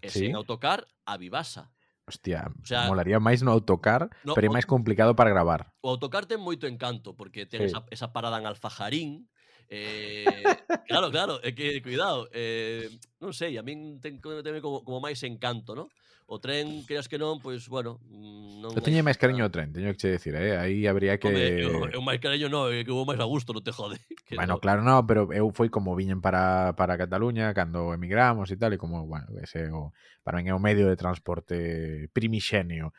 e 0.00 0.08
eh, 0.08 0.10
¿Sí? 0.10 0.26
sen 0.26 0.34
autocar 0.34 0.88
a 1.04 1.16
Vivasa. 1.20 1.70
Hostia, 2.02 2.50
o 2.50 2.66
sea, 2.66 2.90
molaría 2.90 3.22
máis 3.22 3.46
no 3.46 3.54
autocar, 3.54 4.10
no, 4.26 4.34
pero 4.34 4.50
é 4.50 4.52
máis 4.52 4.66
complicado 4.66 5.14
para 5.14 5.30
gravar. 5.30 5.70
O 5.86 5.94
autocar 5.94 6.26
ten 6.26 6.42
moito 6.42 6.66
encanto, 6.66 7.14
porque 7.14 7.46
ten 7.46 7.62
sí. 7.62 7.66
esa, 7.70 7.86
esa 7.94 8.10
parada 8.10 8.42
en 8.42 8.50
Alfajarín, 8.50 9.30
Eh, 9.68 10.24
claro, 10.88 11.10
claro, 11.10 11.34
é 11.42 11.52
que 11.52 11.82
cuidado, 11.82 12.28
eh, 12.32 12.88
non 13.20 13.34
sei, 13.36 13.58
a 13.58 13.62
min 13.62 14.00
ten 14.02 14.18
que 14.18 14.62
como, 14.62 14.82
como 14.82 14.98
máis 14.98 15.20
encanto, 15.22 15.74
¿no? 15.74 15.90
O 16.32 16.40
tren, 16.40 16.86
creas 16.88 17.12
que 17.12 17.18
non, 17.18 17.42
pois, 17.44 17.66
pues, 17.66 17.68
bueno, 17.68 18.00
non... 18.08 18.72
Eu 18.72 18.80
teñe 18.80 19.04
máis 19.04 19.20
cariño 19.20 19.44
ao 19.44 19.52
tren, 19.52 19.68
teño 19.74 19.92
que 19.92 20.00
che 20.00 20.16
decir, 20.16 20.32
eh? 20.32 20.56
aí 20.56 20.88
habría 20.88 21.20
que... 21.20 21.28
Home, 21.28 21.60
eu, 21.60 21.98
eu 21.98 22.00
máis 22.00 22.24
cariño 22.24 22.48
non, 22.48 22.72
eh, 22.72 22.86
que 22.86 22.94
vou 22.94 23.04
máis 23.04 23.20
a 23.20 23.28
gusto, 23.28 23.52
non 23.52 23.60
te 23.60 23.74
jode. 23.74 24.00
Que 24.24 24.40
bueno, 24.40 24.56
no. 24.56 24.62
claro, 24.64 24.80
non, 24.80 25.04
pero 25.04 25.28
eu 25.28 25.52
foi 25.52 25.68
como 25.68 25.92
viñen 25.92 26.24
para, 26.24 26.72
para 26.72 26.96
Cataluña, 26.96 27.52
cando 27.52 27.92
emigramos 27.92 28.48
e 28.48 28.56
tal, 28.56 28.72
e 28.72 28.80
como, 28.80 29.04
bueno, 29.04 29.28
ese 29.44 29.68
o, 29.68 29.92
para 30.24 30.40
min 30.40 30.48
é 30.48 30.54
o 30.56 30.62
medio 30.62 30.88
de 30.88 30.96
transporte 30.96 32.08
primixenio 32.16 32.96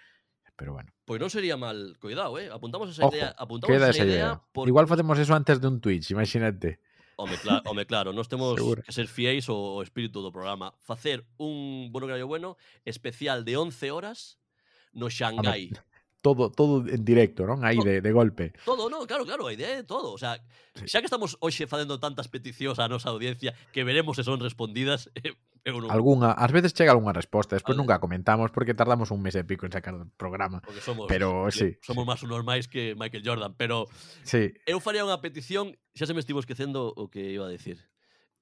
pero 0.56 0.74
bueno. 0.74 0.92
Pois 1.06 1.20
non 1.20 1.30
sería 1.30 1.58
mal, 1.58 1.98
cuidado, 2.00 2.38
eh? 2.40 2.48
Apuntamos 2.52 2.90
esa 2.90 3.06
Ojo, 3.06 3.16
idea, 3.16 3.34
apuntamos 3.36 3.74
queda 3.74 3.90
esa 3.90 4.06
idea. 4.06 4.38
idea 4.38 4.42
porque... 4.54 4.70
Igual 4.70 4.88
facemos 4.88 5.18
eso 5.20 5.34
antes 5.36 5.60
de 5.60 5.68
un 5.68 5.82
Twitch, 5.82 6.12
imagínate. 6.12 6.80
Home, 7.16 7.38
claro, 7.38 7.62
home 7.70 7.86
claro, 7.86 8.10
nós 8.14 8.28
temos 8.28 8.58
Seguro. 8.58 8.82
que 8.82 8.92
ser 8.92 9.06
fiéis 9.06 9.46
ao 9.50 9.86
espírito 9.86 10.26
do 10.26 10.34
programa. 10.34 10.74
Facer 10.82 11.26
un 11.38 11.94
Bueno 11.94 12.10
Gallo 12.10 12.26
Bueno 12.26 12.58
especial 12.86 13.46
de 13.46 13.54
11 13.58 13.94
horas 13.94 14.42
no 14.98 15.14
Xangai. 15.14 15.70
Todo, 16.24 16.50
todo 16.50 16.88
en 16.88 17.04
directo, 17.04 17.44
non? 17.44 17.62
Aí 17.68 17.78
de, 17.84 18.00
de 18.00 18.12
golpe. 18.16 18.56
Todo, 18.64 18.88
no, 18.88 19.04
claro, 19.04 19.28
claro, 19.28 19.46
a 19.46 19.54
idea 19.54 19.78
é 19.78 19.84
todo. 19.84 20.16
O 20.16 20.18
sea, 20.18 20.40
xa 20.88 21.04
que 21.04 21.10
estamos 21.12 21.36
hoxe 21.44 21.68
facendo 21.68 22.00
tantas 22.00 22.32
peticións 22.32 22.80
á 22.80 22.88
nosa 22.88 23.12
audiencia 23.12 23.52
que 23.76 23.84
veremos 23.84 24.16
se 24.16 24.24
son 24.24 24.40
respondidas, 24.40 25.12
eh, 25.20 25.36
eu 25.64 25.80
non. 25.80 25.88
Alguna, 25.88 26.36
ás 26.36 26.52
veces 26.52 26.76
chega 26.76 26.92
algunha 26.92 27.16
resposta, 27.16 27.56
despois 27.56 27.80
vale. 27.80 27.88
nunca 27.88 28.04
comentamos 28.04 28.52
porque 28.52 28.76
tardamos 28.76 29.16
un 29.16 29.24
mes 29.24 29.36
e 29.40 29.48
pico 29.48 29.64
en 29.64 29.72
sacar 29.72 29.96
o 29.96 30.04
programa. 30.20 30.60
Porque 30.60 30.84
somos, 30.84 31.08
pero, 31.08 31.48
sí, 31.56 31.80
somos 31.80 32.04
sí. 32.04 32.10
máis 32.12 32.22
normais 32.28 32.66
que 32.68 33.00
Michael 33.00 33.24
Jordan, 33.24 33.56
pero 33.56 33.88
sí. 34.28 34.52
eu 34.68 34.84
faría 34.84 35.08
unha 35.08 35.24
petición, 35.24 35.80
xa 35.96 36.04
se 36.04 36.12
me 36.12 36.20
estivo 36.20 36.44
esquecendo 36.44 36.92
o 36.92 37.08
que 37.08 37.32
iba 37.32 37.48
a 37.48 37.52
decir. 37.52 37.80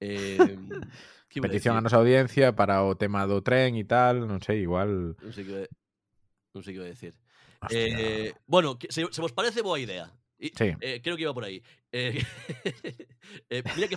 Eh, 0.01 0.41
que 1.29 1.45
petición 1.45 1.77
a 1.77 1.81
nosa 1.85 2.01
audiencia 2.01 2.57
para 2.57 2.81
o 2.81 2.97
tema 2.97 3.29
do 3.29 3.45
tren 3.45 3.77
e 3.77 3.85
tal, 3.85 4.25
non 4.25 4.41
sei, 4.41 4.65
igual... 4.65 5.13
Non 5.21 5.31
sei 5.31 5.45
que, 5.45 5.69
non 6.57 6.65
sei 6.65 6.73
que 6.73 6.79
iba 6.81 6.89
a 6.89 6.95
decir. 6.97 7.13
Hostia. 7.61 7.77
Eh, 7.77 8.33
bueno, 8.49 8.81
que, 8.81 8.89
se, 8.89 9.05
se 9.13 9.21
vos 9.21 9.31
parece 9.31 9.61
boa 9.61 9.77
idea, 9.77 10.09
Y, 10.41 10.49
sí. 10.57 10.73
eh, 10.81 11.01
creo 11.03 11.15
que 11.15 11.21
iba 11.21 11.33
por 11.35 11.45
ahí. 11.45 11.61
Eh, 11.91 12.17
eh, 13.49 13.63
mira 13.75 13.87
que, 13.87 13.95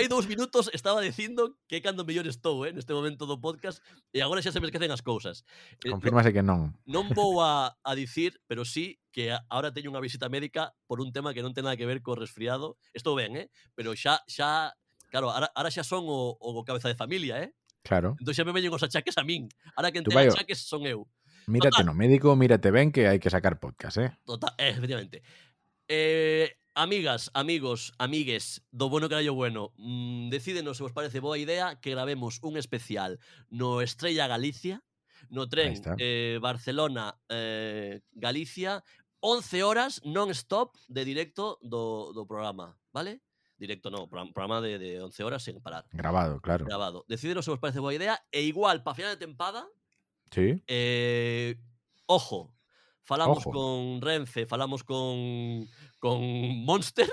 hai 0.00 0.08
dous 0.08 0.24
minutos 0.24 0.72
estaba 0.72 1.04
dicindo 1.04 1.60
que 1.68 1.84
cando 1.84 2.08
mellor 2.08 2.24
estou 2.24 2.64
eh, 2.64 2.72
neste 2.72 2.96
momento 2.96 3.28
do 3.28 3.36
podcast 3.36 3.84
e 4.08 4.24
agora 4.24 4.40
xa 4.40 4.48
se 4.48 4.64
me 4.64 4.72
esquecen 4.72 4.88
as 4.88 5.04
cousas. 5.04 5.44
Eh, 5.84 5.92
Confírmase 5.92 6.32
que 6.32 6.40
non. 6.40 6.72
Non 6.88 7.12
vou 7.12 7.44
a, 7.44 7.76
a 7.84 7.92
dicir, 7.92 8.40
pero 8.48 8.64
sí 8.64 8.96
que 9.12 9.28
agora 9.28 9.68
teño 9.76 9.92
unha 9.92 10.00
visita 10.00 10.32
médica 10.32 10.72
por 10.88 11.04
un 11.04 11.12
tema 11.12 11.36
que 11.36 11.44
non 11.44 11.52
ten 11.52 11.68
nada 11.68 11.76
que 11.76 11.84
ver 11.84 12.00
co 12.00 12.16
resfriado. 12.16 12.80
Estou 12.96 13.12
ben, 13.12 13.36
eh? 13.36 13.52
Pero 13.76 13.92
xa, 13.92 14.24
xa 14.24 14.72
claro, 15.12 15.28
ahora, 15.28 15.52
ahora 15.52 15.68
xa 15.68 15.84
son 15.84 16.08
o, 16.08 16.32
o 16.40 16.64
cabeza 16.64 16.88
de 16.88 16.96
familia, 16.96 17.44
eh? 17.44 17.52
Claro. 17.84 18.16
Entón 18.16 18.32
xa 18.32 18.48
me 18.48 18.56
veñen 18.56 18.72
os 18.72 18.80
achaques 18.80 19.20
a 19.20 19.24
min. 19.28 19.52
Ahora 19.76 19.92
que 19.92 20.00
ten 20.00 20.16
achaques 20.16 20.64
son 20.64 20.88
eu. 20.88 21.04
Mírate 21.48 21.80
Total. 21.80 21.86
no 21.86 21.94
médico, 21.96 22.36
mírate 22.36 22.68
ben 22.68 22.92
que 22.92 23.08
hai 23.08 23.16
que 23.16 23.32
sacar 23.32 23.56
podcast, 23.56 23.96
eh? 23.96 24.12
Total, 24.28 24.52
eh, 24.60 24.76
efectivamente. 24.76 25.24
Eh, 25.88 26.58
Amigas, 26.78 27.32
amigos, 27.34 27.92
amigues, 27.98 28.62
do 28.70 28.88
bueno 28.88 29.08
carallo 29.08 29.34
bueno, 29.34 29.72
mm, 29.78 30.30
decídenos 30.30 30.76
se 30.76 30.84
vos 30.84 30.92
parece 30.92 31.18
boa 31.18 31.36
idea 31.36 31.80
que 31.80 31.90
gravemos 31.90 32.38
un 32.40 32.56
especial 32.56 33.18
no 33.50 33.82
Estrella 33.82 34.28
Galicia, 34.28 34.84
no 35.28 35.48
tren 35.48 35.74
eh, 35.98 36.38
Barcelona 36.40 37.18
eh, 37.28 38.02
Galicia, 38.12 38.84
11 39.18 39.64
horas 39.64 40.00
non-stop 40.04 40.76
de 40.86 41.04
directo 41.04 41.58
do, 41.62 42.14
do 42.14 42.30
programa, 42.30 42.78
vale? 42.94 43.26
Directo 43.58 43.90
no, 43.90 44.06
programa 44.06 44.60
de, 44.60 44.78
de 44.78 45.02
11 45.02 45.24
horas 45.24 45.42
sen 45.42 45.58
parar. 45.58 45.82
Grabado, 45.90 46.38
claro. 46.38 46.64
Grabado. 46.64 47.04
Decídenos 47.08 47.44
se 47.44 47.50
vos 47.50 47.58
parece 47.58 47.82
boa 47.82 47.90
idea 47.90 48.22
e 48.30 48.42
igual, 48.42 48.84
para 48.86 48.94
final 48.94 49.18
de 49.18 49.26
tempada, 49.26 49.66
sí. 50.30 50.62
eh, 50.68 51.58
ojo, 52.06 52.54
falamos 53.08 53.38
Ojo. 53.38 53.52
con 53.52 54.02
Renfe, 54.02 54.44
falamos 54.44 54.84
con 54.84 55.66
con 55.98 56.20
Monster, 56.64 57.08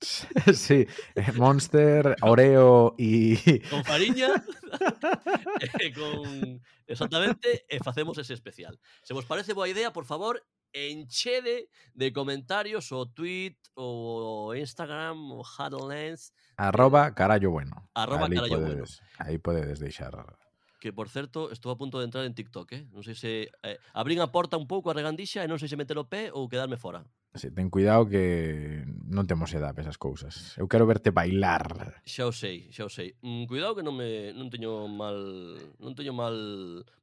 sí, 0.54 0.86
eh, 1.16 1.32
Monster, 1.34 2.14
Oreo 2.22 2.94
y... 2.96 3.58
con 3.68 3.84
Fariña, 3.84 4.28
e 5.80 5.92
con 5.92 6.62
exactamente, 6.86 7.66
e 7.68 7.82
facemos 7.82 8.16
ese 8.18 8.34
especial. 8.34 8.78
Se 9.02 9.14
vos 9.14 9.26
parece 9.26 9.52
boa 9.52 9.68
idea, 9.68 9.92
por 9.92 10.06
favor, 10.06 10.46
enchede 10.72 11.68
de 11.92 12.12
comentarios 12.12 12.92
o 12.92 13.10
tweet 13.10 13.58
o 13.74 14.54
Instagram 14.54 15.32
o 15.32 15.42
Huddlens 15.42 16.32
Arroba 16.56 17.14
carallo 17.14 17.50
bueno. 17.50 17.90
Arroba 17.94 18.26
Ali 18.26 18.36
carallo 18.36 18.60
bueno. 18.60 18.84
Aí 19.18 19.38
podedes 19.38 19.80
deixar. 19.80 20.38
que 20.78 20.92
por 20.92 21.08
certo 21.08 21.50
estou 21.50 21.72
a 21.72 21.78
punto 21.78 21.98
de 21.98 22.06
entrar 22.06 22.24
en 22.24 22.34
TikTok, 22.36 22.68
eh? 22.72 22.82
Non 22.92 23.02
sei 23.02 23.16
se 23.16 23.30
eh, 23.64 23.78
abrín 23.96 24.20
a 24.20 24.30
porta 24.30 24.60
un 24.60 24.68
pouco 24.68 24.92
a 24.92 24.96
regandixa 24.96 25.42
e 25.42 25.50
non 25.50 25.56
sei 25.56 25.68
se 25.68 25.78
meter 25.80 25.96
o 25.96 26.08
pé 26.08 26.28
ou 26.32 26.48
quedarme 26.48 26.76
fora. 26.76 27.04
Sí, 27.36 27.52
ten 27.52 27.68
cuidado 27.68 28.08
que 28.08 28.82
non 29.06 29.28
temos 29.28 29.52
edad 29.52 29.76
esas 29.76 30.00
cousas. 30.00 30.56
Eu 30.56 30.66
quero 30.66 30.88
verte 30.88 31.12
bailar. 31.12 32.00
Xa 32.08 32.24
o 32.24 32.32
sei, 32.32 32.72
xa 32.72 32.88
o 32.88 32.90
sei. 32.90 33.12
Mm, 33.20 33.44
cuidado 33.44 33.76
que 33.76 33.84
non 33.84 33.92
me 33.92 34.32
non 34.32 34.48
teño 34.48 34.88
mal 34.88 35.60
non 35.76 35.92
teño 35.92 36.16
mal 36.16 36.32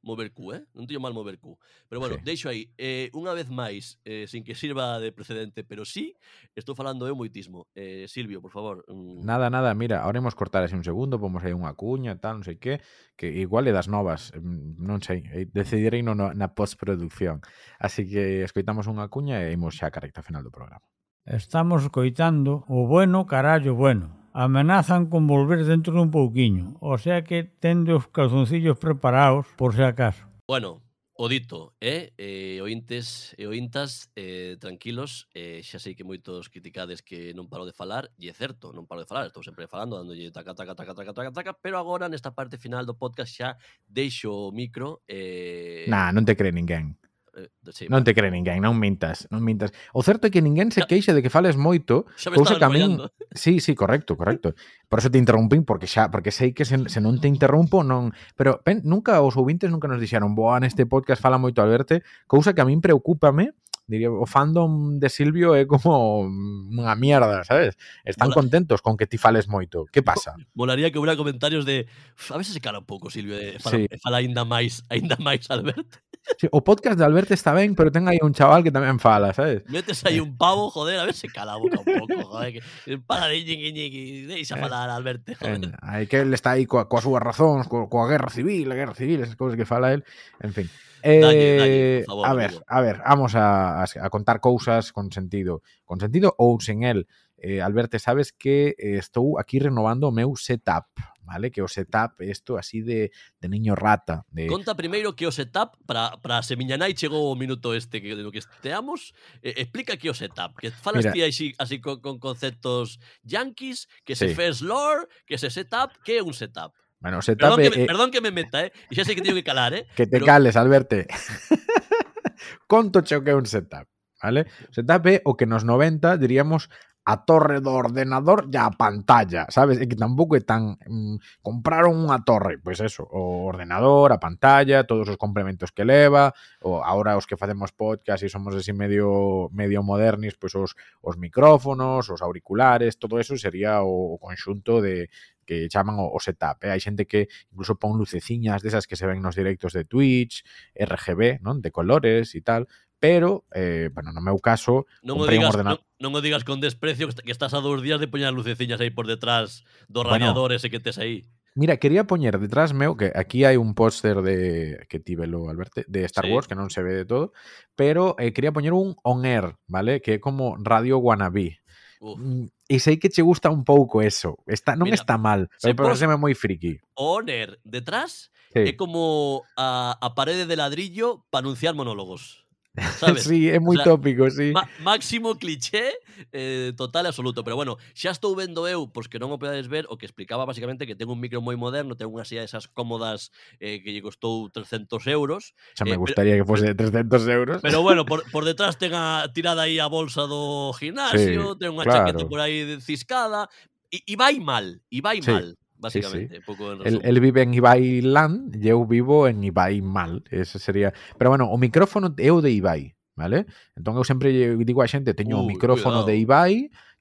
mover 0.02 0.34
cu, 0.34 0.50
eh? 0.50 0.66
Non 0.74 0.90
teño 0.90 0.98
mal 0.98 1.14
mover 1.14 1.38
cu. 1.38 1.54
Pero 1.86 2.02
bueno, 2.02 2.18
sí. 2.18 2.26
deixo 2.26 2.50
aí. 2.50 2.66
Eh, 2.74 3.14
unha 3.14 3.30
vez 3.30 3.46
máis, 3.46 4.02
eh, 4.02 4.26
sin 4.26 4.42
que 4.42 4.58
sirva 4.58 4.98
de 4.98 5.14
precedente, 5.14 5.62
pero 5.62 5.86
sí, 5.86 6.18
estou 6.58 6.74
falando 6.74 7.06
eu 7.06 7.14
moitismo. 7.14 7.70
Eh, 7.78 8.10
Silvio, 8.10 8.42
por 8.42 8.50
favor. 8.50 8.82
Mm. 8.90 9.22
Nada, 9.22 9.46
nada, 9.54 9.70
mira, 9.78 10.02
ahora 10.02 10.18
imos 10.18 10.34
cortar 10.34 10.66
así 10.66 10.74
un 10.74 10.82
segundo, 10.82 11.22
pomos 11.22 11.46
aí 11.46 11.54
unha 11.54 11.78
cuña, 11.78 12.18
tal, 12.18 12.42
non 12.42 12.44
sei 12.44 12.58
que, 12.58 12.82
que 13.14 13.30
igual 13.30 13.70
é 13.70 13.72
das 13.72 13.86
novas, 13.86 14.34
mm, 14.34 14.82
non 14.82 14.98
sei, 14.98 15.22
eh, 15.30 15.46
decidirei 15.46 16.02
no, 16.02 16.18
na 16.18 16.48
postproducción. 16.58 17.38
Así 17.78 18.10
que 18.10 18.42
escoitamos 18.42 18.90
unha 18.90 19.06
cuña 19.06 19.46
e 19.46 19.54
imos 19.54 19.78
xa 19.78 19.92
a 19.92 19.94
caracta 19.94 20.23
final 20.24 20.42
do 20.42 20.50
programa. 20.50 20.82
Estamos 21.28 21.88
coitando 21.92 22.64
o 22.68 22.88
bueno 22.88 23.28
carallo 23.28 23.76
bueno. 23.76 24.24
Amenazan 24.34 25.06
con 25.06 25.30
volver 25.30 25.62
dentro 25.62 25.94
dun 25.94 26.10
pouquiño, 26.10 26.74
o 26.82 26.98
sea 26.98 27.22
que 27.22 27.46
tende 27.46 27.94
os 27.94 28.10
calzoncillos 28.10 28.74
preparados 28.82 29.46
por 29.54 29.78
se 29.78 29.86
acaso. 29.86 30.26
Bueno, 30.50 30.82
o 31.14 31.28
dito, 31.30 31.72
eh, 31.80 32.10
eh 32.18 32.58
ointes 32.58 33.38
e 33.38 33.46
ointas, 33.46 34.10
eh, 34.18 34.58
tranquilos, 34.58 35.30
eh, 35.30 35.62
xa 35.62 35.78
sei 35.78 35.94
que 35.94 36.02
moitos 36.02 36.50
criticades 36.50 37.06
que 37.06 37.30
non 37.38 37.46
paro 37.46 37.62
de 37.62 37.70
falar, 37.70 38.10
e 38.18 38.26
é 38.26 38.34
certo, 38.34 38.74
non 38.74 38.90
paro 38.90 39.06
de 39.06 39.06
falar, 39.06 39.30
estou 39.30 39.46
sempre 39.46 39.70
falando, 39.70 39.94
dándolle 39.94 40.34
taca, 40.34 40.58
taca, 40.58 40.74
taca, 40.74 40.90
taca, 40.90 41.14
taca, 41.14 41.30
taca, 41.30 41.52
pero 41.54 41.78
agora 41.78 42.10
nesta 42.10 42.34
parte 42.34 42.58
final 42.58 42.82
do 42.82 42.98
podcast 42.98 43.30
xa 43.30 43.54
deixo 43.86 44.34
o 44.34 44.50
micro. 44.50 45.06
Eh... 45.06 45.86
Nah, 45.86 46.10
non 46.10 46.26
te 46.26 46.34
cree 46.34 46.50
ninguén. 46.50 46.98
Eh, 47.36 47.50
sí, 47.72 47.86
Non 47.90 48.06
te 48.06 48.14
cree 48.14 48.30
ninguén, 48.30 48.62
non 48.62 48.78
mintas, 48.78 49.26
non 49.34 49.42
mintas. 49.42 49.74
O 49.90 50.06
certo 50.06 50.26
é 50.26 50.30
que 50.30 50.38
ninguén 50.38 50.70
se 50.70 50.86
queixa 50.86 51.10
de 51.10 51.18
que 51.18 51.32
fales 51.32 51.58
moito, 51.58 52.06
xa 52.14 52.30
me 52.30 52.38
cousa 52.38 52.54
que 52.58 52.66
a 52.66 52.70
min... 52.70 53.02
Sí, 53.34 53.58
sí, 53.58 53.74
correcto, 53.74 54.14
correcto. 54.14 54.54
Por 54.86 55.02
eso 55.02 55.10
te 55.10 55.18
interrumpín, 55.18 55.66
porque 55.66 55.90
xa, 55.90 56.14
porque 56.14 56.30
sei 56.30 56.54
que 56.54 56.62
se, 56.62 56.78
se 56.86 57.02
non 57.02 57.18
te 57.18 57.26
interrompo, 57.26 57.82
non... 57.82 58.14
Pero 58.38 58.62
pen, 58.62 58.86
nunca 58.86 59.18
os 59.18 59.34
ouvintes 59.34 59.66
nunca 59.66 59.90
nos 59.90 59.98
dixeron, 59.98 60.38
boa, 60.38 60.62
neste 60.62 60.86
podcast 60.86 61.18
fala 61.18 61.42
moito 61.42 61.58
Alberto, 61.58 61.98
cousa 62.30 62.54
que 62.54 62.62
a 62.62 62.68
min 62.68 62.78
preocúpame, 62.78 63.58
diría, 63.86 64.10
o 64.10 64.24
fandom 64.26 64.98
de 64.98 65.08
Silvio 65.12 65.52
é 65.52 65.68
como 65.68 66.24
unha 66.24 66.94
mierda, 66.96 67.44
sabes? 67.44 67.76
Están 68.04 68.32
Mola. 68.32 68.40
contentos 68.40 68.80
con 68.80 68.96
que 68.96 69.04
ti 69.04 69.20
fales 69.20 69.44
moito. 69.44 69.84
Que 69.92 70.00
pasa? 70.00 70.32
Molaría 70.56 70.88
que 70.88 70.98
hubiera 70.98 71.16
comentarios 71.16 71.68
de 71.68 71.84
a 72.32 72.36
veces 72.38 72.54
se 72.56 72.60
cala 72.64 72.80
un 72.80 72.88
pouco, 72.88 73.12
Silvio, 73.12 73.36
de 73.36 73.60
fala, 73.60 73.76
sí. 73.76 73.88
fala 74.00 74.16
aínda 74.24 74.44
máis, 74.48 74.80
aínda 74.92 75.16
máis, 75.20 75.44
Alberto. 75.52 76.00
Sí, 76.40 76.48
o 76.50 76.64
podcast 76.64 76.96
de 76.96 77.04
Alberto 77.04 77.34
está 77.36 77.52
ben, 77.52 77.76
pero 77.76 77.92
ten 77.92 78.08
aí 78.08 78.16
un 78.24 78.32
chaval 78.32 78.64
que 78.64 78.72
tamén 78.72 78.96
fala, 78.96 79.36
sabes? 79.36 79.60
Metes 79.68 80.00
aí 80.08 80.24
un 80.24 80.40
pavo, 80.40 80.72
joder, 80.72 80.96
a 80.96 81.04
ver 81.04 81.12
se 81.12 81.28
cala 81.28 81.52
a 81.52 81.60
boca 81.60 81.84
un 81.84 81.84
pouco, 81.84 82.16
joder, 82.32 82.64
que 82.64 82.96
para 82.96 83.28
de 83.28 83.44
ñiqui 83.44 83.76
ñiqui, 83.76 84.02
deixa 84.24 84.56
eh, 84.56 84.60
falar 84.64 84.88
Alberto, 84.88 85.36
joder. 85.36 85.60
En, 85.60 85.76
hai 85.84 86.08
que 86.08 86.24
ele 86.24 86.32
está 86.32 86.56
aí 86.56 86.64
coa, 86.64 86.88
coa 86.88 87.04
súa 87.04 87.20
razóns, 87.20 87.68
coa, 87.68 87.92
coa 87.92 88.08
guerra 88.08 88.32
civil, 88.32 88.72
a 88.72 88.76
guerra 88.80 88.96
civil, 88.96 89.20
esas 89.20 89.36
cousas 89.36 89.60
que 89.60 89.68
fala 89.68 89.92
el, 89.92 90.00
en 90.40 90.56
fin. 90.56 90.66
Eh, 91.04 91.20
dalle, 91.20 91.56
dalle, 91.60 92.04
favor, 92.08 92.24
a 92.24 92.32
ver, 92.32 92.50
amigo. 92.50 92.64
a 92.66 92.80
ver, 92.80 92.96
vamos 93.04 93.34
a, 93.36 93.84
a 93.84 94.08
contar 94.08 94.40
cousas 94.40 94.88
con 94.88 95.12
sentido. 95.12 95.60
Con 95.84 96.00
sentido 96.00 96.32
ou 96.40 96.56
sen 96.64 96.80
el. 96.80 97.04
Eh, 97.36 97.60
Alberto, 97.60 97.98
sabes 97.98 98.32
que 98.32 98.72
eh, 98.78 98.96
estou 98.96 99.36
aquí 99.36 99.60
renovando 99.60 100.08
o 100.08 100.14
meu 100.16 100.32
setup, 100.32 100.96
vale? 101.20 101.52
Que 101.52 101.60
o 101.60 101.68
setup 101.68 102.24
isto 102.24 102.56
así 102.56 102.80
de, 102.80 103.12
de 103.12 103.46
niño 103.52 103.76
rata. 103.76 104.24
De... 104.32 104.48
Conta 104.48 104.72
primeiro 104.72 105.12
que 105.12 105.28
o 105.28 105.32
setup 105.34 105.76
para 105.84 106.16
para 106.24 106.40
se 106.40 106.56
miña 106.56 106.80
nai 106.80 106.96
chegou 106.96 107.28
o 107.28 107.36
minuto 107.36 107.76
este 107.76 108.00
que 108.00 108.16
do 108.16 108.32
que 108.32 108.40
esteamos, 108.40 109.12
eh, 109.44 109.60
explica 109.60 110.00
que 110.00 110.08
o 110.08 110.16
setup, 110.16 110.56
que 110.56 110.72
falas 110.72 111.04
ti 111.12 111.20
así 111.20 111.52
así 111.60 111.84
con, 111.84 112.00
con 112.00 112.16
conceptos 112.16 112.96
yankees, 113.20 113.92
que 114.08 114.16
se 114.16 114.32
sí. 114.32 114.34
first 114.34 114.64
lore, 114.64 115.04
que 115.28 115.36
se 115.36 115.52
setup, 115.52 116.00
que 116.00 116.16
é 116.16 116.24
un 116.24 116.32
setup. 116.32 116.72
Bueno, 117.04 117.20
o 117.20 117.22
setup 117.22 117.52
Perdón 117.52 117.60
que, 117.60 117.68
me, 117.68 117.76
é- 117.84 117.86
perdón 117.86 118.08
que 118.10 118.20
me 118.24 118.32
meta, 118.32 118.64
eh? 118.64 118.72
Xa 118.88 119.04
sei 119.04 119.12
que 119.12 119.20
teño 119.20 119.36
que 119.36 119.44
calar, 119.44 119.76
eh? 119.76 119.84
que 119.92 120.08
te 120.08 120.16
pero- 120.16 120.24
cales, 120.24 120.56
Alberto. 120.56 120.96
Conto 122.66 123.04
che 123.04 123.20
que 123.20 123.30
é 123.30 123.36
un 123.36 123.44
setup, 123.44 123.84
vale? 124.24 124.48
Setup 124.72 125.04
é 125.12 125.20
o 125.28 125.36
que 125.36 125.44
nos 125.44 125.68
90 125.68 126.16
diríamos 126.16 126.72
a 127.04 127.20
torre 127.20 127.60
do 127.60 127.70
ordenador 127.70 128.48
e 128.48 128.56
a 128.56 128.72
pantalla, 128.72 129.44
sabes? 129.52 129.76
É 129.76 129.84
que 129.84 129.96
tampouco 129.96 130.36
é 130.36 130.42
tan... 130.42 130.80
Mm, 130.88 131.20
compraron 131.44 131.92
unha 131.92 132.24
torre, 132.24 132.56
pois 132.56 132.80
eso, 132.80 133.04
o 133.04 133.44
ordenador, 133.44 134.08
a 134.16 134.18
pantalla, 134.18 134.88
todos 134.88 135.12
os 135.12 135.20
complementos 135.20 135.68
que 135.68 135.84
leva, 135.84 136.32
o, 136.64 136.80
ahora 136.80 137.20
os 137.20 137.28
que 137.28 137.36
facemos 137.36 137.76
podcast 137.76 138.24
e 138.24 138.32
somos 138.32 138.56
así 138.56 138.72
medio 138.72 139.52
medio 139.52 139.84
modernis, 139.84 140.40
pois 140.40 140.56
os, 140.56 140.72
os 141.04 141.20
micrófonos, 141.20 142.08
os 142.08 142.24
auriculares, 142.24 142.96
todo 142.96 143.20
eso 143.20 143.36
sería 143.36 143.84
o, 143.84 144.16
o 144.16 144.18
conxunto 144.18 144.80
de, 144.80 145.12
que 145.44 145.68
chaman 145.68 146.00
o, 146.00 146.08
o 146.08 146.18
setup. 146.24 146.64
Eh? 146.64 146.72
Hai 146.72 146.80
xente 146.80 147.04
que 147.04 147.28
incluso 147.52 147.76
pon 147.76 148.00
luceciñas 148.00 148.64
desas 148.64 148.88
que 148.88 148.96
se 148.96 149.04
ven 149.04 149.20
nos 149.20 149.36
directos 149.36 149.76
de 149.76 149.84
Twitch, 149.84 150.42
RGB, 150.72 151.44
non 151.44 151.60
de 151.60 151.68
colores 151.68 152.32
e 152.32 152.40
tal, 152.40 152.64
pero, 153.04 153.44
eh, 153.54 153.90
bueno, 153.92 154.12
no 154.12 154.24
meu 154.24 154.40
caso, 154.40 154.88
non 155.04 155.20
o 155.20 155.28
digas, 155.28 155.52
un 155.52 155.60
ordenador... 155.60 155.84
non, 156.00 156.16
non 156.16 156.16
o 156.16 156.24
digas 156.24 156.40
con 156.40 156.64
desprecio 156.64 157.04
que 157.12 157.36
estás 157.36 157.52
a 157.52 157.60
dous 157.60 157.84
días 157.84 158.00
de 158.00 158.08
poñer 158.08 158.32
as 158.32 158.36
luceciñas 158.36 158.80
aí 158.80 158.88
por 158.88 159.04
detrás 159.04 159.68
dos 159.92 160.08
radiadores 160.08 160.64
bueno, 160.64 160.68
e 160.68 160.72
que 160.72 160.80
tes 160.80 160.96
aí. 160.96 161.28
Mira, 161.52 161.76
quería 161.76 162.08
poñer 162.08 162.40
detrás 162.40 162.72
meu 162.72 162.96
que 162.96 163.12
aquí 163.12 163.44
hai 163.44 163.60
un 163.60 163.76
póster 163.76 164.24
de 164.24 164.88
que 164.88 165.04
tívelo 165.04 165.52
Alberto 165.52 165.84
de 165.84 166.00
Star 166.08 166.24
sí. 166.24 166.32
Wars 166.32 166.48
que 166.48 166.56
non 166.56 166.72
se 166.72 166.80
ve 166.80 166.96
de 166.96 167.04
todo, 167.04 167.36
pero 167.76 168.16
eh, 168.16 168.32
quería 168.32 168.56
poñer 168.56 168.72
un 168.72 168.96
on 169.04 169.28
air, 169.28 169.60
¿vale? 169.68 170.00
Que 170.00 170.16
é 170.16 170.18
como 170.18 170.56
Radio 170.56 170.96
Wannabe. 170.96 171.60
Uf. 172.00 172.16
Mm, 172.16 172.48
e 172.72 172.80
sei 172.80 172.96
que 172.96 173.12
che 173.12 173.20
gusta 173.20 173.52
un 173.52 173.68
pouco 173.68 174.00
eso. 174.00 174.40
Está, 174.48 174.80
non 174.80 174.88
Mira, 174.88 174.96
está 174.96 175.20
mal, 175.20 175.52
pero 175.60 175.76
pareceme 175.76 176.16
moi 176.16 176.32
friki. 176.32 176.80
On 176.96 177.28
detrás 177.68 178.32
sí. 178.48 178.64
é 178.64 178.72
como 178.72 179.44
a, 179.60 179.92
a 180.00 180.08
parede 180.16 180.48
de 180.48 180.56
ladrillo 180.56 181.28
para 181.28 181.44
anunciar 181.44 181.76
monólogos. 181.76 182.43
Sabes? 182.98 183.24
sí, 183.30 183.46
é 183.46 183.62
moi 183.62 183.78
o 183.78 183.82
sea, 183.82 183.94
tópico, 183.94 184.26
sí. 184.34 184.50
máximo 184.82 185.38
cliché 185.38 185.94
eh, 186.34 186.74
total 186.74 187.06
e 187.06 187.14
absoluto, 187.14 187.46
pero 187.46 187.54
bueno, 187.54 187.78
xa 187.94 188.10
estou 188.10 188.34
vendo 188.34 188.66
eu, 188.66 188.90
pois 188.90 189.06
que 189.06 189.22
non 189.22 189.30
o 189.30 189.38
podades 189.38 189.70
ver, 189.70 189.86
o 189.86 189.94
que 189.94 190.10
explicaba 190.10 190.42
basicamente 190.42 190.82
que 190.82 190.98
ten 190.98 191.06
un 191.06 191.22
micro 191.22 191.38
moi 191.38 191.54
moderno, 191.54 191.94
ten 191.94 192.10
unha 192.10 192.26
silla 192.26 192.42
desas 192.42 192.66
cómodas 192.66 193.30
eh, 193.62 193.78
que 193.78 193.94
lle 193.94 194.02
costou 194.02 194.50
300 194.50 194.90
euros. 195.06 195.54
Xa 195.78 195.86
me 195.86 195.94
eh, 195.94 196.02
gustaría 196.02 196.34
pero, 196.34 196.42
que 196.42 196.50
fose 196.50 196.66
de 196.66 196.74
300 196.74 197.22
euros. 197.30 197.58
Pero 197.62 197.78
bueno, 197.86 198.02
por, 198.02 198.26
por 198.34 198.42
detrás 198.42 198.74
ten 198.74 198.90
a, 198.90 199.30
tirada 199.30 199.70
aí 199.70 199.78
a 199.78 199.86
bolsa 199.86 200.26
do 200.26 200.74
gimnasio, 200.74 201.54
sí, 201.54 201.58
ten 201.62 201.70
unha 201.70 201.86
claro. 201.86 202.10
chaqueta 202.10 202.26
por 202.26 202.42
aí 202.42 202.82
ciscada, 202.82 203.46
e, 203.86 204.02
e 204.02 204.14
vai 204.18 204.42
mal, 204.42 204.82
e 204.90 204.98
vai 204.98 205.22
sí. 205.22 205.30
mal. 205.30 205.54
Basicamente. 205.84 206.40
Pouco 206.40 206.72
en 206.72 206.80
El, 206.80 206.84
resumen. 206.84 207.04
el 207.04 207.16
vive 207.20 207.40
en 207.44 207.52
Ibai 207.52 208.00
Land 208.00 208.56
eu 208.64 208.80
vivo 208.88 209.28
en 209.28 209.44
Ibai 209.44 209.84
Mal. 209.84 210.24
Ese 210.32 210.58
sería... 210.58 210.92
Pero 211.18 211.30
bueno, 211.30 211.52
o 211.52 211.56
micrófono 211.60 212.08
o 212.08 212.40
de 212.40 212.50
Ibai, 212.50 212.96
vale? 213.14 213.44
Entón 213.76 214.00
eu 214.00 214.04
sempre 214.04 214.32
digo 214.32 214.80
a 214.80 214.88
xente, 214.88 215.12
teño 215.12 215.38
o 215.40 215.44
Ui, 215.44 215.52
micrófono 215.52 216.02
cuidado. 216.02 216.08
de 216.08 216.14
Ibai, 216.16 216.54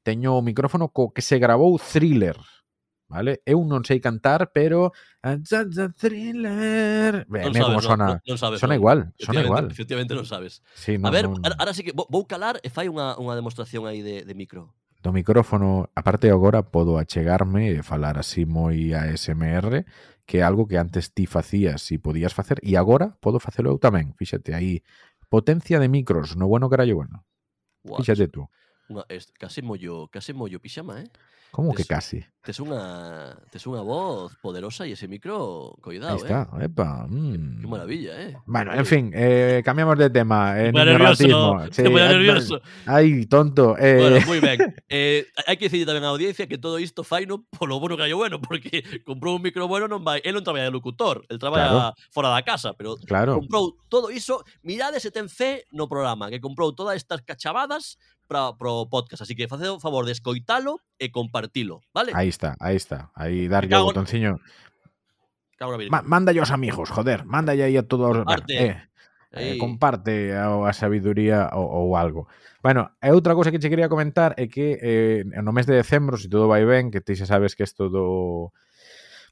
teño 0.04 0.36
o 0.36 0.44
micrófono 0.44 0.92
co 0.92 1.16
que 1.16 1.24
se 1.24 1.40
grabou 1.40 1.80
Thriller, 1.80 2.36
vale? 3.14 3.46
Eu 3.46 3.62
non 3.62 3.86
sei 3.86 4.02
cantar, 4.02 4.50
pero 4.50 4.90
eh, 5.22 5.38
Thriller. 5.94 7.30
Ben, 7.30 7.54
non 7.54 7.78
como 7.78 7.82
sona. 7.86 8.18
Non, 8.18 8.34
non 8.34 8.38
sabes, 8.42 8.58
sona 8.58 8.74
igual, 8.74 9.14
sona 9.22 9.46
igual. 9.46 9.70
Efectivamente 9.70 10.18
non 10.18 10.26
sabes. 10.26 10.66
Sí, 10.74 10.98
non, 10.98 11.08
a 11.08 11.12
ver, 11.14 11.30
non... 11.30 11.38
ahora 11.46 11.78
sí 11.78 11.86
que 11.86 11.94
vou 11.94 12.26
calar 12.26 12.58
e 12.66 12.74
fai 12.74 12.90
unha, 12.90 13.14
unha 13.22 13.38
demostración 13.38 13.86
aí 13.86 14.02
de, 14.02 14.26
de 14.26 14.34
micro. 14.34 14.74
Do 15.04 15.14
micrófono, 15.14 15.92
aparte 15.94 16.34
agora 16.34 16.66
podo 16.66 16.98
achegarme 16.98 17.76
e 17.76 17.86
falar 17.86 18.18
así 18.18 18.50
moi 18.50 18.96
ASMR, 18.98 19.86
que 20.26 20.40
é 20.40 20.44
algo 20.48 20.66
que 20.66 20.80
antes 20.80 21.14
ti 21.14 21.30
facías 21.30 21.86
e 21.94 22.02
podías 22.02 22.34
facer 22.34 22.58
e 22.66 22.80
agora 22.80 23.14
podo 23.22 23.38
facelo 23.38 23.70
eu 23.70 23.78
tamén. 23.78 24.18
Fíxate 24.18 24.58
aí, 24.58 24.82
potencia 25.30 25.78
de 25.78 25.92
micros, 25.92 26.34
no 26.34 26.50
bueno 26.50 26.66
carallo 26.72 26.98
bueno. 26.98 27.28
Fíxate 27.84 28.32
tú. 28.32 28.50
Unha, 28.88 29.04
es, 29.12 29.32
case 29.36 29.60
mollo, 29.64 30.08
case 30.08 30.32
mollo 30.32 30.60
pixama, 30.64 31.04
eh? 31.04 31.08
¿Cómo 31.54 31.72
que 31.76 31.86
casi? 31.86 32.26
Tes 32.42 32.60
una, 32.60 33.38
tes 33.52 33.68
una 33.68 33.82
voz 33.82 34.36
poderosa 34.42 34.88
y 34.88 34.94
ese 34.94 35.08
micro, 35.08 35.78
cuidado, 35.84 36.16
Ahí 36.16 36.22
¿eh? 36.22 36.24
está, 36.24 36.50
eh. 36.60 36.66
epa. 36.66 37.06
Mm. 37.08 37.62
Qué, 37.62 37.68
maravilla, 37.68 38.22
¿eh? 38.24 38.38
Bueno, 38.48 38.74
en 38.74 38.86
fin, 38.88 39.12
eh, 39.14 39.62
cambiamos 39.64 39.96
de 40.00 40.10
tema. 40.10 40.60
Eh, 40.60 40.72
nervioso. 40.72 41.60
Sí, 41.70 41.84
nervioso. 41.84 42.60
Ay, 42.88 43.28
tonto. 43.28 43.78
Eh. 43.78 43.98
Bueno, 44.00 44.26
muy 44.26 44.40
bien. 44.42 44.76
hay 45.46 45.58
que 45.58 45.66
decir 45.66 45.86
también 45.86 46.06
a 46.06 46.08
la 46.08 46.14
audiencia 46.14 46.48
que 46.48 46.58
todo 46.58 46.80
esto 46.80 47.04
faino 47.04 47.46
por 47.56 47.70
lo 47.70 47.80
bueno 47.80 47.98
que 47.98 48.04
hay 48.04 48.14
bueno, 48.14 48.42
porque 48.42 48.84
compró 49.06 49.36
un 49.36 49.44
micro 49.44 49.68
bueno, 49.68 49.88
non 49.88 50.04
vai, 50.04 50.20
él 50.26 50.34
no 50.34 50.42
trabaja 50.42 50.66
de 50.66 50.72
locutor, 50.72 51.24
él 51.30 51.38
trabaja 51.38 51.94
fuera 52.10 52.30
de 52.30 52.36
la 52.36 52.42
casa, 52.42 52.74
pero 52.74 52.96
claro. 52.96 53.36
compró 53.36 53.76
todo 53.90 54.10
eso. 54.10 54.44
Mirad 54.64 54.96
ese 54.96 55.12
ten 55.12 55.30
fe 55.30 55.66
no 55.70 55.88
programa, 55.88 56.32
que 56.32 56.42
compró 56.42 56.74
todas 56.74 56.98
estas 56.98 57.22
cachavadas 57.22 58.00
para 58.34 58.58
pro 58.58 58.90
podcast. 58.90 59.22
Así 59.22 59.36
que 59.36 59.48
faced 59.48 59.70
o 59.70 59.80
favor 59.80 60.06
de 60.10 60.18
escoitalo 60.18 60.82
e 60.98 61.14
compartilo, 61.14 61.86
vale? 61.94 62.12
Aí 62.18 62.28
está, 62.28 62.58
aí 62.58 62.76
está. 62.76 63.14
Aí 63.14 63.46
darlle 63.46 63.78
o 63.78 63.86
botonciño. 63.86 64.42
Ma 65.94 66.02
manda 66.02 66.34
aos 66.34 66.50
amigos, 66.50 66.90
joder. 66.90 67.24
Manda 67.30 67.54
aí 67.54 67.78
a 67.78 67.86
todos. 67.86 68.26
Comparte. 68.26 68.58
Eh. 68.58 68.78
Eh, 69.34 69.58
comparte 69.58 70.34
a, 70.34 70.70
a 70.70 70.74
sabiduría 70.74 71.50
ou, 71.54 71.66
ou 71.66 71.98
algo. 71.98 72.30
Bueno, 72.62 72.94
e 73.02 73.10
outra 73.10 73.34
cousa 73.34 73.50
que 73.50 73.58
che 73.58 73.70
quería 73.70 73.90
comentar 73.90 74.38
é 74.38 74.46
que 74.46 74.78
eh, 74.78 75.26
no 75.42 75.54
mes 75.54 75.66
de 75.66 75.74
decembro, 75.74 76.18
se 76.18 76.26
si 76.26 76.30
todo 76.30 76.46
vai 76.46 76.66
ben, 76.66 76.94
que 76.94 77.02
ti 77.02 77.18
xa 77.18 77.26
sabes 77.26 77.58
que 77.58 77.66
isto 77.66 77.90
do 77.90 78.54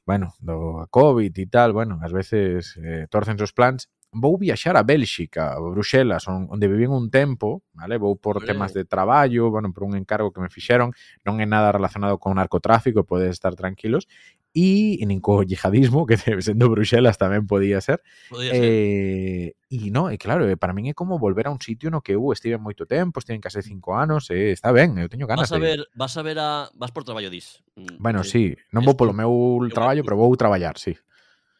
bueno, 0.02 0.34
do 0.42 0.90
COVID 0.90 1.30
e 1.30 1.46
tal, 1.46 1.70
bueno, 1.70 2.02
ás 2.02 2.10
veces 2.10 2.74
eh, 2.82 3.06
torcen 3.06 3.38
os 3.38 3.54
plans, 3.54 3.86
vou 4.12 4.36
viaxar 4.36 4.76
a 4.76 4.82
Bélxica, 4.82 5.56
a 5.56 5.58
Bruxelas, 5.58 6.28
onde 6.28 6.68
vivín 6.68 6.92
un 6.92 7.08
tempo, 7.08 7.64
vale? 7.72 7.96
Vou 7.96 8.20
por 8.20 8.44
eh. 8.44 8.46
temas 8.46 8.76
de 8.76 8.84
traballo, 8.84 9.50
bueno, 9.50 9.72
por 9.72 9.84
un 9.84 9.96
encargo 9.96 10.30
que 10.30 10.40
me 10.44 10.52
fixeron, 10.52 10.92
non 11.24 11.40
é 11.40 11.48
nada 11.48 11.72
relacionado 11.72 12.20
con 12.20 12.36
narcotráfico, 12.36 13.08
podes 13.08 13.32
estar 13.32 13.56
tranquilos, 13.56 14.04
e, 14.52 15.00
e 15.00 15.04
nin 15.08 15.24
co 15.24 15.40
yihadismo, 15.40 16.04
que 16.08 16.20
sendo 16.20 16.68
Bruxelas 16.68 17.16
tamén 17.16 17.48
podía 17.48 17.80
ser. 17.80 18.04
Podía 18.28 18.52
ser. 18.52 18.60
Eh, 18.60 19.56
e 19.72 19.88
no, 19.88 20.12
e 20.12 20.20
claro, 20.20 20.44
para 20.60 20.76
min 20.76 20.92
é 20.92 20.94
como 20.94 21.16
volver 21.16 21.48
a 21.48 21.54
un 21.56 21.60
sitio 21.64 21.88
no 21.88 22.04
que 22.04 22.12
eu 22.12 22.20
uh, 22.20 22.36
estive 22.36 22.60
moito 22.60 22.84
tempo, 22.84 23.16
estive 23.16 23.40
case 23.40 23.64
cinco 23.64 23.96
anos, 23.96 24.28
e 24.28 24.52
eh, 24.52 24.52
está 24.52 24.76
ben, 24.76 25.00
eu 25.00 25.08
teño 25.08 25.24
ganas. 25.24 25.48
Vas 25.48 25.56
a 25.56 25.62
ver, 25.64 25.80
de... 25.80 25.88
vas 25.96 26.12
a 26.12 26.22
ver 26.22 26.36
a... 26.36 26.68
vas 26.76 26.92
por 26.92 27.08
traballo 27.08 27.32
dis. 27.32 27.64
Mm, 27.80 27.96
bueno, 27.96 28.20
sí, 28.28 28.52
sí. 28.52 28.60
non 28.76 28.84
vou 28.84 28.92
polo 28.92 29.16
meu 29.16 29.32
traballo, 29.72 30.04
pero 30.04 30.20
vou 30.20 30.28
traballar, 30.36 30.76
sí. 30.76 31.00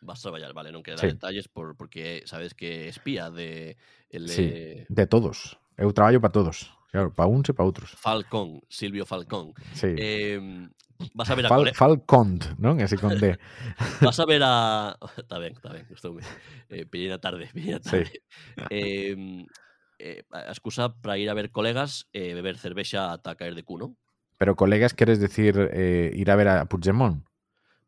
Vas 0.03 0.19
a 0.19 0.23
traballar, 0.29 0.53
vale, 0.53 0.75
non 0.75 0.83
quero 0.83 0.99
dar 0.99 1.07
sí. 1.07 1.15
detalles 1.15 1.47
por, 1.47 1.79
porque 1.79 2.27
sabes 2.27 2.59
que 2.59 2.91
espía 2.91 3.31
de... 3.31 3.79
El, 4.11 4.27
sí, 4.27 4.51
de... 4.51 4.87
de 4.91 5.07
todos. 5.07 5.63
Eu 5.79 5.95
traballo 5.95 6.19
para 6.19 6.35
todos. 6.35 6.75
Claro, 6.91 7.15
para 7.15 7.31
uns 7.31 7.49
e 7.49 7.55
para 7.55 7.65
outros. 7.65 7.95
Falcón, 7.97 8.61
Silvio 8.69 9.07
Falcón. 9.07 9.55
Sí. 9.73 9.95
Eh, 9.97 10.43
vas 11.15 11.31
a 11.31 11.35
ver 11.35 11.47
a 11.47 11.49
Fal, 11.49 11.59
cole... 11.65 11.73
Falcond, 11.73 12.59
non? 12.59 12.83
Ese 12.83 12.99
con 12.99 13.17
D. 13.17 13.39
vas 14.05 14.19
a 14.21 14.27
ver 14.27 14.43
a... 14.45 14.99
Está 15.23 15.39
ben, 15.39 15.57
está 15.57 15.73
ben. 15.73 15.87
Estou... 15.89 16.21
Eh, 16.69 16.85
pillei 16.85 17.09
na 17.09 17.23
tarde, 17.23 17.49
pillei 17.55 17.79
na 17.79 17.81
tarde. 17.81 18.11
Sí. 18.11 18.21
Eh, 18.69 19.17
eh, 20.03 20.27
a 20.35 20.53
excusa 20.53 20.93
para 21.01 21.17
ir 21.17 21.31
a 21.31 21.35
ver 21.35 21.49
colegas 21.55 22.11
e 22.13 22.31
eh, 22.31 22.35
beber 22.35 22.59
cervexa 22.59 23.15
ata 23.15 23.39
caer 23.39 23.55
de 23.55 23.65
cu, 23.65 23.79
non? 23.79 23.97
Pero 24.37 24.59
colegas 24.59 24.93
queres 24.93 25.23
decir 25.23 25.57
eh, 25.73 26.11
ir 26.13 26.29
a 26.29 26.37
ver 26.37 26.49
a 26.51 26.67
Puigdemont? 26.67 27.25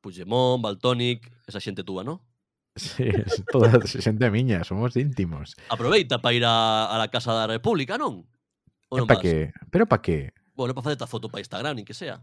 Puigdemont, 0.04 0.60
Baltónic, 0.60 1.32
esa 1.48 1.64
xente 1.64 1.80
túa, 1.80 2.04
non? 2.04 2.20
Sí, 2.76 3.06
es 3.06 3.40
toda 3.48 3.80
xente 3.86 4.28
miña, 4.28 4.60
somos 4.68 4.92
íntimos. 5.00 5.56
Aproveita 5.72 6.20
para 6.20 6.34
ir 6.36 6.44
a, 6.44 6.90
a 6.92 6.98
la 7.00 7.08
Casa 7.08 7.32
da 7.32 7.48
República, 7.48 7.96
non? 7.96 8.28
non 8.92 9.08
para 9.08 9.24
que? 9.24 9.54
Pero 9.72 9.88
para 9.88 10.04
que? 10.04 10.34
Bueno, 10.52 10.76
para 10.76 10.92
facer 10.92 11.00
a 11.00 11.08
foto 11.08 11.32
para 11.32 11.40
Instagram, 11.40 11.80
nin 11.80 11.88
que 11.88 11.96
sea. 11.96 12.20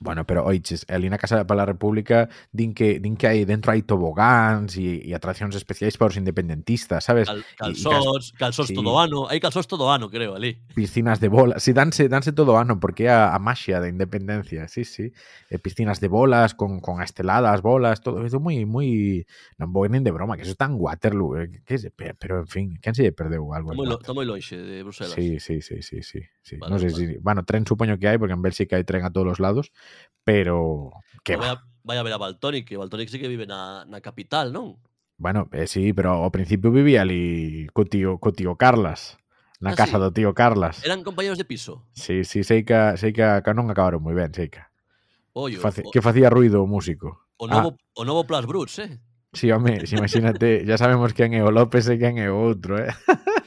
Bueno, 0.00 0.26
pero 0.26 0.44
oiches, 0.44 0.86
ali 0.88 1.08
na 1.08 1.18
Casa 1.18 1.46
para 1.46 1.64
República 1.64 2.28
din 2.52 2.74
que 2.74 2.98
din 2.98 3.16
que 3.16 3.28
hai 3.28 3.44
dentro 3.44 3.70
hai 3.70 3.84
tobogáns 3.84 4.74
e, 4.80 5.00
e 5.04 5.12
atraccións 5.12 5.54
especiais 5.54 5.94
para 6.00 6.10
os 6.10 6.16
independentistas, 6.16 7.04
sabes? 7.04 7.28
Cal, 7.28 7.44
calzós, 7.56 8.32
e, 8.32 8.36
calzós 8.36 8.68
sí. 8.68 8.74
todo 8.74 8.96
ano, 8.98 9.30
hai 9.30 9.38
calzós 9.38 9.68
todo 9.68 9.86
ano, 9.92 10.08
creo, 10.08 10.34
ali. 10.34 10.60
Piscinas 10.74 11.20
de 11.20 11.28
bolas, 11.28 11.62
si 11.62 11.70
sí, 11.70 11.76
danse, 11.76 12.08
danse 12.08 12.32
todo 12.32 12.56
ano 12.58 12.80
porque 12.80 13.06
é 13.06 13.12
a, 13.12 13.36
a 13.36 13.38
maxia 13.38 13.78
da 13.78 13.86
independencia, 13.86 14.66
sí, 14.66 14.82
sí. 14.82 15.14
E 15.52 15.56
piscinas 15.62 16.00
de 16.00 16.08
bolas 16.08 16.58
con, 16.58 16.80
con 16.82 16.98
esteladas, 16.98 17.62
bolas, 17.62 18.02
todo 18.02 18.24
isto 18.26 18.40
moi 18.40 18.60
moi 18.66 19.22
non 19.62 19.70
vou 19.70 19.86
nin 19.86 20.02
de 20.02 20.10
broma, 20.10 20.34
que 20.34 20.48
eso 20.48 20.56
está 20.58 20.66
en 20.66 20.74
Waterloo, 20.74 21.38
eh, 21.38 21.62
que, 21.62 21.76
que 21.76 22.12
pero 22.18 22.42
en 22.42 22.50
fin, 22.50 22.66
quen 22.82 22.96
se 22.96 23.06
lle 23.06 23.12
perdeu 23.12 23.46
algo? 23.54 23.72
tomo 24.00 24.20
moi 24.20 24.26
lonxe 24.26 24.58
de 24.58 24.82
Bruselas. 24.82 25.14
Sí, 25.14 25.38
sí, 25.38 25.62
sí, 25.62 25.84
sí, 25.84 26.02
sí 26.02 26.20
sí. 26.44 26.56
Vale, 26.56 26.72
no 26.72 26.78
sé 26.78 26.92
vale. 26.92 26.96
si. 26.96 27.18
Bueno, 27.18 27.44
tren 27.44 27.66
supongo 27.66 27.98
que 27.98 28.08
hay, 28.08 28.18
porque 28.18 28.34
en 28.34 28.42
Bélgica 28.42 28.76
hay 28.76 28.84
tren 28.84 29.04
a 29.04 29.10
todos 29.10 29.26
los 29.26 29.40
lados, 29.40 29.72
pero. 30.22 30.92
Que 31.24 31.34
vaya, 31.34 31.64
vaya, 31.82 32.00
a 32.00 32.04
ver 32.04 32.12
a 32.12 32.18
Baltonic, 32.18 32.68
que 32.68 32.76
Baltonic 32.76 33.08
sí 33.08 33.18
que 33.18 33.28
vive 33.28 33.46
na, 33.48 33.84
na 33.88 33.98
capital, 34.00 34.52
non? 34.52 34.78
Bueno, 35.16 35.48
eh, 35.52 35.66
sí, 35.66 35.92
pero 35.92 36.22
ao 36.22 36.30
principio 36.30 36.70
vivía 36.70 37.02
ali 37.02 37.66
co 37.72 37.88
tío, 37.88 38.18
co 38.18 38.30
tío 38.30 38.54
Carlas. 38.54 39.16
Na 39.62 39.72
ah, 39.72 39.78
casa 39.78 39.96
sí? 39.96 40.02
do 40.02 40.12
tío 40.12 40.34
Carlas. 40.34 40.84
Eran 40.84 41.02
compañeros 41.02 41.38
de 41.38 41.48
piso. 41.48 41.86
Sí, 41.96 42.28
sí, 42.28 42.44
sei 42.44 42.62
que, 42.66 42.98
sei 43.00 43.16
que, 43.16 43.24
que 43.24 43.52
non 43.54 43.70
acabaron 43.70 44.02
moi 44.04 44.12
ben, 44.12 44.34
sei 44.34 44.50
que. 44.50 44.60
Ollo, 45.34 45.58
Faci, 45.58 45.82
o, 45.82 45.90
que 45.90 46.02
facía 46.02 46.30
ruido 46.30 46.62
o 46.62 46.68
músico. 46.68 47.30
O 47.38 47.46
ah. 47.46 47.58
novo, 47.58 47.78
ah. 47.78 47.98
o 47.98 48.02
novo 48.04 48.26
Plas 48.26 48.46
Bruts, 48.46 48.78
eh? 48.82 48.98
Sí, 49.34 49.50
home, 49.50 49.82
imagínate, 49.90 50.62
ya 50.62 50.78
sabemos 50.78 51.10
quen 51.10 51.34
é 51.34 51.42
o 51.42 51.50
López 51.50 51.90
e 51.90 51.98
quen 51.98 52.22
é 52.22 52.30
o 52.30 52.38
outro, 52.38 52.78
eh? 52.78 52.90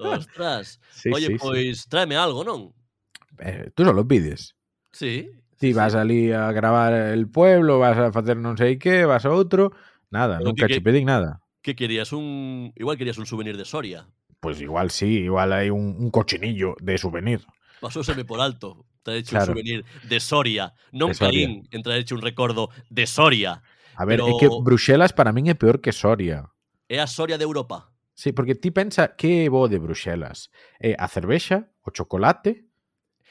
Ostras. 0.00 0.80
Sí, 0.90 1.10
Oye, 1.12 1.26
sí, 1.26 1.34
pois 1.36 1.82
sí. 1.82 1.88
tráeme 1.88 2.16
algo, 2.16 2.44
non? 2.44 2.72
Eh, 3.38 3.70
tú 3.74 3.84
solo 3.84 4.06
pides. 4.08 4.56
Sí. 4.92 5.30
Ti 5.60 5.68
sí, 5.68 5.72
vas 5.72 5.94
ali 5.94 6.32
a 6.32 6.52
gravar 6.52 6.92
el 6.92 7.28
pueblo, 7.28 7.78
vas 7.78 7.98
a 7.98 8.12
facer 8.12 8.36
non 8.40 8.56
sei 8.56 8.80
que, 8.80 9.04
vas 9.04 9.28
a 9.28 9.30
outro, 9.30 9.76
nada, 10.08 10.40
Pero 10.40 10.50
nunca 10.50 10.64
que, 10.66 10.80
che 10.80 10.80
pedín 10.80 11.12
nada. 11.12 11.44
Que 11.60 11.76
querías 11.76 12.16
un 12.16 12.72
igual 12.76 12.96
querías 12.96 13.20
un 13.20 13.28
souvenir 13.28 13.60
de 13.60 13.68
Soria. 13.68 14.08
Pues 14.40 14.60
igual 14.64 14.88
sí, 14.88 15.28
igual 15.28 15.52
hai 15.52 15.68
un, 15.68 16.00
un 16.00 16.08
cochinillo 16.08 16.80
de 16.80 16.96
souvenir. 16.96 17.44
Pasóseme 17.80 18.24
por 18.24 18.40
alto. 18.40 18.88
Traeche 19.02 19.36
claro. 19.36 19.52
un 19.52 19.60
souvenir 19.60 19.84
de 20.08 20.18
Soria, 20.20 20.72
non 20.92 21.12
Caín, 21.12 21.68
en 21.72 21.80
traeche 21.84 22.16
un 22.16 22.24
recordo 22.24 22.72
de 22.88 23.04
Soria. 23.04 23.60
A 23.96 24.04
ver, 24.08 24.20
Pero... 24.20 24.32
é 24.32 24.40
que 24.40 24.48
Bruxelas 24.48 25.12
para 25.12 25.32
min 25.32 25.52
é 25.52 25.56
peor 25.56 25.80
que 25.84 25.92
Soria. 25.92 26.48
É 26.88 27.00
a 27.00 27.08
Soria 27.08 27.36
de 27.36 27.44
Europa. 27.44 27.89
Sí, 28.20 28.32
porque 28.32 28.54
ti 28.54 28.68
pensa 28.68 29.16
que 29.16 29.48
é 29.48 29.48
bo 29.48 29.64
de 29.64 29.80
Bruxelas. 29.80 30.52
É 30.76 30.92
a 30.92 31.08
cervexa, 31.08 31.72
o 31.80 31.88
chocolate... 31.88 32.68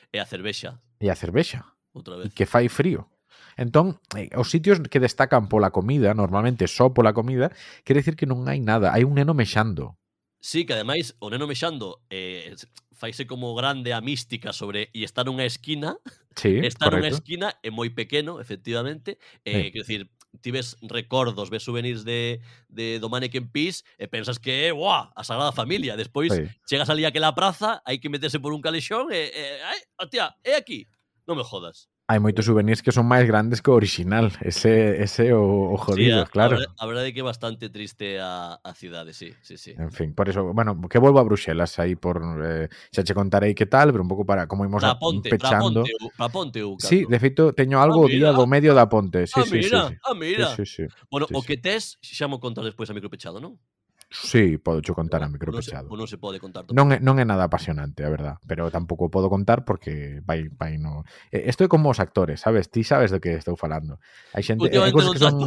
E 0.09 0.17
a 0.17 0.25
cervexa. 0.25 0.81
E 0.97 1.13
a 1.13 1.15
cervexa. 1.15 1.61
Outra 1.93 2.17
vez. 2.17 2.25
E 2.25 2.33
que 2.33 2.49
fai 2.49 2.65
frío. 2.73 3.05
Entón, 3.53 4.01
eh, 4.17 4.33
os 4.33 4.49
sitios 4.49 4.81
que 4.89 4.97
destacan 4.97 5.45
pola 5.45 5.69
comida, 5.69 6.17
normalmente 6.17 6.65
só 6.65 6.89
pola 6.89 7.13
comida, 7.13 7.53
quere 7.85 8.01
decir 8.01 8.17
que 8.17 8.25
non 8.25 8.49
hai 8.49 8.57
nada. 8.65 8.89
Hai 8.89 9.05
un 9.05 9.13
neno 9.13 9.37
mexando. 9.37 9.93
Sí, 10.41 10.65
que 10.65 10.73
ademais 10.73 11.13
o 11.21 11.29
neno 11.29 11.45
mexando 11.45 12.01
eh, 12.09 12.57
faise 12.97 13.29
como 13.29 13.53
grande 13.53 13.93
a 13.93 14.01
mística 14.01 14.57
sobre 14.57 14.89
e 14.89 15.05
está 15.05 15.21
nunha 15.21 15.45
esquina, 15.45 16.01
sí, 16.33 16.57
está 16.65 16.89
correcto. 16.89 16.97
nunha 16.97 17.13
esquina 17.13 17.47
é 17.61 17.69
moi 17.69 17.93
pequeno, 17.93 18.41
efectivamente, 18.41 19.21
eh, 19.45 19.69
sí. 19.69 19.71
quero 19.71 19.85
dicir, 19.85 20.01
ti 20.41 20.51
ves 20.51 20.77
recordos, 20.81 21.49
ves 21.49 21.63
souvenirs 21.63 22.05
de, 22.05 22.39
de 22.69 22.99
do 22.99 23.09
Mannequin 23.09 23.49
Peace 23.49 23.83
e 23.97 24.07
pensas 24.07 24.37
que 24.37 24.69
é, 24.69 24.71
a 24.71 25.23
Sagrada 25.23 25.51
Familia. 25.51 25.97
Despois, 25.97 26.33
sí. 26.33 26.47
chegas 26.69 26.89
ali 26.89 27.05
aquela 27.05 27.33
praza, 27.33 27.81
hai 27.85 27.97
que 27.97 28.09
meterse 28.09 28.39
por 28.39 28.53
un 28.53 28.61
calexón 28.61 29.11
e, 29.11 29.33
e 29.33 29.43
ai, 29.65 29.79
hostia, 29.97 30.35
é 30.43 30.55
aquí. 30.55 30.87
Non 31.27 31.37
me 31.37 31.43
jodas 31.43 31.89
hai 32.09 32.17
moitos 32.17 32.49
souvenirs 32.49 32.81
que 32.81 32.89
son 32.89 33.05
máis 33.05 33.29
grandes 33.29 33.61
que 33.61 33.69
o 33.69 33.77
original. 33.77 34.33
Ese, 34.41 34.97
ese 34.97 35.29
o, 35.29 35.69
o 35.69 35.77
jodido, 35.77 36.17
sí, 36.17 36.25
a, 36.25 36.25
claro. 36.25 36.57
A 36.57 36.85
verdade 36.89 37.09
é 37.09 37.13
que 37.13 37.21
é 37.21 37.27
bastante 37.27 37.69
triste 37.69 38.17
a, 38.17 38.57
a 38.65 38.73
cidade, 38.73 39.13
sí, 39.13 39.29
sí, 39.45 39.61
sí. 39.61 39.77
En 39.77 39.93
fin, 39.93 40.17
por 40.17 40.25
eso, 40.25 40.49
bueno, 40.49 40.73
que 40.89 40.97
volvo 40.97 41.21
a 41.21 41.23
Bruxelas 41.23 41.77
aí 41.77 41.93
por... 41.93 42.17
Eh, 42.41 42.65
xa 42.89 43.05
che 43.05 43.13
contarei 43.13 43.53
que 43.53 43.69
tal, 43.69 43.93
pero 43.93 44.01
un 44.01 44.09
pouco 44.09 44.25
para 44.25 44.49
como 44.49 44.65
imos 44.65 44.81
Traponte, 44.81 45.29
pechando. 45.29 45.85
Traponte, 45.85 46.17
Traponte, 46.17 46.57
eu, 46.65 46.73
Sí, 46.81 47.05
de 47.05 47.21
feito, 47.21 47.53
teño 47.53 47.77
algo 47.77 48.01
ah, 48.01 48.05
o 48.05 48.09
día 48.09 48.33
do 48.33 48.49
medio 48.49 48.73
da 48.73 48.89
ponte. 48.89 49.29
Sí, 49.29 49.37
ah, 49.37 49.45
sí, 49.45 49.61
mira, 49.61 49.81
sí, 49.85 49.93
sí. 49.93 50.01
ah, 50.01 50.15
mira. 50.17 50.47
Sí, 50.57 50.65
sí, 50.65 50.89
sí. 50.89 51.05
Bueno, 51.13 51.29
sí, 51.29 51.37
o 51.37 51.45
que 51.45 51.61
tes, 51.61 52.01
xa 52.01 52.25
mo 52.25 52.41
contas 52.41 52.65
despois 52.65 52.89
a 52.89 52.97
micropechado, 52.97 53.37
non? 53.37 53.61
Sí, 54.11 54.57
podo 54.57 54.81
cho 54.81 54.95
contar 54.95 55.21
a 55.21 55.29
micro 55.29 55.53
pechado. 55.53 55.85
Non, 55.85 56.01
non 56.01 56.09
se 56.09 56.17
pode 56.17 56.41
contar. 56.41 56.65
Todo. 56.65 56.73
Non 56.73 56.89
é, 56.89 56.97
non 56.97 57.21
é 57.21 57.25
nada 57.29 57.45
apasionante, 57.45 58.01
a 58.01 58.09
verdad, 58.09 58.41
pero 58.49 58.65
tampouco 58.73 59.13
podo 59.13 59.29
contar 59.29 59.61
porque 59.69 60.25
vai, 60.25 60.49
vai 60.49 60.81
no... 60.81 61.05
Eh, 61.29 61.45
estou 61.45 61.69
como 61.69 61.93
os 61.93 62.01
actores, 62.01 62.41
sabes? 62.41 62.73
Ti 62.73 62.81
sabes 62.81 63.13
do 63.13 63.21
que 63.21 63.37
estou 63.37 63.53
falando. 63.53 64.01
Hai 64.33 64.41
xente... 64.41 64.65
Hai 64.65 64.89
cosas 64.89 65.13
que 65.13 65.21
son... 65.21 65.37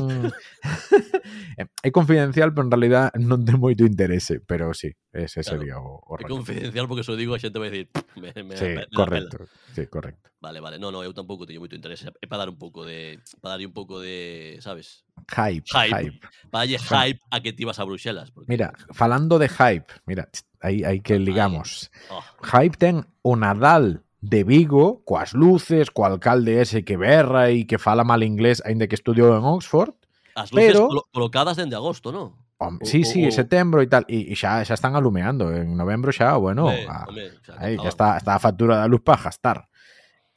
é 1.59 1.67
eh, 1.87 1.91
confidencial, 1.91 2.55
pero 2.55 2.71
en 2.71 2.71
realidad 2.71 3.11
non 3.19 3.43
ten 3.43 3.59
moito 3.59 3.83
interese, 3.83 4.39
pero 4.39 4.71
sí, 4.71 4.95
ese 5.11 5.43
claro. 5.43 5.51
sería 5.59 5.77
o, 5.83 5.99
o 5.99 6.15
É 6.15 6.23
confidencial 6.31 6.87
porque 6.87 7.03
se 7.03 7.11
o 7.11 7.19
digo 7.19 7.35
a 7.35 7.43
xente 7.43 7.59
vai 7.59 7.67
dicir... 7.67 7.91
Me, 8.15 8.31
me, 8.47 8.55
sí, 8.55 8.79
me, 8.79 8.87
me 8.87 8.95
correcto. 8.95 9.51
Sí, 9.75 9.91
correcto. 9.91 10.31
Vale, 10.39 10.63
vale. 10.63 10.79
No, 10.79 10.95
no, 10.95 11.03
eu 11.03 11.11
tampouco 11.11 11.51
teño 11.51 11.59
moito 11.59 11.75
interese. 11.75 12.15
É 12.23 12.27
para 12.31 12.47
dar 12.47 12.51
un 12.55 12.59
pouco 12.63 12.87
de... 12.87 13.19
Para 13.43 13.59
dar 13.59 13.63
un 13.67 13.75
pouco 13.75 13.99
de... 13.99 14.59
Sabes? 14.63 15.03
Hype, 15.31 15.65
Hype. 15.73 15.95
hype. 15.95 16.21
Bueno. 16.51 16.79
hype 16.91 17.21
a 17.31 17.41
que 17.41 17.53
ti 17.53 17.65
vas 17.65 17.79
a 17.79 17.85
Bruxelas, 17.85 18.31
porque 18.31 18.51
Mira, 18.53 18.73
falando 18.93 19.39
de 19.39 19.49
hype, 19.49 19.87
mira, 20.07 20.29
aí, 20.61 20.85
aí 20.85 21.01
que 21.01 21.19
ligamos. 21.19 21.91
oh, 22.11 22.21
Hype 22.43 22.77
ten 22.77 23.07
o 23.23 23.37
Nadal 23.37 24.03
de 24.21 24.45
Vigo, 24.45 25.03
coas 25.05 25.33
luces, 25.35 25.91
co 25.91 26.05
alcalde 26.05 26.61
ese 26.61 26.85
que 26.85 26.97
berra 26.97 27.51
e 27.51 27.65
que 27.67 27.79
fala 27.81 28.05
mal 28.05 28.23
inglés, 28.23 28.63
aínda 28.65 28.87
que 28.87 28.95
estudiou 28.95 29.33
en 29.35 29.43
Oxford. 29.43 29.95
As 30.37 30.53
luces 30.53 30.77
Pero- 30.77 30.87
colo 30.89 31.03
colocadas 31.11 31.57
dende 31.57 31.75
agosto, 31.75 32.13
non? 32.13 32.37
Hom, 32.63 32.79
O- 32.79 32.87
sí, 32.87 33.03
sí, 33.03 33.27
setembro 33.35 33.83
e 33.83 33.89
tal, 33.91 34.07
e, 34.07 34.31
e 34.31 34.35
xa, 34.39 34.63
xa 34.63 34.79
están 34.79 34.95
alumeando, 34.95 35.51
en 35.51 35.75
novembro 35.75 36.15
xa, 36.15 36.37
bueno, 36.39 36.71
Home, 36.71 36.87
a, 36.87 37.11
home, 37.11 37.35
xa 37.43 37.59
aí, 37.59 37.75
contaban. 37.75 37.83
ya 37.83 37.89
está, 37.91 38.09
está 38.21 38.33
a 38.37 38.43
factura 38.45 38.79
da 38.79 38.87
luz 38.87 39.03
para 39.03 39.19
gastar. 39.19 39.67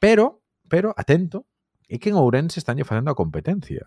Pero, 0.02 0.42
pero, 0.66 0.90
atento, 0.98 1.46
é 1.86 2.02
que 2.02 2.10
en 2.10 2.18
Ourense 2.18 2.58
están 2.58 2.74
facendo 2.82 3.14
a 3.14 3.14
competencia. 3.14 3.86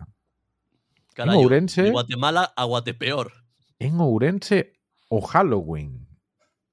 Carallo, 1.20 1.40
Ourense- 1.44 1.82
de 1.84 1.90
Guatemala 1.92 2.52
a 2.56 2.64
Guatepeor. 2.64 3.32
En 3.78 4.00
Ourense, 4.00 4.72
o 5.08 5.20
Halloween. 5.20 6.08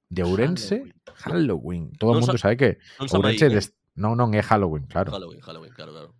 De 0.08 0.22
Ourense, 0.24 0.88
Halloween. 1.20 1.92
Todo 2.00 2.16
Non 2.16 2.24
mundo 2.24 2.36
sa- 2.40 2.48
sabe 2.48 2.56
que 2.56 2.70
sa 3.08 3.20
Ourense... 3.20 3.46
eh? 3.46 3.52
Des... 3.52 3.66
Non, 3.98 4.16
non, 4.16 4.32
é 4.32 4.40
Halloween, 4.40 4.86
claro. 4.88 5.12
Halloween, 5.12 5.40
Halloween, 5.44 5.72
claro, 5.76 5.92
claro. 5.92 6.10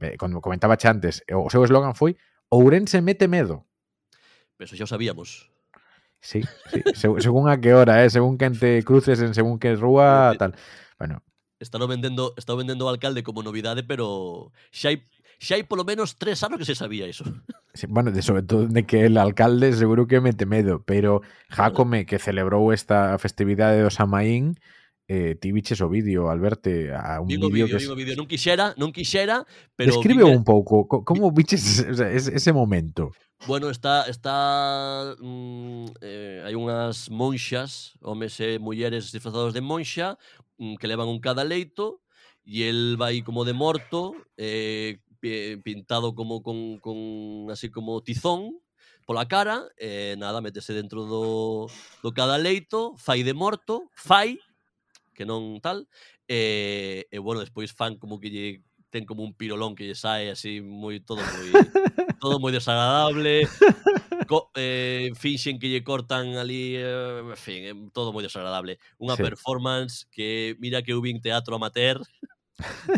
Eh, 0.00 0.16
Como 0.16 0.40
comentaba 0.40 0.78
xa 0.78 0.94
antes, 0.94 1.20
o 1.28 1.50
seu 1.52 1.60
eslogan 1.66 1.92
foi 1.98 2.16
Ourense 2.48 3.02
mete 3.04 3.28
medo. 3.28 3.66
Pero 4.56 4.64
eso 4.70 4.76
xa 4.78 4.86
o 4.86 4.90
sabíamos. 4.90 5.50
Sí, 6.24 6.42
sí. 6.72 6.82
seg- 6.98 7.20
según 7.22 7.46
a 7.50 7.60
que 7.60 7.74
hora, 7.74 8.02
eh? 8.02 8.10
según 8.10 8.38
quen 8.38 8.56
te 8.58 8.82
cruces 8.82 9.20
en 9.20 9.34
según 9.34 9.58
que 9.60 9.74
rúa, 9.76 10.34
tal. 10.38 10.54
Bueno, 10.98 11.20
Está 11.58 11.78
vendendo, 11.90 12.34
está 12.38 12.54
vendendo 12.54 12.86
o 12.86 12.88
alcalde 12.88 13.26
como 13.26 13.42
novidade, 13.42 13.82
pero 13.82 14.54
xa 14.70 14.94
hai 14.94 15.02
xa 15.38 15.54
hai 15.54 15.62
polo 15.62 15.86
menos 15.86 16.18
tres 16.18 16.42
anos 16.42 16.58
que 16.58 16.66
se 16.66 16.74
sabía 16.74 17.06
iso. 17.06 17.24
Sí, 17.78 17.86
bueno, 17.86 18.10
de, 18.10 18.22
sobre 18.22 18.42
todo 18.42 18.66
de 18.66 18.86
que 18.86 19.06
el 19.06 19.16
alcalde 19.16 19.72
seguro 19.72 20.08
que 20.08 20.20
mete 20.20 20.46
medo, 20.46 20.82
pero 20.82 21.22
Jacome, 21.48 22.06
que 22.06 22.18
celebrou 22.18 22.74
esta 22.74 23.14
festividade 23.22 23.78
do 23.78 23.86
Samaín, 23.86 24.58
eh, 25.06 25.38
ti 25.38 25.52
viches 25.52 25.80
o 25.80 25.88
vídeo, 25.88 26.28
Alberto, 26.28 26.70
a 26.90 27.20
un 27.20 27.28
digo 27.28 27.46
vídeo, 27.46 27.70
vídeo 27.70 27.78
que... 27.78 27.84
Digo 27.84 27.94
vídeo, 27.94 28.14
non 28.18 28.26
quixera, 28.26 28.74
non 28.76 28.90
quixera, 28.90 29.46
pero... 29.78 29.94
Describe 29.94 30.26
viche... 30.26 30.36
un 30.36 30.42
pouco, 30.42 30.90
como 31.06 31.30
viches 31.30 31.86
ese, 31.86 32.34
ese 32.34 32.50
momento? 32.52 33.14
Bueno, 33.46 33.70
está... 33.70 34.10
está 34.10 35.14
mm, 35.22 36.02
eh, 36.02 36.42
hai 36.44 36.58
unhas 36.58 37.08
monxas, 37.08 37.94
homes 38.02 38.36
e 38.42 38.58
mulleres 38.58 39.14
disfrazados 39.14 39.54
de 39.54 39.62
monxa, 39.62 40.18
mm, 40.58 40.76
que 40.76 40.90
levan 40.90 41.06
un 41.06 41.22
cada 41.22 41.46
leito, 41.46 42.02
e 42.44 42.68
el 42.68 43.00
vai 43.00 43.24
como 43.24 43.48
de 43.48 43.56
morto, 43.56 44.12
eh, 44.36 45.00
pintado 45.20 46.14
como 46.14 46.42
con, 46.42 46.78
con 46.78 47.50
así 47.50 47.70
como 47.70 48.02
tizón 48.02 48.60
pola 49.08 49.26
cara, 49.26 49.64
eh, 49.78 50.16
nada, 50.18 50.42
métese 50.44 50.76
dentro 50.76 51.08
do, 51.08 51.64
do 52.04 52.12
cada 52.12 52.36
leito, 52.36 52.92
fai 53.00 53.24
de 53.24 53.32
morto, 53.32 53.88
fai, 53.96 54.36
que 55.16 55.24
non 55.24 55.64
tal, 55.64 55.88
e, 56.28 57.08
eh, 57.08 57.16
e 57.16 57.16
bueno, 57.16 57.40
despois 57.40 57.72
fan 57.72 57.96
como 57.96 58.20
que 58.20 58.28
lle 58.28 58.46
ten 58.92 59.08
como 59.08 59.24
un 59.24 59.32
pirolón 59.32 59.72
que 59.72 59.88
lle 59.88 59.96
sae 59.96 60.28
así 60.28 60.60
moi 60.60 61.00
todo 61.00 61.24
moi 61.24 61.48
todo 62.20 62.36
moi 62.36 62.52
desagradable. 62.52 63.48
Co, 64.28 64.52
eh, 64.60 65.08
finxen 65.16 65.56
que 65.56 65.72
lle 65.72 65.80
cortan 65.80 66.36
ali, 66.36 66.76
eh, 66.76 67.24
en 67.24 67.40
fin, 67.40 67.60
eh, 67.64 67.76
todo 67.96 68.12
moi 68.12 68.20
desagradable. 68.20 68.76
Unha 69.00 69.16
sí. 69.16 69.24
performance 69.24 70.04
que 70.12 70.52
mira 70.60 70.84
que 70.84 70.92
eu 70.92 71.00
vin 71.00 71.16
teatro 71.16 71.56
amateur, 71.56 71.96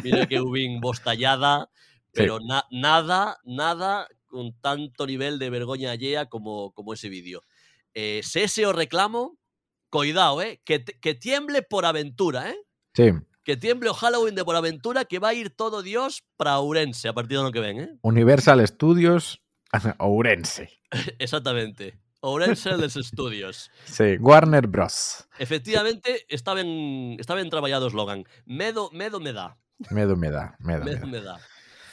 mira 0.03 0.27
que 0.27 0.43
eu 0.43 0.51
vin 0.51 0.83
bostallada, 0.83 1.71
Sí. 2.13 2.23
pero 2.23 2.41
na, 2.41 2.65
nada, 2.71 3.39
nada 3.45 4.09
con 4.27 4.53
tanto 4.61 5.07
nivel 5.07 5.39
de 5.39 5.51
vergoña 5.51 5.91
allea 5.91 6.27
como, 6.27 6.73
como 6.73 6.93
ese 6.95 7.09
vídeo. 7.09 7.43
Eh, 7.95 8.21
se 8.23 8.45
ese 8.45 8.67
o 8.67 8.73
reclamo, 8.73 9.39
coidado, 9.91 10.41
eh, 10.43 10.61
que, 10.65 10.85
que 10.85 11.15
tiemble 11.15 11.63
por 11.63 11.85
aventura, 11.85 12.51
eh? 12.51 12.57
Sí, 12.95 13.11
Que 13.43 13.57
tiemble 13.57 13.91
o 13.91 13.95
Halloween 13.95 14.35
de 14.35 14.45
por 14.45 14.55
aventura 14.55 15.05
que 15.05 15.19
va 15.19 15.29
a 15.31 15.35
ir 15.35 15.51
todo 15.51 15.83
Dios 15.83 16.23
para 16.37 16.59
Ourense 16.59 17.09
a 17.09 17.13
partir 17.13 17.37
do 17.39 17.43
ano 17.43 17.53
que 17.53 17.61
ven, 17.61 17.81
eh? 17.81 17.91
Universal 18.03 18.61
Studios 18.67 19.41
Ourense. 19.99 20.69
Exactamente. 21.19 21.99
Ourense 22.23 22.77
des 22.77 22.97
Estudios. 22.97 23.71
Sí, 23.87 24.19
Warner 24.21 24.67
Bros. 24.67 25.27
Efectivamente, 25.39 26.27
está 26.29 26.53
ben, 26.55 27.17
está 27.19 27.35
ben 27.35 27.49
traballado 27.49 27.87
o 27.87 27.91
slogan. 27.91 28.25
Medo, 28.45 28.91
medo 28.93 29.21
me 29.21 29.33
dá. 29.33 29.57
Medo 29.91 30.17
me 30.17 30.31
da, 30.31 30.55
medo, 30.61 30.85
me 30.85 30.91
Medo 30.93 31.01
da. 31.01 31.07
me 31.07 31.21
dá. 31.23 31.41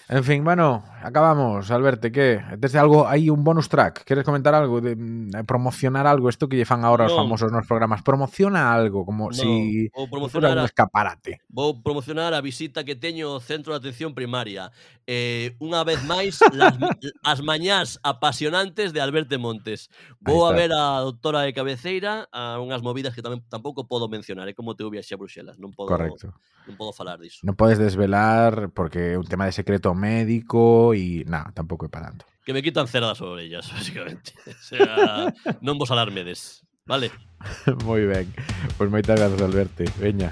En 0.10 0.24
fin, 0.24 0.42
bueno, 0.42 0.86
acabamos. 1.04 1.70
Alberto, 1.70 2.10
¿qué? 2.10 2.42
Desde 2.58 2.80
algo, 2.80 3.06
hay 3.06 3.30
un 3.30 3.44
bonus 3.44 3.68
track. 3.68 4.06
¿Quieres 4.06 4.24
comentar 4.24 4.56
algo? 4.56 4.80
De, 4.80 4.96
mm, 4.96 5.44
promocionar 5.46 6.08
algo? 6.08 6.30
Esto 6.30 6.48
que 6.48 6.56
lle 6.56 6.64
fan 6.64 6.86
ahora 6.88 7.08
os 7.08 7.12
Non. 7.12 7.28
famosos 7.28 7.52
nos 7.52 7.68
programas. 7.68 8.04
Promociona 8.08 8.72
algo, 8.72 9.04
como 9.04 9.28
No, 9.28 9.34
si 9.36 9.90
fuera 9.92 10.08
promocionar 10.10 10.52
un 10.56 10.64
a, 10.64 10.66
escaparate. 10.66 11.44
vou 11.52 11.84
promocionar 11.84 12.32
a 12.32 12.40
visita 12.40 12.88
que 12.88 12.96
teño 12.96 13.36
ao 13.36 13.44
Centro 13.44 13.76
de 13.76 13.84
Atención 13.84 14.16
Primaria. 14.16 14.72
Eh, 15.04 15.60
unha 15.60 15.84
vez 15.84 16.00
máis, 16.08 16.40
las, 16.56 16.80
as 17.28 17.40
mañás 17.44 18.00
apasionantes 18.00 18.96
de 18.96 19.04
Alberto 19.04 19.36
Montes. 19.36 19.92
Vou 20.24 20.48
a 20.48 20.56
ver 20.56 20.72
a 20.72 21.04
doutora 21.04 21.44
de 21.44 21.52
cabeceira 21.52 22.32
a 22.32 22.64
unhas 22.64 22.80
movidas 22.80 23.12
que 23.12 23.20
tamén 23.20 23.44
tampouco 23.52 23.84
podo 23.92 24.08
mencionar. 24.08 24.48
É 24.48 24.56
como 24.56 24.72
te 24.72 24.88
viaxe 24.88 25.16
a 25.16 25.20
Bruxelas. 25.20 25.60
Non 25.60 25.76
podo, 25.76 25.92
Correcto. 25.92 26.32
non 26.64 26.80
podo 26.80 26.96
falar 26.96 27.20
diso. 27.20 27.44
No 27.44 27.60
puedes 27.60 27.76
desvelar 27.76 28.72
porque 28.72 29.16
é 29.16 29.20
un 29.20 29.28
tema 29.28 29.44
de 29.44 29.52
secreto 29.52 29.97
médico 29.98 30.94
y 30.94 31.26
nada, 31.28 31.52
tampoco 31.54 31.86
é 31.86 31.90
para 31.90 32.08
tanto. 32.08 32.26
Que 32.46 32.54
me 32.54 32.64
quitan 32.64 32.88
cera 32.88 33.08
das 33.08 33.20
orellas, 33.22 33.72
básicamente. 33.76 34.32
O 34.48 34.64
sea, 34.64 35.34
non 35.66 35.76
vos 35.76 35.92
alarmedes. 35.92 36.64
Vale? 36.88 37.12
Moi 37.84 38.08
ben. 38.08 38.32
Pois 38.80 38.88
moitas 38.88 39.20
grazas, 39.20 39.42
Alberto. 39.44 39.84
Veña. 40.00 40.32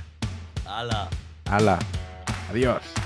Ala. 0.63 1.11
Ala. 1.51 1.77
Adiós. 2.49 3.04